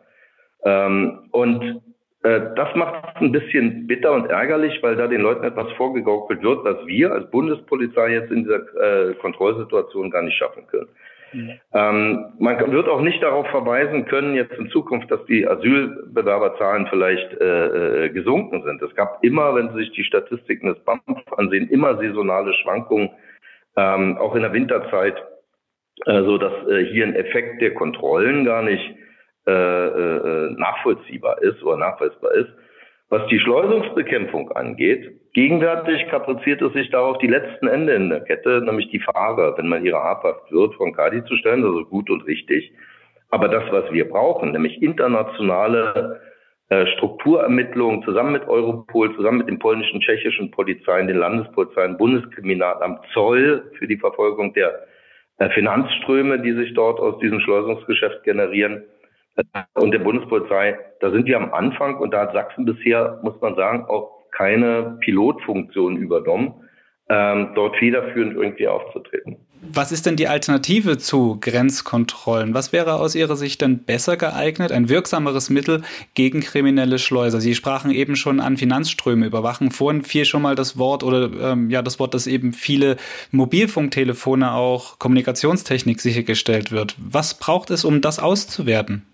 Ähm, 0.64 1.28
und 1.30 1.82
äh, 2.22 2.40
das 2.56 2.74
macht 2.74 3.04
es 3.14 3.20
ein 3.20 3.32
bisschen 3.32 3.86
bitter 3.86 4.12
und 4.12 4.30
ärgerlich, 4.30 4.82
weil 4.82 4.96
da 4.96 5.06
den 5.06 5.20
Leuten 5.20 5.44
etwas 5.44 5.70
vorgegaukelt 5.72 6.42
wird, 6.42 6.64
was 6.64 6.86
wir 6.86 7.12
als 7.12 7.30
Bundespolizei 7.30 8.14
jetzt 8.14 8.32
in 8.32 8.44
dieser 8.44 9.10
äh, 9.10 9.14
Kontrollsituation 9.14 10.10
gar 10.10 10.22
nicht 10.22 10.36
schaffen 10.38 10.66
können. 10.68 10.88
Mhm. 11.34 11.50
Ähm, 11.74 12.24
man 12.38 12.72
wird 12.72 12.88
auch 12.88 13.02
nicht 13.02 13.22
darauf 13.22 13.46
verweisen 13.48 14.06
können, 14.06 14.34
jetzt 14.34 14.54
in 14.54 14.70
Zukunft, 14.70 15.10
dass 15.10 15.22
die 15.26 15.46
Asylbewerberzahlen 15.46 16.86
vielleicht 16.86 17.34
äh, 17.40 18.06
äh 18.06 18.08
gesunken 18.10 18.62
sind. 18.62 18.80
Es 18.80 18.94
gab 18.94 19.22
immer, 19.22 19.54
wenn 19.54 19.70
Sie 19.72 19.80
sich 19.80 19.92
die 19.92 20.04
Statistiken 20.04 20.68
des 20.68 20.78
BAMF 20.84 21.32
ansehen, 21.36 21.68
immer 21.68 21.96
saisonale 21.96 22.54
Schwankungen 22.54 23.10
ähm, 23.76 24.18
auch 24.18 24.34
in 24.34 24.42
der 24.42 24.52
Winterzeit, 24.52 25.16
äh, 26.06 26.22
so 26.22 26.38
dass 26.38 26.52
äh, 26.68 26.84
hier 26.86 27.06
ein 27.06 27.14
Effekt 27.14 27.60
der 27.60 27.74
Kontrollen 27.74 28.44
gar 28.44 28.62
nicht 28.62 28.94
äh, 29.46 29.52
äh, 29.52 30.50
nachvollziehbar 30.56 31.42
ist 31.42 31.62
oder 31.62 31.76
nachweisbar 31.76 32.32
ist. 32.32 32.50
Was 33.10 33.26
die 33.28 33.38
Schleusungsbekämpfung 33.38 34.50
angeht, 34.52 35.32
gegenwärtig 35.34 36.08
kapriziert 36.08 36.62
es 36.62 36.72
sich 36.72 36.90
darauf, 36.90 37.18
die 37.18 37.26
letzten 37.26 37.68
Ende 37.68 37.94
in 37.94 38.08
der 38.08 38.20
Kette, 38.20 38.62
nämlich 38.64 38.88
die 38.90 39.00
Fahrer, 39.00 39.56
wenn 39.58 39.68
man 39.68 39.84
ihre 39.84 40.02
habhaft 40.02 40.50
wird, 40.50 40.74
von 40.76 40.94
Kadi 40.94 41.24
zu 41.26 41.36
stellen, 41.36 41.62
also 41.62 41.84
gut 41.84 42.08
und 42.10 42.26
richtig. 42.26 42.72
Aber 43.30 43.48
das, 43.48 43.64
was 43.70 43.92
wir 43.92 44.08
brauchen, 44.08 44.52
nämlich 44.52 44.82
internationale 44.82 46.20
äh, 46.20 46.33
Strukturermittlungen 46.96 48.02
zusammen 48.04 48.32
mit 48.32 48.48
Europol, 48.48 49.14
zusammen 49.16 49.38
mit 49.38 49.48
den 49.48 49.58
polnischen, 49.58 50.00
tschechischen 50.00 50.50
Polizeien, 50.50 51.06
den 51.06 51.18
Landespolizeien, 51.18 51.98
Bundeskriminalamt, 51.98 53.00
Zoll 53.12 53.70
für 53.78 53.86
die 53.86 53.98
Verfolgung 53.98 54.54
der 54.54 54.86
äh, 55.38 55.50
Finanzströme, 55.50 56.40
die 56.40 56.52
sich 56.52 56.74
dort 56.74 57.00
aus 57.00 57.18
diesem 57.18 57.40
Schleusungsgeschäft 57.40 58.22
generieren 58.22 58.84
äh, 59.36 59.42
und 59.74 59.90
der 59.90 59.98
Bundespolizei. 59.98 60.78
Da 61.00 61.10
sind 61.10 61.26
wir 61.26 61.36
am 61.36 61.52
Anfang 61.52 61.98
und 61.98 62.12
da 62.14 62.20
hat 62.20 62.32
Sachsen 62.32 62.64
bisher, 62.64 63.18
muss 63.22 63.40
man 63.40 63.56
sagen, 63.56 63.84
auch 63.88 64.30
keine 64.30 64.96
Pilotfunktion 65.00 65.96
übernommen, 65.96 66.54
ähm, 67.08 67.50
dort 67.54 67.76
federführend 67.76 68.36
irgendwie 68.36 68.68
aufzutreten. 68.68 69.36
Was 69.60 69.92
ist 69.92 70.04
denn 70.06 70.16
die 70.16 70.28
Alternative 70.28 70.98
zu 70.98 71.38
Grenzkontrollen? 71.40 72.54
Was 72.54 72.72
wäre 72.72 72.94
aus 72.94 73.14
Ihrer 73.14 73.36
Sicht 73.36 73.62
denn 73.62 73.84
besser 73.84 74.16
geeignet, 74.16 74.72
ein 74.72 74.88
wirksameres 74.88 75.48
Mittel 75.48 75.82
gegen 76.14 76.40
kriminelle 76.40 76.98
Schleuser? 76.98 77.40
Sie 77.40 77.54
sprachen 77.54 77.90
eben 77.90 78.16
schon 78.16 78.40
an 78.40 78.56
Finanzströme 78.56 79.26
überwachen. 79.26 79.70
Vorhin 79.70 80.02
fiel 80.02 80.24
schon 80.24 80.42
mal 80.42 80.54
das 80.54 80.78
Wort 80.78 81.02
oder 81.02 81.30
ähm, 81.52 81.70
ja 81.70 81.82
das 81.82 81.98
Wort, 81.98 82.14
dass 82.14 82.26
eben 82.26 82.52
viele 82.52 82.96
Mobilfunktelefone 83.30 84.52
auch 84.52 84.98
Kommunikationstechnik 84.98 86.00
sichergestellt 86.00 86.70
wird. 86.70 86.94
Was 86.98 87.38
braucht 87.38 87.70
es, 87.70 87.84
um 87.84 88.00
das 88.00 88.18
auszuwerten? 88.18 89.06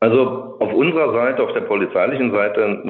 Also 0.00 0.56
auf 0.58 0.72
unserer 0.72 1.12
Seite, 1.12 1.42
auf 1.42 1.52
der 1.52 1.60
polizeilichen 1.60 2.32
Seite, 2.32 2.82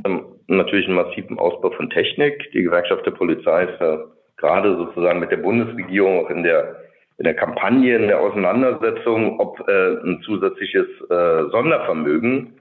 natürlich 0.46 0.86
einen 0.86 0.96
massiven 0.96 1.38
Ausbau 1.38 1.70
von 1.70 1.90
Technik. 1.90 2.50
Die 2.54 2.62
Gewerkschaft 2.62 3.04
der 3.04 3.10
Polizei 3.10 3.64
ist 3.64 3.80
ja 3.80 4.04
gerade 4.42 4.76
sozusagen 4.76 5.20
mit 5.20 5.30
der 5.30 5.38
Bundesregierung 5.38 6.24
auch 6.24 6.30
in 6.30 6.42
der 6.42 6.82
in 7.18 7.24
der 7.24 7.34
Kampagne, 7.34 7.96
in 7.96 8.08
der 8.08 8.20
Auseinandersetzung, 8.20 9.38
ob 9.38 9.60
äh, 9.68 9.92
ein 10.02 10.22
zusätzliches 10.24 10.88
äh, 11.08 11.50
Sondervermögen 11.50 12.58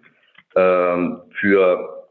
äh, 0.53 0.97
für 1.39 2.07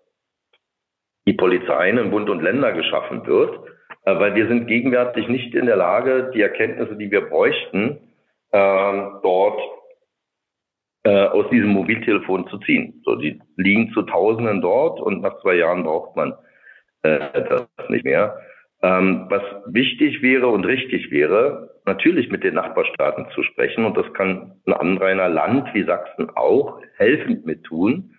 die 1.27 1.35
Polizeien 1.35 1.99
in 1.99 2.11
Bund 2.11 2.29
und 2.29 2.43
Länder 2.43 2.73
geschaffen 2.73 3.27
wird. 3.27 3.57
äh, 4.05 4.19
weil 4.19 4.35
wir 4.35 4.49
sind 4.49 4.67
gegenwärtig 4.67 5.29
nicht 5.29 5.55
in 5.55 5.67
der 5.67 5.77
Lage, 5.77 6.31
die 6.35 6.43
Erkenntnisse, 6.43 6.97
die 6.97 7.11
wir 7.11 7.23
bräuchten, 7.29 7.99
äh, 8.53 9.03
dort 9.23 9.61
äh, 11.05 11.27
aus 11.27 11.49
diesem 11.51 11.71
Mobiltelefon 11.71 12.49
zu 12.49 12.59
ziehen. 12.59 13.01
So, 13.05 13.17
die 13.17 13.41
liegen 13.57 13.93
zu 13.93 14.03
Tausenden 14.03 14.61
dort 14.61 15.01
und 15.01 15.23
nach 15.23 15.41
zwei 15.41 15.55
Jahren 15.55 15.85
braucht 15.85 16.17
man 16.17 16.35
äh, 17.03 17.43
das 17.49 17.67
nicht 17.89 18.05
mehr. 18.05 18.39
Ähm, 18.83 19.27
was 19.29 19.43
wichtig 19.67 20.23
wäre 20.23 20.47
und 20.47 20.65
richtig 20.65 21.11
wäre, 21.11 21.71
natürlich 21.85 22.31
mit 22.31 22.43
den 22.43 22.55
Nachbarstaaten 22.55 23.27
zu 23.35 23.43
sprechen 23.43 23.85
und 23.85 23.95
das 23.97 24.11
kann 24.15 24.53
ein 24.67 24.73
Anrainerland 24.73 25.69
wie 25.75 25.85
Sachsen 25.85 26.31
auch 26.31 26.81
helfend 26.97 27.45
mit 27.45 27.65
tun, 27.65 28.15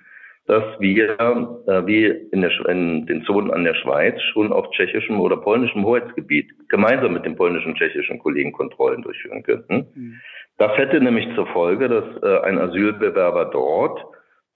dass 0.46 0.64
wir 0.80 1.20
äh, 1.68 1.88
wie 1.88 2.06
in, 2.06 2.42
der, 2.42 2.52
in, 2.68 3.08
den 3.08 3.24
Zonen 3.24 3.50
an 3.50 3.64
der 3.64 3.74
Schweiz 3.74 4.22
schon 4.34 4.52
auf 4.52 4.70
tschechischem 4.72 5.20
oder 5.20 5.38
polnischem 5.38 5.84
Hoheitsgebiet 5.84 6.52
gemeinsam 6.70 7.14
mit 7.14 7.26
den 7.26 7.36
polnischen 7.36 7.70
und 7.70 7.78
tschechischen 7.78 8.20
Kollegen 8.20 8.52
Kontrollen 8.52 9.02
durchführen 9.02 9.42
könnten. 9.42 9.88
Mhm. 9.96 10.20
Das 10.58 10.78
hätte 10.78 11.02
nämlich 11.02 11.28
zur 11.34 11.48
Folge, 11.48 11.90
dass 11.90 12.06
äh, 12.22 12.46
ein 12.46 12.60
Asylbewerber 12.60 13.46
dort 13.46 14.00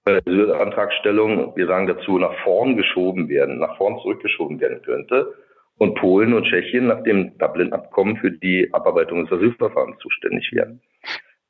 bei 0.04 0.20
der 0.20 0.22
Asylantragstellung, 0.28 1.56
wir 1.56 1.66
sagen 1.66 1.88
dazu, 1.88 2.20
nach 2.20 2.36
vorn 2.44 2.78
geschoben 2.78 3.28
werden, 3.28 3.58
nach 3.58 3.76
vorn 3.78 3.98
zurückgeschoben 4.02 4.60
werden 4.60 4.84
könnte 4.84 5.34
und 5.78 5.96
Polen 5.96 6.34
und 6.34 6.46
Tschechien 6.46 6.88
nach 6.88 7.04
dem 7.04 7.38
Dublin-Abkommen 7.38 8.18
für 8.18 8.32
die 8.32 8.74
Abarbeitung 8.74 9.26
des 9.26 9.32
Asylverfahrens 9.34 9.98
zuständig 10.00 10.52
werden. 10.54 10.82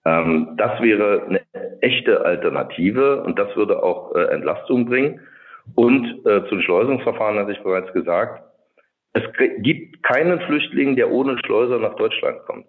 Ähm, 0.05 0.55
das 0.57 0.81
wäre 0.81 1.25
eine 1.25 1.41
echte 1.81 2.23
Alternative 2.25 3.23
und 3.23 3.37
das 3.37 3.55
würde 3.55 3.81
auch 3.83 4.15
äh, 4.15 4.25
Entlastung 4.33 4.85
bringen. 4.85 5.19
Und 5.73 6.05
äh, 6.25 6.43
zu 6.47 6.55
den 6.55 6.61
Schleusungsverfahren 6.61 7.39
hatte 7.39 7.51
ich 7.51 7.63
bereits 7.63 7.91
gesagt, 7.93 8.43
es 9.13 9.23
gibt 9.59 10.03
keinen 10.03 10.39
Flüchtling, 10.41 10.95
der 10.95 11.09
ohne 11.09 11.37
Schleuser 11.45 11.79
nach 11.79 11.95
Deutschland 11.95 12.39
kommt. 12.45 12.67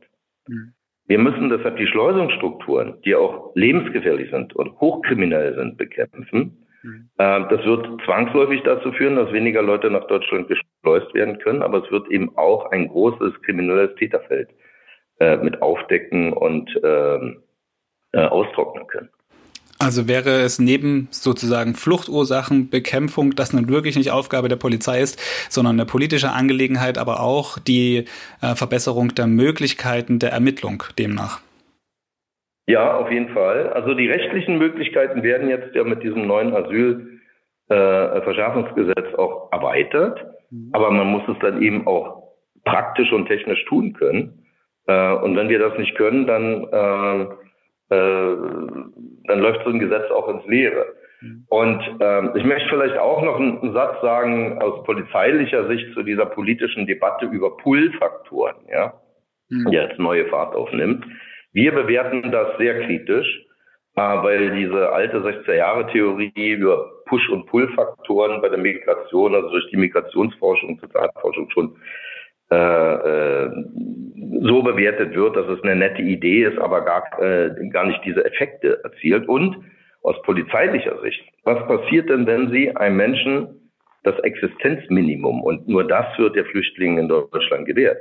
Mhm. 0.49 0.73
Wir 1.09 1.19
müssen 1.19 1.51
deshalb 1.51 1.77
die 1.77 1.87
Schleusungsstrukturen, 1.87 3.01
die 3.05 3.15
auch 3.15 3.53
lebensgefährlich 3.55 4.31
sind 4.31 4.55
und 4.57 4.79
hochkriminell 4.81 5.55
sind, 5.55 5.77
bekämpfen. 5.77 6.66
Mhm. 6.87 7.11
Äh, 7.18 7.41
das 7.51 7.64
wird 7.64 7.84
zwangsläufig 8.05 8.62
dazu 8.64 8.93
führen, 8.93 9.16
dass 9.16 9.32
weniger 9.32 9.62
Leute 9.62 9.91
nach 9.91 10.07
Deutschland 10.07 10.49
geschleust 10.49 11.12
werden 11.14 11.39
können, 11.39 11.62
aber 11.62 11.84
es 11.84 11.91
wird 11.91 12.09
eben 12.11 12.37
auch 12.37 12.70
ein 12.70 12.89
großes 12.89 13.43
kriminelles 13.43 13.95
Täterfeld 13.97 14.49
äh, 15.18 15.37
mit 15.39 15.61
aufdecken 15.62 16.32
und 16.32 16.70
ähm, 16.84 17.43
äh, 18.12 18.20
austrocknen 18.20 18.87
können. 18.87 19.09
Also 19.78 20.09
wäre 20.09 20.41
es 20.41 20.59
neben 20.59 21.09
sozusagen 21.11 21.74
Fluchtursachenbekämpfung, 21.74 23.34
das 23.34 23.53
nun 23.53 23.68
wirklich 23.68 23.97
nicht 23.97 24.11
Aufgabe 24.11 24.49
der 24.49 24.57
Polizei 24.57 25.03
ist, 25.03 25.20
sondern 25.51 25.74
eine 25.74 25.84
politische 25.84 26.32
Angelegenheit, 26.32 26.97
aber 26.97 27.20
auch 27.20 27.59
die 27.59 28.07
Verbesserung 28.41 29.14
der 29.14 29.26
Möglichkeiten 29.26 30.18
der 30.18 30.32
Ermittlung 30.32 30.82
demnach. 30.99 31.43
Ja, 32.67 32.97
auf 32.97 33.11
jeden 33.11 33.29
Fall. 33.31 33.73
Also 33.73 33.95
die 33.95 34.11
rechtlichen 34.11 34.59
Möglichkeiten 34.59 35.23
werden 35.23 35.49
jetzt 35.49 35.75
ja 35.75 35.85
mit 35.85 36.03
diesem 36.03 36.27
neuen 36.27 36.53
Asylverschärfungsgesetz 37.69 39.12
äh, 39.12 39.17
auch 39.17 39.53
erweitert. 39.53 40.25
Mhm. 40.51 40.71
Aber 40.73 40.91
man 40.91 41.07
muss 41.07 41.23
es 41.29 41.39
dann 41.41 41.62
eben 41.62 41.87
auch 41.87 42.35
praktisch 42.64 43.12
und 43.12 43.27
technisch 43.27 43.64
tun 43.67 43.93
können. 43.93 44.47
Äh, 44.87 45.12
und 45.12 45.37
wenn 45.37 45.49
wir 45.49 45.59
das 45.59 45.79
nicht 45.79 45.97
können, 45.97 46.27
dann, 46.27 46.67
äh, 46.73 47.23
äh, 47.95 48.37
dann 49.27 49.39
läuft 49.41 49.64
so 49.64 49.71
ein 49.71 49.79
Gesetz 49.79 50.11
auch 50.11 50.29
ins 50.29 50.45
Leere. 50.47 50.87
Mhm. 51.21 51.45
Und 51.49 51.83
ähm, 52.01 52.33
ich 52.35 52.45
möchte 52.45 52.69
vielleicht 52.69 52.99
auch 52.99 53.23
noch 53.23 53.37
einen, 53.37 53.61
einen, 53.61 53.73
Satz 53.73 54.01
sagen 54.03 54.61
aus 54.61 54.85
polizeilicher 54.85 55.67
Sicht 55.69 55.93
zu 55.95 56.03
dieser 56.03 56.27
politischen 56.27 56.87
Debatte 56.87 57.27
über 57.27 57.57
Pull-Faktoren, 57.57 58.57
ja, 58.71 58.95
mhm. 59.49 59.71
die 59.71 59.77
jetzt 59.77 59.99
neue 59.99 60.27
Fahrt 60.27 60.55
aufnimmt. 60.55 61.05
Wir 61.57 61.73
bewerten 61.73 62.31
das 62.31 62.49
sehr 62.59 62.83
kritisch, 62.85 63.27
äh, 63.97 64.01
weil 64.03 64.51
diese 64.51 64.93
alte 64.93 65.21
16-Jahre-Theorie 65.21 66.51
über 66.51 66.93
Push- 67.07 67.31
und 67.31 67.47
Pull-Faktoren 67.47 68.43
bei 68.43 68.51
der 68.51 68.59
Migration, 68.59 69.35
also 69.35 69.49
durch 69.49 69.67
die 69.71 69.79
Migrationsforschung 69.79 70.79
Sozialforschung 70.79 71.49
schon 71.49 71.77
äh, 72.51 72.57
äh, 72.57 73.51
so 74.43 74.63
bewertet 74.63 75.15
wird, 75.15 75.35
dass 75.35 75.49
es 75.49 75.63
eine 75.63 75.77
nette 75.77 76.03
Idee 76.03 76.45
ist, 76.45 76.59
aber 76.59 76.85
gar, 76.85 77.05
äh, 77.23 77.51
gar 77.71 77.87
nicht 77.87 78.05
diese 78.05 78.23
Effekte 78.27 78.79
erzielt. 78.85 79.27
Und 79.27 79.57
aus 80.03 80.21
polizeilicher 80.25 81.01
Sicht, 81.01 81.25
was 81.45 81.67
passiert 81.67 82.11
denn, 82.11 82.27
wenn 82.27 82.51
Sie 82.51 82.77
einem 82.77 82.97
Menschen 82.97 83.71
das 84.03 84.19
Existenzminimum, 84.19 85.41
und 85.43 85.67
nur 85.67 85.85
das 85.85 86.07
wird 86.19 86.37
der 86.37 86.45
Flüchtlingen 86.45 86.99
in 86.99 87.09
Deutschland 87.09 87.65
gewährt, 87.65 87.97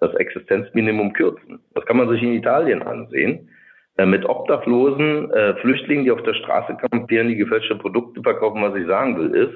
das 0.00 0.14
Existenzminimum 0.14 1.12
kürzen? 1.12 1.60
Das 1.74 1.84
kann 1.86 1.96
man 1.96 2.08
sich 2.08 2.22
in 2.22 2.34
Italien 2.34 2.82
ansehen. 2.82 3.50
Äh, 3.96 4.06
mit 4.06 4.24
obdachlosen 4.24 5.30
äh, 5.30 5.54
Flüchtlingen, 5.56 6.04
die 6.04 6.10
auf 6.10 6.22
der 6.22 6.34
Straße 6.34 6.76
kampieren, 6.76 7.28
die 7.28 7.36
gefälschte 7.36 7.76
Produkte 7.76 8.22
verkaufen, 8.22 8.62
was 8.62 8.74
ich 8.76 8.86
sagen 8.86 9.18
will, 9.18 9.34
ist, 9.34 9.54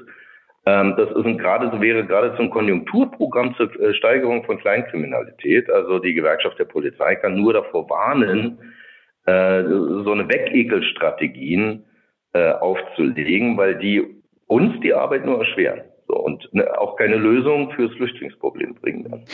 ähm, 0.67 0.95
das 0.97 1.11
ist 1.11 1.27
ein, 1.27 1.39
gerade 1.39 1.81
wäre 1.81 2.07
gerade 2.07 2.37
zum 2.37 2.51
Konjunkturprogramm 2.51 3.55
zur 3.57 3.69
äh, 3.81 3.95
Steigerung 3.95 4.45
von 4.45 4.59
Kleinkriminalität. 4.59 5.71
Also 5.71 5.99
die 5.99 6.15
Gewerkschaft 6.15 6.59
der 6.59 6.65
Polizei 6.65 7.17
kann 7.17 7.35
nur 7.35 7.53
davor 7.53 7.89
warnen, 7.91 8.59
äh, 9.27 9.63
so 9.63 10.13
eine 10.13 10.29
Wegekelstrategien 10.29 11.85
äh, 12.33 12.53
aufzulegen, 12.53 13.57
weil 13.57 13.77
die 13.79 14.23
uns 14.47 14.81
die 14.81 14.95
Arbeit 14.95 15.25
nur 15.25 15.39
erschweren. 15.39 15.83
Und 16.25 16.49
ne, 16.55 16.67
auch 16.79 16.97
keine 16.97 17.17
Lösung 17.17 17.71
fürs 17.77 17.93
Flüchtlingsproblem 17.97 18.77
bringen 18.77 19.05
werden. 19.05 19.25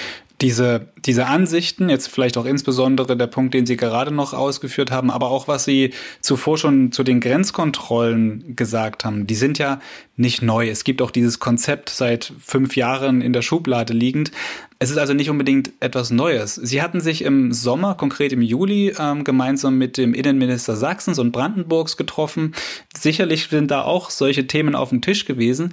Diese, 0.41 0.89
diese 1.07 1.27
Ansichten, 1.27 1.89
jetzt 1.89 2.09
vielleicht 2.09 2.37
auch 2.37 2.47
insbesondere 2.47 3.17
der 3.17 3.29
Punkt, 3.29 3.55
den 3.55 3.65
Sie 3.65 3.77
gerade 3.77 4.11
noch 4.11 4.35
ausgeführt 4.35 4.91
haben, 4.91 5.09
aber 5.13 5.31
auch 5.31 5.47
was 5.47 5.65
Sie 5.65 5.93
zuvor 6.21 6.59
schon 6.59 6.91
zu 6.91 7.05
den 7.05 7.21
Grenzkontrollen 7.21 8.57
gesagt 8.57 9.05
haben, 9.05 9.29
die 9.29 9.37
sind 9.37 9.59
ja 9.59 9.79
nicht 10.17 10.43
neu. 10.43 10.69
Es 10.69 10.83
gibt 10.83 11.01
auch 11.01 11.13
dieses 11.13 11.39
Konzept 11.39 11.91
seit 11.91 12.33
fünf 12.41 12.75
Jahren 12.75 13.21
in 13.21 13.33
der 13.33 13.43
Schublade 13.43 13.93
liegend. 13.93 14.33
Es 14.81 14.91
ist 14.91 14.97
also 14.97 15.15
nicht 15.15 15.31
unbedingt 15.31 15.71
etwas 15.79 16.11
Neues. 16.11 16.57
Sie 16.57 16.83
hatten 16.83 17.01
sich 17.01 17.23
im 17.23 17.53
Sommer, 17.53 17.95
konkret 17.95 18.33
im 18.33 18.43
Juli, 18.43 18.95
ähm, 18.99 19.23
gemeinsam 19.23 19.79
mit 19.79 19.97
dem 19.97 20.13
Innenminister 20.13 20.75
Sachsens 20.75 21.21
und 21.21 21.31
Brandenburgs 21.31 21.97
getroffen. 21.97 22.55
Sicherlich 22.97 23.47
sind 23.47 23.71
da 23.71 23.83
auch 23.83 24.11
solche 24.11 24.49
Themen 24.49 24.75
auf 24.75 24.89
dem 24.89 25.03
Tisch 25.03 25.25
gewesen. 25.25 25.73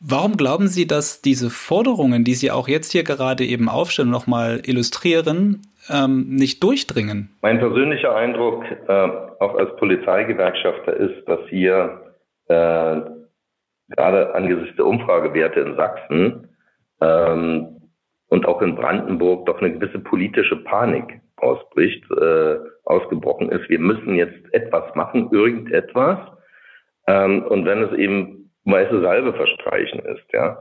Warum 0.00 0.36
glauben 0.36 0.68
Sie, 0.68 0.86
dass 0.86 1.22
diese 1.22 1.50
Forderungen, 1.50 2.22
die 2.22 2.34
Sie 2.34 2.52
auch 2.52 2.68
jetzt 2.68 2.92
hier 2.92 3.02
gerade 3.02 3.44
eben 3.44 3.68
aufstellen, 3.68 4.10
nochmal 4.10 4.60
illustrieren, 4.64 5.62
ähm, 5.90 6.26
nicht 6.28 6.62
durchdringen? 6.62 7.30
Mein 7.42 7.58
persönlicher 7.58 8.14
Eindruck, 8.14 8.64
äh, 8.64 8.92
auch 9.40 9.56
als 9.56 9.74
Polizeigewerkschafter, 9.76 10.94
ist, 10.94 11.26
dass 11.26 11.40
hier 11.48 12.14
äh, 12.46 13.00
gerade 13.88 14.34
angesichts 14.34 14.76
der 14.76 14.86
Umfragewerte 14.86 15.60
in 15.60 15.74
Sachsen 15.74 16.48
ähm, 17.00 17.80
und 18.28 18.46
auch 18.46 18.62
in 18.62 18.76
Brandenburg 18.76 19.46
doch 19.46 19.60
eine 19.60 19.72
gewisse 19.72 19.98
politische 19.98 20.56
Panik 20.56 21.20
ausbricht, 21.38 22.04
äh, 22.12 22.56
ausgebrochen 22.84 23.50
ist. 23.50 23.68
Wir 23.68 23.80
müssen 23.80 24.14
jetzt 24.14 24.52
etwas 24.52 24.94
machen, 24.94 25.28
irgendetwas. 25.32 26.18
Ähm, 27.08 27.42
und 27.42 27.64
wenn 27.64 27.82
es 27.82 27.92
eben 27.98 28.37
weiße 28.72 29.00
Salbe 29.00 29.32
verstreichen 29.34 30.00
ist, 30.00 30.24
ja. 30.32 30.58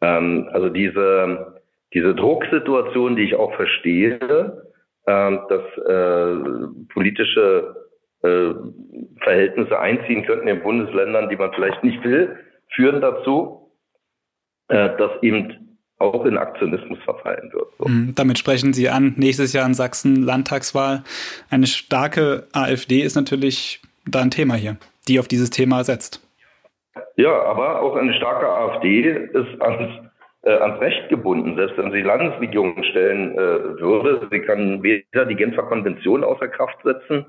Ähm, 0.00 0.48
also 0.52 0.68
diese, 0.68 1.60
diese 1.94 2.14
Drucksituation, 2.14 3.16
die 3.16 3.22
ich 3.22 3.34
auch 3.34 3.54
verstehe, 3.54 4.62
ähm, 5.06 5.40
dass 5.48 5.62
äh, 5.86 6.92
politische 6.92 7.76
äh, 8.22 8.54
Verhältnisse 9.22 9.78
einziehen 9.78 10.24
könnten 10.24 10.48
in 10.48 10.62
Bundesländern, 10.62 11.28
die 11.28 11.36
man 11.36 11.52
vielleicht 11.52 11.82
nicht 11.84 12.02
will, 12.04 12.36
führen 12.74 13.00
dazu, 13.00 13.70
äh, 14.68 14.96
dass 14.96 15.22
eben 15.22 15.78
auch 15.98 16.26
in 16.26 16.36
Aktionismus 16.36 16.98
verfallen 17.04 17.50
wird. 17.52 17.68
So. 17.78 17.88
Mhm, 17.88 18.14
damit 18.14 18.38
sprechen 18.38 18.72
Sie 18.72 18.88
an. 18.88 19.14
Nächstes 19.16 19.52
Jahr 19.52 19.66
in 19.66 19.74
Sachsen 19.74 20.22
Landtagswahl. 20.22 21.04
Eine 21.48 21.66
starke 21.66 22.46
AfD 22.52 23.00
ist 23.00 23.14
natürlich 23.14 23.80
da 24.06 24.20
ein 24.20 24.30
Thema 24.30 24.54
hier, 24.54 24.76
die 25.08 25.18
auf 25.18 25.28
dieses 25.28 25.50
Thema 25.50 25.84
setzt. 25.84 26.25
Ja, 27.16 27.42
aber 27.42 27.82
auch 27.82 27.96
eine 27.96 28.14
starke 28.14 28.48
AfD 28.48 29.00
ist 29.00 29.60
ans, 29.60 29.92
äh, 30.42 30.50
ans 30.50 30.80
Recht 30.80 31.08
gebunden. 31.08 31.56
Selbst 31.56 31.78
wenn 31.78 31.92
sie 31.92 32.02
Landesregierungen 32.02 32.84
stellen 32.84 33.32
äh, 33.32 33.80
würde, 33.80 34.26
sie 34.30 34.40
kann 34.40 34.82
weder 34.82 35.26
die 35.26 35.36
Genfer 35.36 35.64
Konvention 35.64 36.24
außer 36.24 36.48
Kraft 36.48 36.78
setzen, 36.84 37.26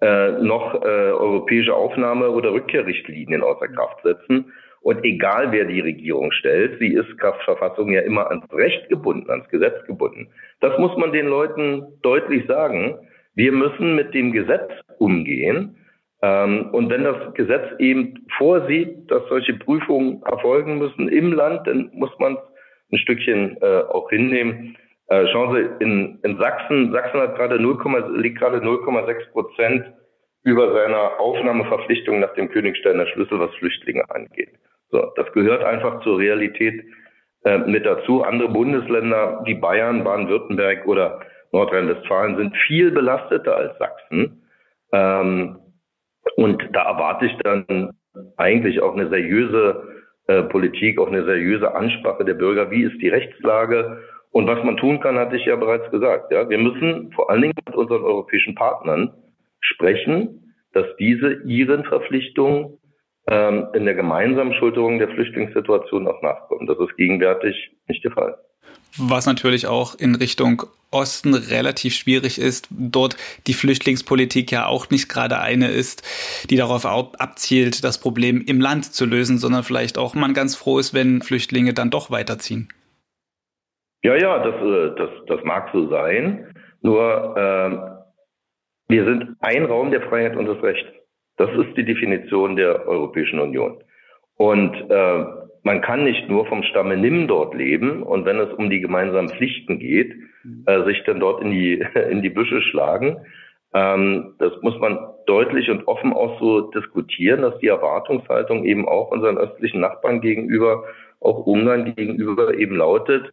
äh, 0.00 0.32
noch 0.32 0.74
äh, 0.82 1.12
europäische 1.12 1.74
Aufnahme- 1.74 2.30
oder 2.30 2.52
Rückkehrrichtlinien 2.52 3.42
außer 3.42 3.68
Kraft 3.68 4.02
setzen. 4.02 4.52
Und 4.82 5.04
egal 5.04 5.52
wer 5.52 5.66
die 5.66 5.80
Regierung 5.80 6.32
stellt, 6.32 6.78
sie 6.78 6.94
ist 6.94 7.18
Kraftverfassung 7.18 7.92
ja 7.92 8.00
immer 8.00 8.30
ans 8.30 8.50
Recht 8.52 8.88
gebunden, 8.88 9.30
ans 9.30 9.48
Gesetz 9.50 9.84
gebunden. 9.86 10.28
Das 10.60 10.78
muss 10.78 10.96
man 10.96 11.12
den 11.12 11.26
Leuten 11.26 11.82
deutlich 12.02 12.46
sagen. 12.46 12.98
Wir 13.34 13.52
müssen 13.52 13.94
mit 13.94 14.14
dem 14.14 14.32
Gesetz 14.32 14.70
umgehen 14.98 15.76
und 16.22 16.90
wenn 16.90 17.04
das 17.04 17.32
Gesetz 17.34 17.66
eben 17.78 18.26
vorsieht, 18.36 19.10
dass 19.10 19.22
solche 19.28 19.54
Prüfungen 19.54 20.22
erfolgen 20.22 20.78
müssen 20.78 21.08
im 21.08 21.32
Land, 21.32 21.66
dann 21.66 21.90
muss 21.94 22.10
man 22.18 22.36
ein 22.92 22.98
Stückchen 22.98 23.56
äh, 23.62 23.82
auch 23.88 24.10
hinnehmen. 24.10 24.76
Äh, 25.08 25.26
schauen 25.28 25.54
Sie, 25.54 25.84
in, 25.84 26.18
in 26.22 26.38
Sachsen, 26.38 26.92
Sachsen 26.92 27.20
hat 27.20 27.36
gerade 27.36 27.58
0, 27.58 28.20
liegt 28.20 28.38
gerade 28.38 28.58
0,6 28.58 29.30
Prozent 29.32 29.84
über 30.42 30.72
seiner 30.72 31.20
Aufnahmeverpflichtung 31.20 32.20
nach 32.20 32.34
dem 32.34 32.50
Königsteiner 32.50 33.06
Schlüssel, 33.08 33.38
was 33.40 33.54
Flüchtlinge 33.56 34.08
angeht. 34.10 34.50
So, 34.90 35.10
das 35.16 35.30
gehört 35.32 35.64
einfach 35.64 36.02
zur 36.02 36.18
Realität 36.18 36.84
äh, 37.44 37.58
mit 37.58 37.86
dazu. 37.86 38.22
Andere 38.22 38.48
Bundesländer 38.48 39.42
wie 39.44 39.54
Bayern, 39.54 40.04
Baden-Württemberg 40.04 40.86
oder 40.86 41.20
Nordrhein-Westfalen 41.52 42.36
sind 42.36 42.56
viel 42.66 42.90
belasteter 42.90 43.56
als 43.56 43.78
Sachsen. 43.78 44.42
Ähm, 44.92 45.58
und 46.36 46.62
da 46.72 46.82
erwarte 46.84 47.26
ich 47.26 47.36
dann 47.42 47.90
eigentlich 48.36 48.80
auch 48.80 48.94
eine 48.94 49.08
seriöse 49.08 49.82
äh, 50.26 50.42
Politik, 50.44 50.98
auch 50.98 51.08
eine 51.08 51.24
seriöse 51.24 51.74
Ansprache 51.74 52.24
der 52.24 52.34
Bürger. 52.34 52.70
Wie 52.70 52.82
ist 52.82 53.00
die 53.00 53.08
Rechtslage? 53.08 54.02
Und 54.32 54.46
was 54.46 54.62
man 54.64 54.76
tun 54.76 55.00
kann, 55.00 55.18
hatte 55.18 55.36
ich 55.36 55.44
ja 55.44 55.56
bereits 55.56 55.90
gesagt. 55.90 56.30
Ja, 56.32 56.48
wir 56.48 56.58
müssen 56.58 57.12
vor 57.12 57.30
allen 57.30 57.42
Dingen 57.42 57.54
mit 57.66 57.74
unseren 57.74 58.02
europäischen 58.02 58.54
Partnern 58.54 59.12
sprechen, 59.60 60.54
dass 60.72 60.86
diese 60.98 61.42
ihren 61.44 61.84
Verpflichtungen 61.84 62.78
ähm, 63.26 63.66
in 63.74 63.84
der 63.84 63.94
gemeinsamen 63.94 64.54
Schulterung 64.54 64.98
der 64.98 65.08
Flüchtlingssituation 65.08 66.06
auch 66.06 66.22
nachkommen. 66.22 66.66
Das 66.66 66.78
ist 66.78 66.96
gegenwärtig 66.96 67.72
nicht 67.88 68.04
der 68.04 68.12
Fall. 68.12 68.36
Was 68.96 69.26
natürlich 69.26 69.66
auch 69.66 69.94
in 69.96 70.14
Richtung 70.14 70.62
Osten 70.90 71.34
relativ 71.34 71.94
schwierig 71.94 72.38
ist, 72.40 72.68
dort 72.70 73.16
die 73.46 73.54
Flüchtlingspolitik 73.54 74.50
ja 74.50 74.66
auch 74.66 74.90
nicht 74.90 75.08
gerade 75.08 75.38
eine 75.38 75.68
ist, 75.68 76.02
die 76.50 76.56
darauf 76.56 76.84
abzielt, 76.84 77.84
das 77.84 78.00
Problem 78.00 78.42
im 78.46 78.60
Land 78.60 78.92
zu 78.92 79.06
lösen, 79.06 79.38
sondern 79.38 79.62
vielleicht 79.62 79.98
auch 79.98 80.14
man 80.14 80.34
ganz 80.34 80.56
froh 80.56 80.78
ist, 80.78 80.92
wenn 80.94 81.22
Flüchtlinge 81.22 81.74
dann 81.74 81.90
doch 81.90 82.10
weiterziehen. 82.10 82.68
Ja, 84.02 84.16
ja, 84.16 84.38
das, 84.38 84.54
äh, 84.54 84.94
das, 84.96 85.10
das 85.26 85.44
mag 85.44 85.70
so 85.72 85.88
sein. 85.88 86.54
Nur 86.80 87.36
äh, 87.36 88.00
wir 88.88 89.04
sind 89.04 89.36
ein 89.40 89.66
Raum 89.66 89.90
der 89.90 90.02
Freiheit 90.02 90.36
und 90.36 90.46
des 90.46 90.62
Rechts. 90.62 90.88
Das 91.36 91.50
ist 91.50 91.76
die 91.76 91.84
Definition 91.84 92.56
der 92.56 92.86
Europäischen 92.88 93.38
Union. 93.38 93.82
Und 94.36 94.74
äh, 94.90 95.24
man 95.62 95.80
kann 95.80 96.04
nicht 96.04 96.28
nur 96.28 96.46
vom 96.46 96.62
Stamme 96.62 96.96
Nimm 96.96 97.28
dort 97.28 97.54
leben 97.54 98.02
und 98.02 98.24
wenn 98.24 98.38
es 98.38 98.52
um 98.52 98.70
die 98.70 98.80
gemeinsamen 98.80 99.28
Pflichten 99.28 99.78
geht, 99.78 100.14
äh, 100.66 100.84
sich 100.84 101.02
dann 101.04 101.20
dort 101.20 101.42
in 101.42 101.50
die, 101.50 101.84
in 102.10 102.22
die 102.22 102.30
Büsche 102.30 102.62
schlagen. 102.62 103.18
Ähm, 103.72 104.34
das 104.38 104.52
muss 104.62 104.78
man 104.78 104.98
deutlich 105.26 105.70
und 105.70 105.86
offen 105.86 106.12
auch 106.12 106.40
so 106.40 106.70
diskutieren, 106.70 107.42
dass 107.42 107.58
die 107.58 107.68
Erwartungshaltung 107.68 108.64
eben 108.64 108.88
auch 108.88 109.10
unseren 109.10 109.38
östlichen 109.38 109.80
Nachbarn 109.80 110.20
gegenüber, 110.20 110.84
auch 111.20 111.46
Ungarn 111.46 111.94
gegenüber 111.94 112.54
eben 112.54 112.76
lautet, 112.76 113.30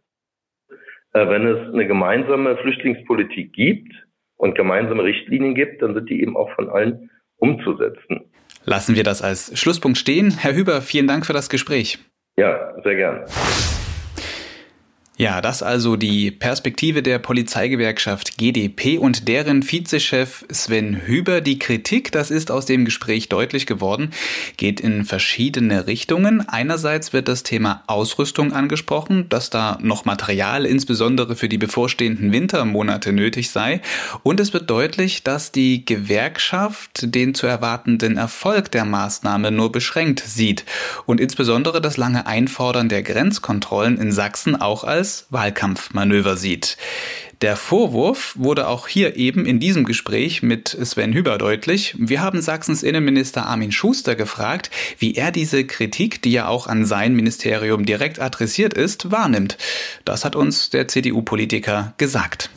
äh, 1.12 1.28
wenn 1.28 1.46
es 1.46 1.72
eine 1.72 1.86
gemeinsame 1.86 2.56
Flüchtlingspolitik 2.58 3.52
gibt, 3.52 3.92
und 4.38 4.54
gemeinsame 4.54 5.04
Richtlinien 5.04 5.54
gibt, 5.54 5.82
dann 5.82 5.94
sind 5.94 6.08
die 6.08 6.22
eben 6.22 6.36
auch 6.36 6.50
von 6.54 6.70
allen 6.70 7.10
umzusetzen. 7.36 8.30
Lassen 8.64 8.96
wir 8.96 9.04
das 9.04 9.22
als 9.22 9.58
Schlusspunkt 9.58 9.98
stehen. 9.98 10.30
Herr 10.38 10.54
Hüber, 10.54 10.80
vielen 10.80 11.06
Dank 11.06 11.26
für 11.26 11.32
das 11.32 11.50
Gespräch. 11.50 11.98
Ja, 12.38 12.72
sehr 12.84 12.94
gern. 12.94 13.24
Ja, 15.20 15.40
das 15.40 15.64
also 15.64 15.96
die 15.96 16.30
Perspektive 16.30 17.02
der 17.02 17.18
Polizeigewerkschaft 17.18 18.38
GDP 18.38 18.98
und 18.98 19.26
deren 19.26 19.68
Vizechef 19.68 20.44
Sven 20.48 20.94
Hüber. 20.94 21.40
Die 21.40 21.58
Kritik, 21.58 22.12
das 22.12 22.30
ist 22.30 22.52
aus 22.52 22.66
dem 22.66 22.84
Gespräch 22.84 23.28
deutlich 23.28 23.66
geworden, 23.66 24.12
geht 24.58 24.78
in 24.78 25.04
verschiedene 25.04 25.88
Richtungen. 25.88 26.48
Einerseits 26.48 27.12
wird 27.12 27.26
das 27.26 27.42
Thema 27.42 27.82
Ausrüstung 27.88 28.52
angesprochen, 28.52 29.28
dass 29.28 29.50
da 29.50 29.76
noch 29.82 30.04
Material 30.04 30.64
insbesondere 30.64 31.34
für 31.34 31.48
die 31.48 31.58
bevorstehenden 31.58 32.30
Wintermonate 32.30 33.12
nötig 33.12 33.50
sei. 33.50 33.80
Und 34.22 34.38
es 34.38 34.52
wird 34.52 34.70
deutlich, 34.70 35.24
dass 35.24 35.50
die 35.50 35.84
Gewerkschaft 35.84 37.12
den 37.12 37.34
zu 37.34 37.48
erwartenden 37.48 38.18
Erfolg 38.18 38.70
der 38.70 38.84
Maßnahme 38.84 39.50
nur 39.50 39.72
beschränkt 39.72 40.20
sieht 40.20 40.64
und 41.06 41.20
insbesondere 41.20 41.80
das 41.80 41.96
lange 41.96 42.28
Einfordern 42.28 42.88
der 42.88 43.02
Grenzkontrollen 43.02 43.98
in 43.98 44.12
Sachsen 44.12 44.54
auch 44.54 44.84
als 44.84 45.07
als 45.08 45.26
Wahlkampfmanöver 45.30 46.36
sieht. 46.36 46.76
Der 47.40 47.56
Vorwurf 47.56 48.34
wurde 48.36 48.68
auch 48.68 48.88
hier 48.88 49.16
eben 49.16 49.46
in 49.46 49.58
diesem 49.58 49.84
Gespräch 49.84 50.42
mit 50.42 50.68
Sven 50.68 51.14
Hüber 51.14 51.38
deutlich. 51.38 51.94
Wir 51.98 52.20
haben 52.20 52.42
Sachsens 52.42 52.82
Innenminister 52.82 53.46
Armin 53.46 53.72
Schuster 53.72 54.16
gefragt, 54.16 54.70
wie 54.98 55.14
er 55.14 55.30
diese 55.30 55.64
Kritik, 55.64 56.20
die 56.20 56.32
ja 56.32 56.46
auch 56.46 56.66
an 56.66 56.84
sein 56.84 57.14
Ministerium 57.14 57.86
direkt 57.86 58.20
adressiert 58.20 58.74
ist, 58.74 59.10
wahrnimmt. 59.10 59.56
Das 60.04 60.26
hat 60.26 60.36
uns 60.36 60.68
der 60.68 60.88
CDU-Politiker 60.88 61.94
gesagt. 61.96 62.50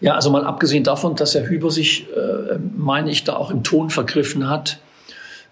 Ja, 0.00 0.14
also 0.14 0.30
mal 0.30 0.44
abgesehen 0.44 0.84
davon, 0.84 1.14
dass 1.14 1.34
Herr 1.34 1.46
Hüber 1.46 1.70
sich, 1.70 2.06
äh, 2.08 2.56
meine 2.74 3.10
ich, 3.10 3.24
da 3.24 3.36
auch 3.36 3.50
im 3.50 3.64
Ton 3.64 3.90
vergriffen 3.90 4.48
hat, 4.48 4.78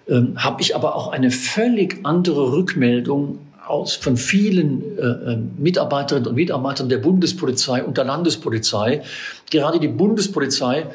äh, 0.07 0.23
habe 0.37 0.63
ich 0.63 0.75
aber 0.75 0.97
auch 0.97 1.13
eine 1.13 1.31
völlig 1.31 1.99
andere 2.05 2.53
Rückmeldung 2.53 3.41
aus 3.67 3.95
von 3.95 4.17
vielen 4.17 4.99
äh, 4.99 5.03
äh, 5.03 5.39
Mitarbeiterinnen 5.59 6.29
und 6.29 6.35
Mitarbeitern 6.35 6.89
der 6.89 6.99
Bundespolizei 6.99 7.83
und 7.83 7.97
der 7.97 8.05
Landespolizei. 8.05 9.03
Gerade 9.51 9.81
die 9.81 9.89
Bundespolizei 9.89 10.87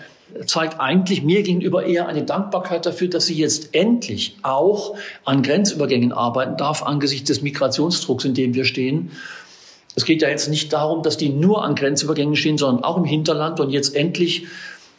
zeigt 0.46 0.80
eigentlich 0.80 1.24
mir 1.24 1.44
gegenüber 1.44 1.86
eher 1.86 2.08
eine 2.08 2.24
Dankbarkeit 2.24 2.86
dafür, 2.86 3.08
dass 3.08 3.28
sie 3.28 3.36
jetzt 3.36 3.74
endlich 3.74 4.38
auch 4.44 4.96
an 5.24 5.42
Grenzübergängen 5.42 6.12
arbeiten 6.12 6.58
darf 6.58 6.84
angesichts 6.84 7.28
des 7.28 7.42
Migrationsdrucks, 7.42 8.26
in 8.26 8.34
dem 8.34 8.54
wir 8.54 8.66
stehen. 8.66 9.12
Es 9.96 10.06
geht 10.06 10.22
ja 10.22 10.30
jetzt 10.30 10.50
nicht 10.50 10.74
darum, 10.74 11.02
dass 11.02 11.18
die 11.18 11.30
nur 11.30 11.64
an 11.64 11.76
Grenzübergängen 11.76 12.36
stehen, 12.36 12.58
sondern 12.58 12.84
auch 12.84 12.98
im 12.98 13.06
Hinterland 13.06 13.60
und 13.60 13.72
jetzt 13.72 13.96
endlich, 13.96 14.46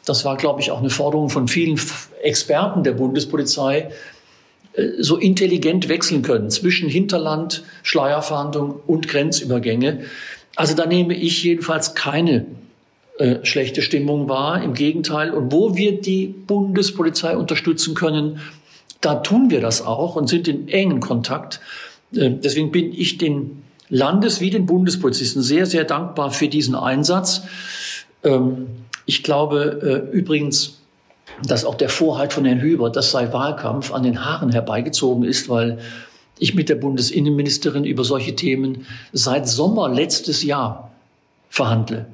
das 0.04 0.24
war, 0.24 0.36
glaube 0.36 0.60
ich, 0.60 0.70
auch 0.70 0.78
eine 0.78 0.90
Forderung 0.90 1.28
von 1.28 1.46
vielen 1.46 1.78
Experten 2.22 2.82
der 2.82 2.92
Bundespolizei, 2.92 3.90
so 4.98 5.16
intelligent 5.16 5.88
wechseln 5.88 6.22
können 6.22 6.50
zwischen 6.50 6.88
Hinterland, 6.88 7.64
Schleierfahndung 7.82 8.80
und 8.86 9.08
Grenzübergänge. 9.08 10.04
Also 10.56 10.74
da 10.74 10.86
nehme 10.86 11.14
ich 11.14 11.42
jedenfalls 11.42 11.94
keine 11.94 12.46
äh, 13.18 13.44
schlechte 13.44 13.82
Stimmung 13.82 14.28
wahr. 14.28 14.62
Im 14.62 14.74
Gegenteil. 14.74 15.32
Und 15.32 15.52
wo 15.52 15.76
wir 15.76 16.00
die 16.00 16.28
Bundespolizei 16.28 17.36
unterstützen 17.36 17.94
können, 17.94 18.40
da 19.00 19.16
tun 19.16 19.50
wir 19.50 19.60
das 19.60 19.84
auch 19.84 20.14
und 20.14 20.28
sind 20.28 20.46
in 20.46 20.68
engen 20.68 21.00
Kontakt. 21.00 21.60
Äh, 22.14 22.30
deswegen 22.30 22.70
bin 22.70 22.92
ich 22.92 23.18
den 23.18 23.62
Landes- 23.88 24.40
wie 24.40 24.50
den 24.50 24.66
Bundespolizisten 24.66 25.42
sehr, 25.42 25.66
sehr 25.66 25.84
dankbar 25.84 26.30
für 26.30 26.48
diesen 26.48 26.76
Einsatz. 26.76 27.42
Ähm, 28.22 28.68
ich 29.06 29.22
glaube 29.22 30.06
äh, 30.12 30.16
übrigens, 30.16 30.77
dass 31.46 31.64
auch 31.64 31.74
der 31.74 31.88
Vorhalt 31.88 32.32
von 32.32 32.44
Herrn 32.44 32.60
Hüber, 32.60 32.90
das 32.90 33.10
sei 33.10 33.32
Wahlkampf, 33.32 33.92
an 33.92 34.02
den 34.02 34.24
Haaren 34.24 34.50
herbeigezogen 34.50 35.24
ist, 35.24 35.48
weil 35.48 35.78
ich 36.38 36.54
mit 36.54 36.68
der 36.68 36.76
Bundesinnenministerin 36.76 37.84
über 37.84 38.04
solche 38.04 38.34
Themen 38.34 38.86
seit 39.12 39.48
Sommer 39.48 39.88
letztes 39.88 40.42
Jahr 40.42 40.92
verhandle. 41.50 42.06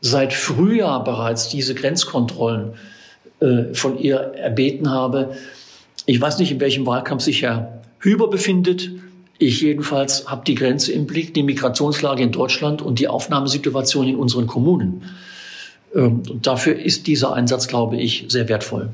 Seit 0.00 0.32
Frühjahr 0.32 1.04
bereits 1.04 1.48
diese 1.48 1.74
Grenzkontrollen 1.74 2.74
äh, 3.40 3.74
von 3.74 3.98
ihr 3.98 4.16
erbeten 4.16 4.90
habe. 4.90 5.36
Ich 6.06 6.20
weiß 6.20 6.38
nicht, 6.38 6.50
in 6.50 6.60
welchem 6.60 6.86
Wahlkampf 6.86 7.22
sich 7.22 7.42
Herr 7.42 7.82
Hüber 8.00 8.28
befindet. 8.28 8.90
Ich 9.38 9.60
jedenfalls 9.60 10.28
habe 10.28 10.44
die 10.44 10.54
Grenze 10.54 10.92
im 10.92 11.06
Blick, 11.06 11.34
die 11.34 11.42
Migrationslage 11.42 12.22
in 12.22 12.32
Deutschland 12.32 12.82
und 12.82 12.98
die 12.98 13.08
Aufnahmesituation 13.08 14.08
in 14.08 14.16
unseren 14.16 14.46
Kommunen. 14.46 15.02
Ähm, 15.94 16.22
und 16.28 16.46
dafür 16.46 16.78
ist 16.78 17.06
dieser 17.06 17.32
Einsatz, 17.34 17.68
glaube 17.68 17.96
ich, 17.96 18.26
sehr 18.28 18.48
wertvoll. 18.48 18.90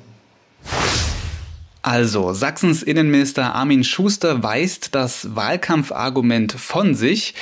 Also, 1.88 2.34
Sachsens 2.34 2.82
Innenminister 2.82 3.54
Armin 3.54 3.82
Schuster 3.82 4.42
weist 4.42 4.94
das 4.94 5.34
Wahlkampfargument 5.34 6.52
von 6.52 6.94
sich, 6.94 7.32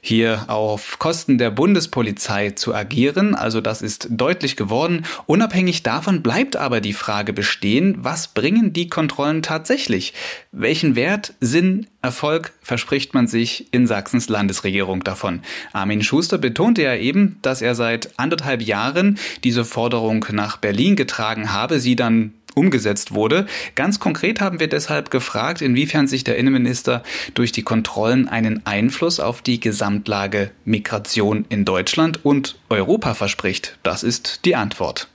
hier 0.00 0.44
auf 0.46 1.00
Kosten 1.00 1.36
der 1.36 1.50
Bundespolizei 1.50 2.50
zu 2.50 2.72
agieren. 2.72 3.34
Also 3.34 3.60
das 3.60 3.82
ist 3.82 4.06
deutlich 4.08 4.54
geworden. 4.54 5.04
Unabhängig 5.26 5.82
davon 5.82 6.22
bleibt 6.22 6.54
aber 6.54 6.80
die 6.80 6.92
Frage 6.92 7.32
bestehen, 7.32 7.96
was 7.98 8.28
bringen 8.28 8.72
die 8.72 8.88
Kontrollen 8.88 9.42
tatsächlich? 9.42 10.14
Welchen 10.52 10.94
Wert, 10.94 11.34
Sinn, 11.40 11.88
Erfolg 12.00 12.52
verspricht 12.62 13.14
man 13.14 13.26
sich 13.26 13.66
in 13.72 13.88
Sachsens 13.88 14.28
Landesregierung 14.28 15.02
davon? 15.02 15.40
Armin 15.72 16.04
Schuster 16.04 16.38
betonte 16.38 16.82
ja 16.82 16.94
eben, 16.94 17.38
dass 17.42 17.62
er 17.62 17.74
seit 17.74 18.16
anderthalb 18.16 18.62
Jahren 18.62 19.18
diese 19.42 19.64
Forderung 19.64 20.24
nach 20.30 20.56
Berlin 20.58 20.94
getragen 20.94 21.52
habe, 21.52 21.80
sie 21.80 21.96
dann 21.96 22.34
umgesetzt 22.58 23.14
wurde. 23.14 23.46
Ganz 23.74 24.00
konkret 24.00 24.40
haben 24.40 24.60
wir 24.60 24.68
deshalb 24.68 25.10
gefragt, 25.10 25.62
inwiefern 25.62 26.08
sich 26.08 26.24
der 26.24 26.36
Innenminister 26.36 27.02
durch 27.34 27.52
die 27.52 27.62
Kontrollen 27.62 28.28
einen 28.28 28.66
Einfluss 28.66 29.20
auf 29.20 29.40
die 29.40 29.60
Gesamtlage 29.60 30.50
Migration 30.64 31.46
in 31.48 31.64
Deutschland 31.64 32.24
und 32.24 32.58
Europa 32.68 33.14
verspricht. 33.14 33.78
Das 33.82 34.02
ist 34.02 34.44
die 34.44 34.56
Antwort. 34.56 35.08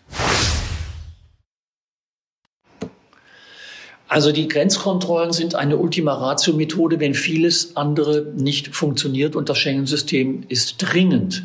Also 4.07 4.31
die 4.31 4.47
Grenzkontrollen 4.47 5.33
sind 5.33 5.55
eine 5.55 5.77
Ultima 5.77 6.13
Ratio-Methode, 6.13 6.99
wenn 6.99 7.15
vieles 7.15 7.75
andere 7.75 8.27
nicht 8.35 8.75
funktioniert 8.75 9.35
und 9.35 9.49
das 9.49 9.57
Schengen-System 9.57 10.43
ist 10.49 10.77
dringend 10.77 11.43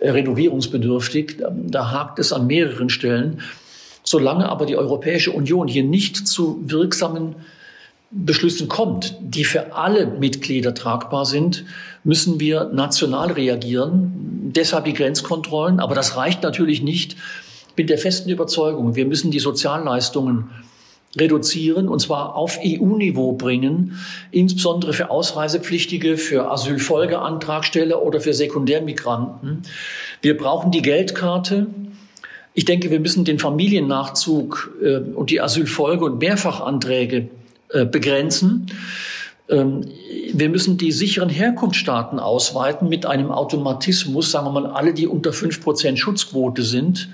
renovierungsbedürftig. 0.00 1.36
Da 1.66 1.90
hakt 1.90 2.18
es 2.18 2.32
an 2.32 2.46
mehreren 2.46 2.88
Stellen. 2.88 3.42
Solange 4.08 4.48
aber 4.48 4.66
die 4.66 4.76
Europäische 4.76 5.32
Union 5.32 5.66
hier 5.66 5.82
nicht 5.82 6.28
zu 6.28 6.60
wirksamen 6.64 7.34
Beschlüssen 8.12 8.68
kommt, 8.68 9.16
die 9.20 9.44
für 9.44 9.74
alle 9.74 10.06
Mitglieder 10.06 10.74
tragbar 10.74 11.26
sind, 11.26 11.64
müssen 12.04 12.38
wir 12.38 12.70
national 12.72 13.32
reagieren. 13.32 14.52
Deshalb 14.54 14.84
die 14.84 14.94
Grenzkontrollen. 14.94 15.80
Aber 15.80 15.96
das 15.96 16.16
reicht 16.16 16.44
natürlich 16.44 16.82
nicht. 16.82 17.16
Ich 17.68 17.74
bin 17.74 17.88
der 17.88 17.98
festen 17.98 18.30
Überzeugung, 18.30 18.94
wir 18.94 19.06
müssen 19.06 19.32
die 19.32 19.40
Sozialleistungen 19.40 20.50
reduzieren 21.18 21.88
und 21.88 22.00
zwar 22.00 22.36
auf 22.36 22.58
EU-Niveau 22.62 23.32
bringen, 23.32 23.98
insbesondere 24.30 24.92
für 24.92 25.10
Ausreisepflichtige, 25.10 26.16
für 26.16 26.50
Asylfolgeantragsteller 26.50 28.02
oder 28.02 28.20
für 28.20 28.34
Sekundärmigranten. 28.34 29.62
Wir 30.22 30.36
brauchen 30.36 30.70
die 30.70 30.82
Geldkarte. 30.82 31.66
Ich 32.58 32.64
denke, 32.64 32.90
wir 32.90 33.00
müssen 33.00 33.26
den 33.26 33.38
Familiennachzug 33.38 34.72
äh, 34.82 34.96
und 34.96 35.28
die 35.28 35.42
Asylfolge 35.42 36.06
und 36.06 36.18
Mehrfachanträge 36.20 37.28
äh, 37.68 37.84
begrenzen. 37.84 38.72
Ähm, 39.50 39.82
wir 40.32 40.48
müssen 40.48 40.78
die 40.78 40.90
sicheren 40.90 41.28
Herkunftsstaaten 41.28 42.18
ausweiten 42.18 42.88
mit 42.88 43.04
einem 43.04 43.30
Automatismus, 43.30 44.30
sagen 44.30 44.46
wir 44.46 44.52
mal, 44.52 44.66
alle, 44.68 44.94
die 44.94 45.06
unter 45.06 45.34
fünf 45.34 45.62
Prozent 45.62 45.98
Schutzquote 45.98 46.62
sind. 46.62 47.10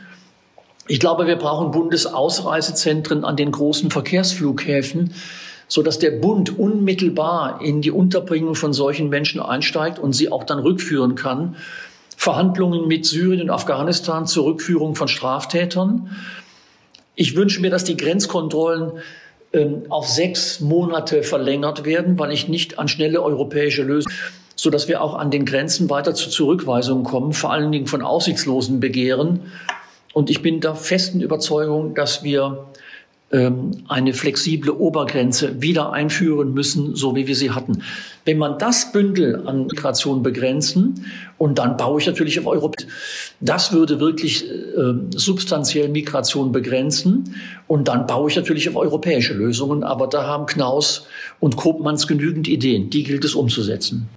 Ich 0.87 1.01
glaube, 1.01 1.27
wir 1.27 1.37
brauchen 1.37 1.73
Bundesausreisezentren 1.73 3.25
an 3.25 3.35
den 3.35 3.51
großen 3.51 3.91
Verkehrsflughäfen, 3.91 5.13
so 5.67 5.83
dass 5.83 5.99
der 5.99 6.13
Bund 6.13 6.57
unmittelbar 6.57 7.61
in 7.63 7.83
die 7.83 7.91
Unterbringung 7.91 8.55
von 8.55 8.73
solchen 8.73 9.09
Menschen 9.09 9.41
einsteigt 9.41 9.99
und 9.99 10.13
sie 10.13 10.31
auch 10.31 10.45
dann 10.45 10.61
rückführen 10.61 11.17
kann. 11.17 11.57
Verhandlungen 12.17 12.89
mit 12.89 13.07
Syrien 13.07 13.43
und 13.43 13.51
Afghanistan 13.51 14.27
zur 14.27 14.47
Rückführung 14.47 14.95
von 14.95 15.09
Straftätern. 15.09 16.11
Ich 17.15 17.37
wünsche 17.37 17.61
mir, 17.61 17.71
dass 17.71 17.85
die 17.85 17.97
Grenzkontrollen 17.97 18.93
ähm, 19.53 19.83
auf 19.89 20.09
sechs 20.09 20.61
Monate 20.61 21.23
verlängert 21.23 21.85
werden, 21.85 22.19
weil 22.19 22.33
ich 22.33 22.49
nicht 22.49 22.79
an 22.79 22.89
schnelle 22.89 23.23
europäische 23.23 23.83
Lösungen 23.83 24.15
so 24.63 24.71
dass 24.71 24.87
wir 24.87 25.03
auch 25.03 25.15
an 25.15 25.33
den 25.33 25.45
Grenzen 25.45 25.91
weiter 25.91 26.15
zu 26.15 26.31
Zurückweisungen 26.31 27.03
kommen, 27.03 27.33
vor 27.33 27.53
allen 27.53 27.73
Dingen 27.73 27.89
von 27.89 28.03
aussichtslosen 28.03 28.79
Begehren. 28.79 29.41
Und 30.13 30.31
ich 30.31 30.41
bin 30.41 30.61
der 30.61 30.77
festen 30.77 31.21
Überzeugung, 31.21 31.95
dass 31.95 32.23
wir 32.23 32.67
ähm, 33.33 33.85
eine 33.89 34.13
flexible 34.13 34.71
Obergrenze 34.71 35.61
wieder 35.63 35.93
einführen 35.93 36.55
müssen, 36.55 36.95
so 36.95 37.17
wie 37.17 37.27
wir 37.27 37.35
sie 37.35 37.51
hatten. 37.51 37.83
Wenn 38.25 38.39
man 38.39 38.59
das 38.59 38.93
Bündel 38.93 39.47
an 39.47 39.67
Migration 39.67 40.23
begrenzen 40.23 41.07
und 41.39 41.59
dann 41.59 41.77
baue 41.77 42.01
ich 42.01 42.07
natürlich 42.07 42.39
auf 42.39 42.47
Europa, 42.47 42.85
das 43.41 43.73
würde 43.73 43.99
wirklich 43.99 44.49
äh, 44.49 44.95
substanziell 45.17 45.89
Migration 45.89 46.53
begrenzen 46.53 47.35
und 47.67 47.89
dann 47.89 48.07
baue 48.07 48.31
ich 48.31 48.37
natürlich 48.37 48.69
auf 48.69 48.77
europäische 48.77 49.35
Lösungen. 49.35 49.83
Aber 49.83 50.07
da 50.07 50.25
haben 50.25 50.47
Knaus 50.47 51.07
und 51.41 51.57
Kopmanns 51.57 52.07
genügend 52.07 52.47
Ideen. 52.47 52.91
Die 52.91 53.03
gilt 53.03 53.25
es 53.25 53.35
umzusetzen. 53.35 54.09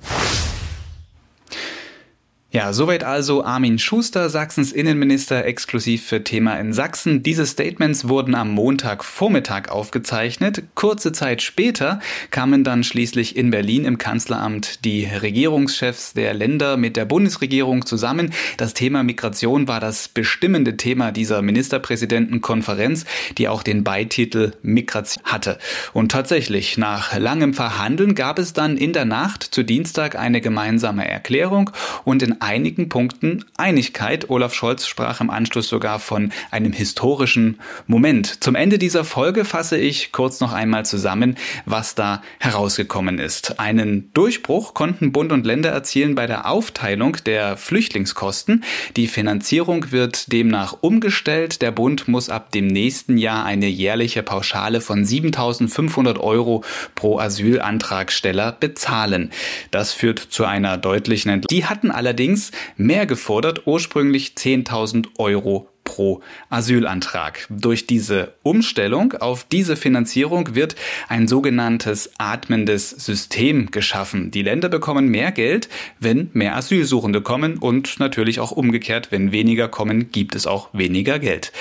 Ja, 2.55 2.71
soweit 2.71 3.03
also 3.03 3.43
Armin 3.43 3.79
Schuster, 3.79 4.29
Sachsens 4.29 4.71
Innenminister, 4.71 5.43
exklusiv 5.43 6.05
für 6.05 6.23
Thema 6.23 6.57
in 6.57 6.71
Sachsen. 6.71 7.21
Diese 7.21 7.45
Statements 7.45 8.07
wurden 8.07 8.33
am 8.33 8.51
Montagvormittag 8.51 9.67
aufgezeichnet. 9.67 10.63
Kurze 10.73 11.11
Zeit 11.11 11.41
später 11.41 11.99
kamen 12.31 12.63
dann 12.63 12.85
schließlich 12.85 13.35
in 13.35 13.51
Berlin 13.51 13.83
im 13.83 13.97
Kanzleramt 13.97 14.85
die 14.85 15.03
Regierungschefs 15.03 16.13
der 16.13 16.33
Länder 16.33 16.77
mit 16.77 16.95
der 16.95 17.03
Bundesregierung 17.03 17.85
zusammen. 17.85 18.31
Das 18.55 18.73
Thema 18.73 19.03
Migration 19.03 19.67
war 19.67 19.81
das 19.81 20.07
bestimmende 20.07 20.77
Thema 20.77 21.11
dieser 21.11 21.41
Ministerpräsidentenkonferenz, 21.41 23.03
die 23.37 23.49
auch 23.49 23.63
den 23.63 23.83
Beititel 23.83 24.53
Migration 24.61 25.21
hatte. 25.25 25.57
Und 25.91 26.13
tatsächlich, 26.13 26.77
nach 26.77 27.17
langem 27.17 27.53
Verhandeln 27.53 28.15
gab 28.15 28.39
es 28.39 28.53
dann 28.53 28.77
in 28.77 28.93
der 28.93 29.03
Nacht 29.03 29.43
zu 29.43 29.63
Dienstag 29.63 30.17
eine 30.17 30.39
gemeinsame 30.39 31.05
Erklärung 31.05 31.71
und 32.05 32.23
in 32.23 32.44
einigen 32.45 32.89
Punkten 32.89 33.43
Einigkeit. 33.57 34.29
Olaf 34.29 34.53
Scholz 34.53 34.85
sprach 34.85 35.19
im 35.19 35.31
Anschluss 35.31 35.67
sogar 35.67 35.97
von 35.97 36.31
einem 36.51 36.73
historischen 36.73 37.59
Moment. 37.87 38.43
Zum 38.43 38.53
Ende 38.53 38.77
dieser 38.77 39.03
Folge 39.03 39.45
fasse 39.45 39.77
ich 39.77 40.11
kurz 40.11 40.41
noch 40.41 40.53
einmal 40.53 40.85
zusammen, 40.85 41.37
was 41.65 41.95
da 41.95 42.21
herausgekommen 42.39 43.17
ist. 43.17 43.59
Einen 43.59 44.13
Durchbruch 44.13 44.75
konnten 44.75 45.11
Bund 45.11 45.31
und 45.31 45.43
Länder 45.47 45.71
erzielen 45.71 46.13
bei 46.13 46.27
der 46.27 46.47
Aufteilung 46.47 47.17
der 47.25 47.57
Flüchtlingskosten. 47.57 48.63
Die 48.95 49.07
Finanzierung 49.07 49.91
wird 49.91 50.31
demnach 50.31 50.77
umgestellt. 50.81 51.63
Der 51.63 51.71
Bund 51.71 52.07
muss 52.07 52.29
ab 52.29 52.51
dem 52.51 52.67
nächsten 52.67 53.17
Jahr 53.17 53.43
eine 53.43 53.67
jährliche 53.67 54.21
Pauschale 54.21 54.81
von 54.81 55.03
7500 55.03 56.19
Euro 56.19 56.63
pro 56.93 57.17
Asylantragsteller 57.17 58.51
bezahlen. 58.51 59.31
Das 59.71 59.93
führt 59.93 60.19
zu 60.19 60.45
einer 60.45 60.77
deutlichen 60.77 61.31
Entlastung. 61.31 61.57
Die 61.57 61.65
hatten 61.65 61.89
allerdings 61.89 62.34
allerdings 62.35 62.51
mehr 62.77 63.05
gefordert, 63.05 63.65
ursprünglich 63.65 64.33
10.000 64.37 65.07
Euro 65.17 65.69
pro 65.85 66.21
Asylantrag. 66.49 67.47
Durch 67.49 67.87
diese 67.87 68.33
Umstellung 68.43 69.13
auf 69.13 69.45
diese 69.45 69.77
Finanzierung 69.77 70.53
wird 70.53 70.75
ein 71.07 71.29
sogenanntes 71.29 72.11
atmendes 72.17 72.89
System 72.89 73.71
geschaffen. 73.71 74.31
Die 74.31 74.41
Länder 74.41 74.67
bekommen 74.67 75.07
mehr 75.07 75.31
Geld, 75.31 75.69
wenn 75.99 76.29
mehr 76.33 76.57
Asylsuchende 76.57 77.21
kommen 77.21 77.57
und 77.57 77.99
natürlich 77.99 78.41
auch 78.41 78.51
umgekehrt, 78.51 79.11
wenn 79.11 79.31
weniger 79.31 79.69
kommen, 79.69 80.11
gibt 80.11 80.35
es 80.35 80.47
auch 80.47 80.69
weniger 80.73 81.19
Geld. 81.19 81.53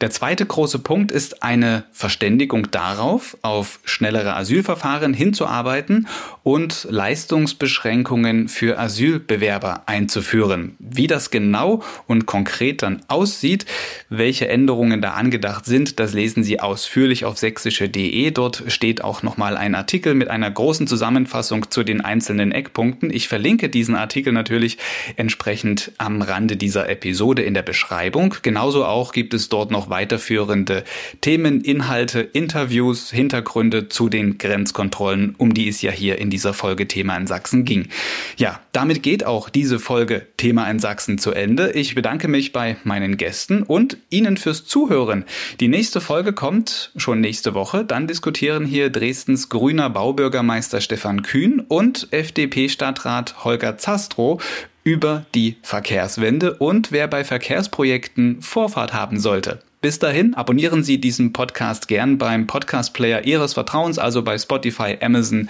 Der 0.00 0.10
zweite 0.10 0.46
große 0.46 0.78
Punkt 0.78 1.12
ist 1.12 1.42
eine 1.42 1.84
Verständigung 1.92 2.70
darauf, 2.70 3.36
auf 3.42 3.80
schnellere 3.84 4.36
Asylverfahren 4.36 5.12
hinzuarbeiten 5.12 6.06
und 6.44 6.86
Leistungsbeschränkungen 6.88 8.48
für 8.48 8.78
Asylbewerber 8.78 9.82
einzuführen. 9.86 10.76
Wie 10.78 11.08
das 11.08 11.30
genau 11.30 11.82
und 12.06 12.26
konkret 12.26 12.82
dann 12.82 13.02
aussieht, 13.08 13.66
welche 14.08 14.48
Änderungen 14.48 15.00
da 15.00 15.12
angedacht 15.12 15.64
sind, 15.64 15.98
das 16.00 16.12
lesen 16.12 16.44
Sie 16.44 16.60
ausführlich 16.60 17.24
auf 17.24 17.38
sächsische.de. 17.38 18.30
Dort 18.30 18.64
steht 18.68 19.04
auch 19.04 19.22
nochmal 19.22 19.56
ein 19.56 19.74
Artikel 19.74 20.14
mit 20.14 20.28
einer 20.28 20.50
großen 20.50 20.86
Zusammenfassung 20.86 21.70
zu 21.70 21.82
den 21.82 22.00
einzelnen 22.00 22.52
Eckpunkten. 22.52 23.12
Ich 23.12 23.28
verlinke 23.28 23.68
diesen 23.68 23.94
Artikel 23.94 24.32
natürlich 24.32 24.78
entsprechend 25.16 25.92
am 25.98 26.22
Rande 26.22 26.56
dieser 26.56 26.88
Episode 26.88 27.42
in 27.42 27.54
der 27.54 27.62
Beschreibung. 27.62 28.34
Genauso 28.42 28.84
auch 28.84 29.12
gibt 29.12 29.34
es 29.34 29.48
dort 29.48 29.70
noch 29.70 29.90
weiterführende 29.90 30.84
Themen, 31.20 31.60
Inhalte, 31.60 32.20
Interviews, 32.20 33.10
Hintergründe 33.10 33.88
zu 33.88 34.08
den 34.08 34.38
Grenzkontrollen, 34.38 35.34
um 35.38 35.54
die 35.54 35.68
es 35.68 35.82
ja 35.82 35.90
hier 35.90 36.18
in 36.18 36.30
dieser 36.30 36.54
Folge 36.54 36.88
Thema 36.88 37.16
in 37.16 37.26
Sachsen 37.26 37.64
ging. 37.64 37.88
Ja, 38.36 38.60
damit 38.72 39.02
geht 39.02 39.24
auch 39.24 39.48
diese 39.48 39.78
Folge 39.78 40.26
Thema 40.36 40.70
in 40.70 40.78
Sachsen 40.78 41.18
zu 41.18 41.32
Ende. 41.32 41.72
Ich 41.72 41.94
bedanke 41.94 42.28
mich 42.28 42.52
bei 42.52 42.76
meinen 42.84 43.16
Gästen 43.16 43.61
und 43.62 43.96
Ihnen 44.10 44.36
fürs 44.36 44.64
Zuhören. 44.64 45.24
Die 45.60 45.68
nächste 45.68 46.00
Folge 46.00 46.32
kommt 46.32 46.90
schon 46.96 47.20
nächste 47.20 47.54
Woche. 47.54 47.84
Dann 47.84 48.06
diskutieren 48.06 48.64
hier 48.64 48.90
Dresdens 48.90 49.48
grüner 49.48 49.90
Baubürgermeister 49.90 50.80
Stefan 50.80 51.22
Kühn 51.22 51.60
und 51.60 52.08
FDP-Stadtrat 52.10 53.44
Holger 53.44 53.78
Zastrow 53.78 54.42
über 54.84 55.26
die 55.34 55.56
Verkehrswende 55.62 56.54
und 56.54 56.92
wer 56.92 57.06
bei 57.08 57.24
Verkehrsprojekten 57.24 58.42
Vorfahrt 58.42 58.92
haben 58.92 59.20
sollte. 59.20 59.60
Bis 59.80 59.98
dahin 59.98 60.34
abonnieren 60.34 60.84
Sie 60.84 61.00
diesen 61.00 61.32
Podcast 61.32 61.88
gern 61.88 62.16
beim 62.16 62.46
Podcast-Player 62.46 63.24
Ihres 63.24 63.54
Vertrauens, 63.54 63.98
also 63.98 64.22
bei 64.22 64.38
Spotify, 64.38 64.96
Amazon, 65.00 65.48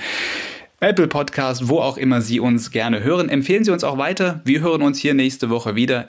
Apple 0.81 1.07
Podcast, 1.07 1.69
wo 1.69 1.79
auch 1.79 1.97
immer 1.97 2.23
Sie 2.23 2.41
uns 2.41 2.71
gerne 2.71 3.05
hören. 3.05 3.29
Empfehlen 3.29 3.63
Sie 3.63 3.71
uns 3.71 3.85
auch 3.85 3.99
weiter. 3.99 4.41
Wir 4.45 4.61
hören 4.61 4.83
uns 4.83 4.99
hier 4.99 5.15
nächste 5.15 5.49
Woche 5.49 5.77
wieder. 5.77 6.01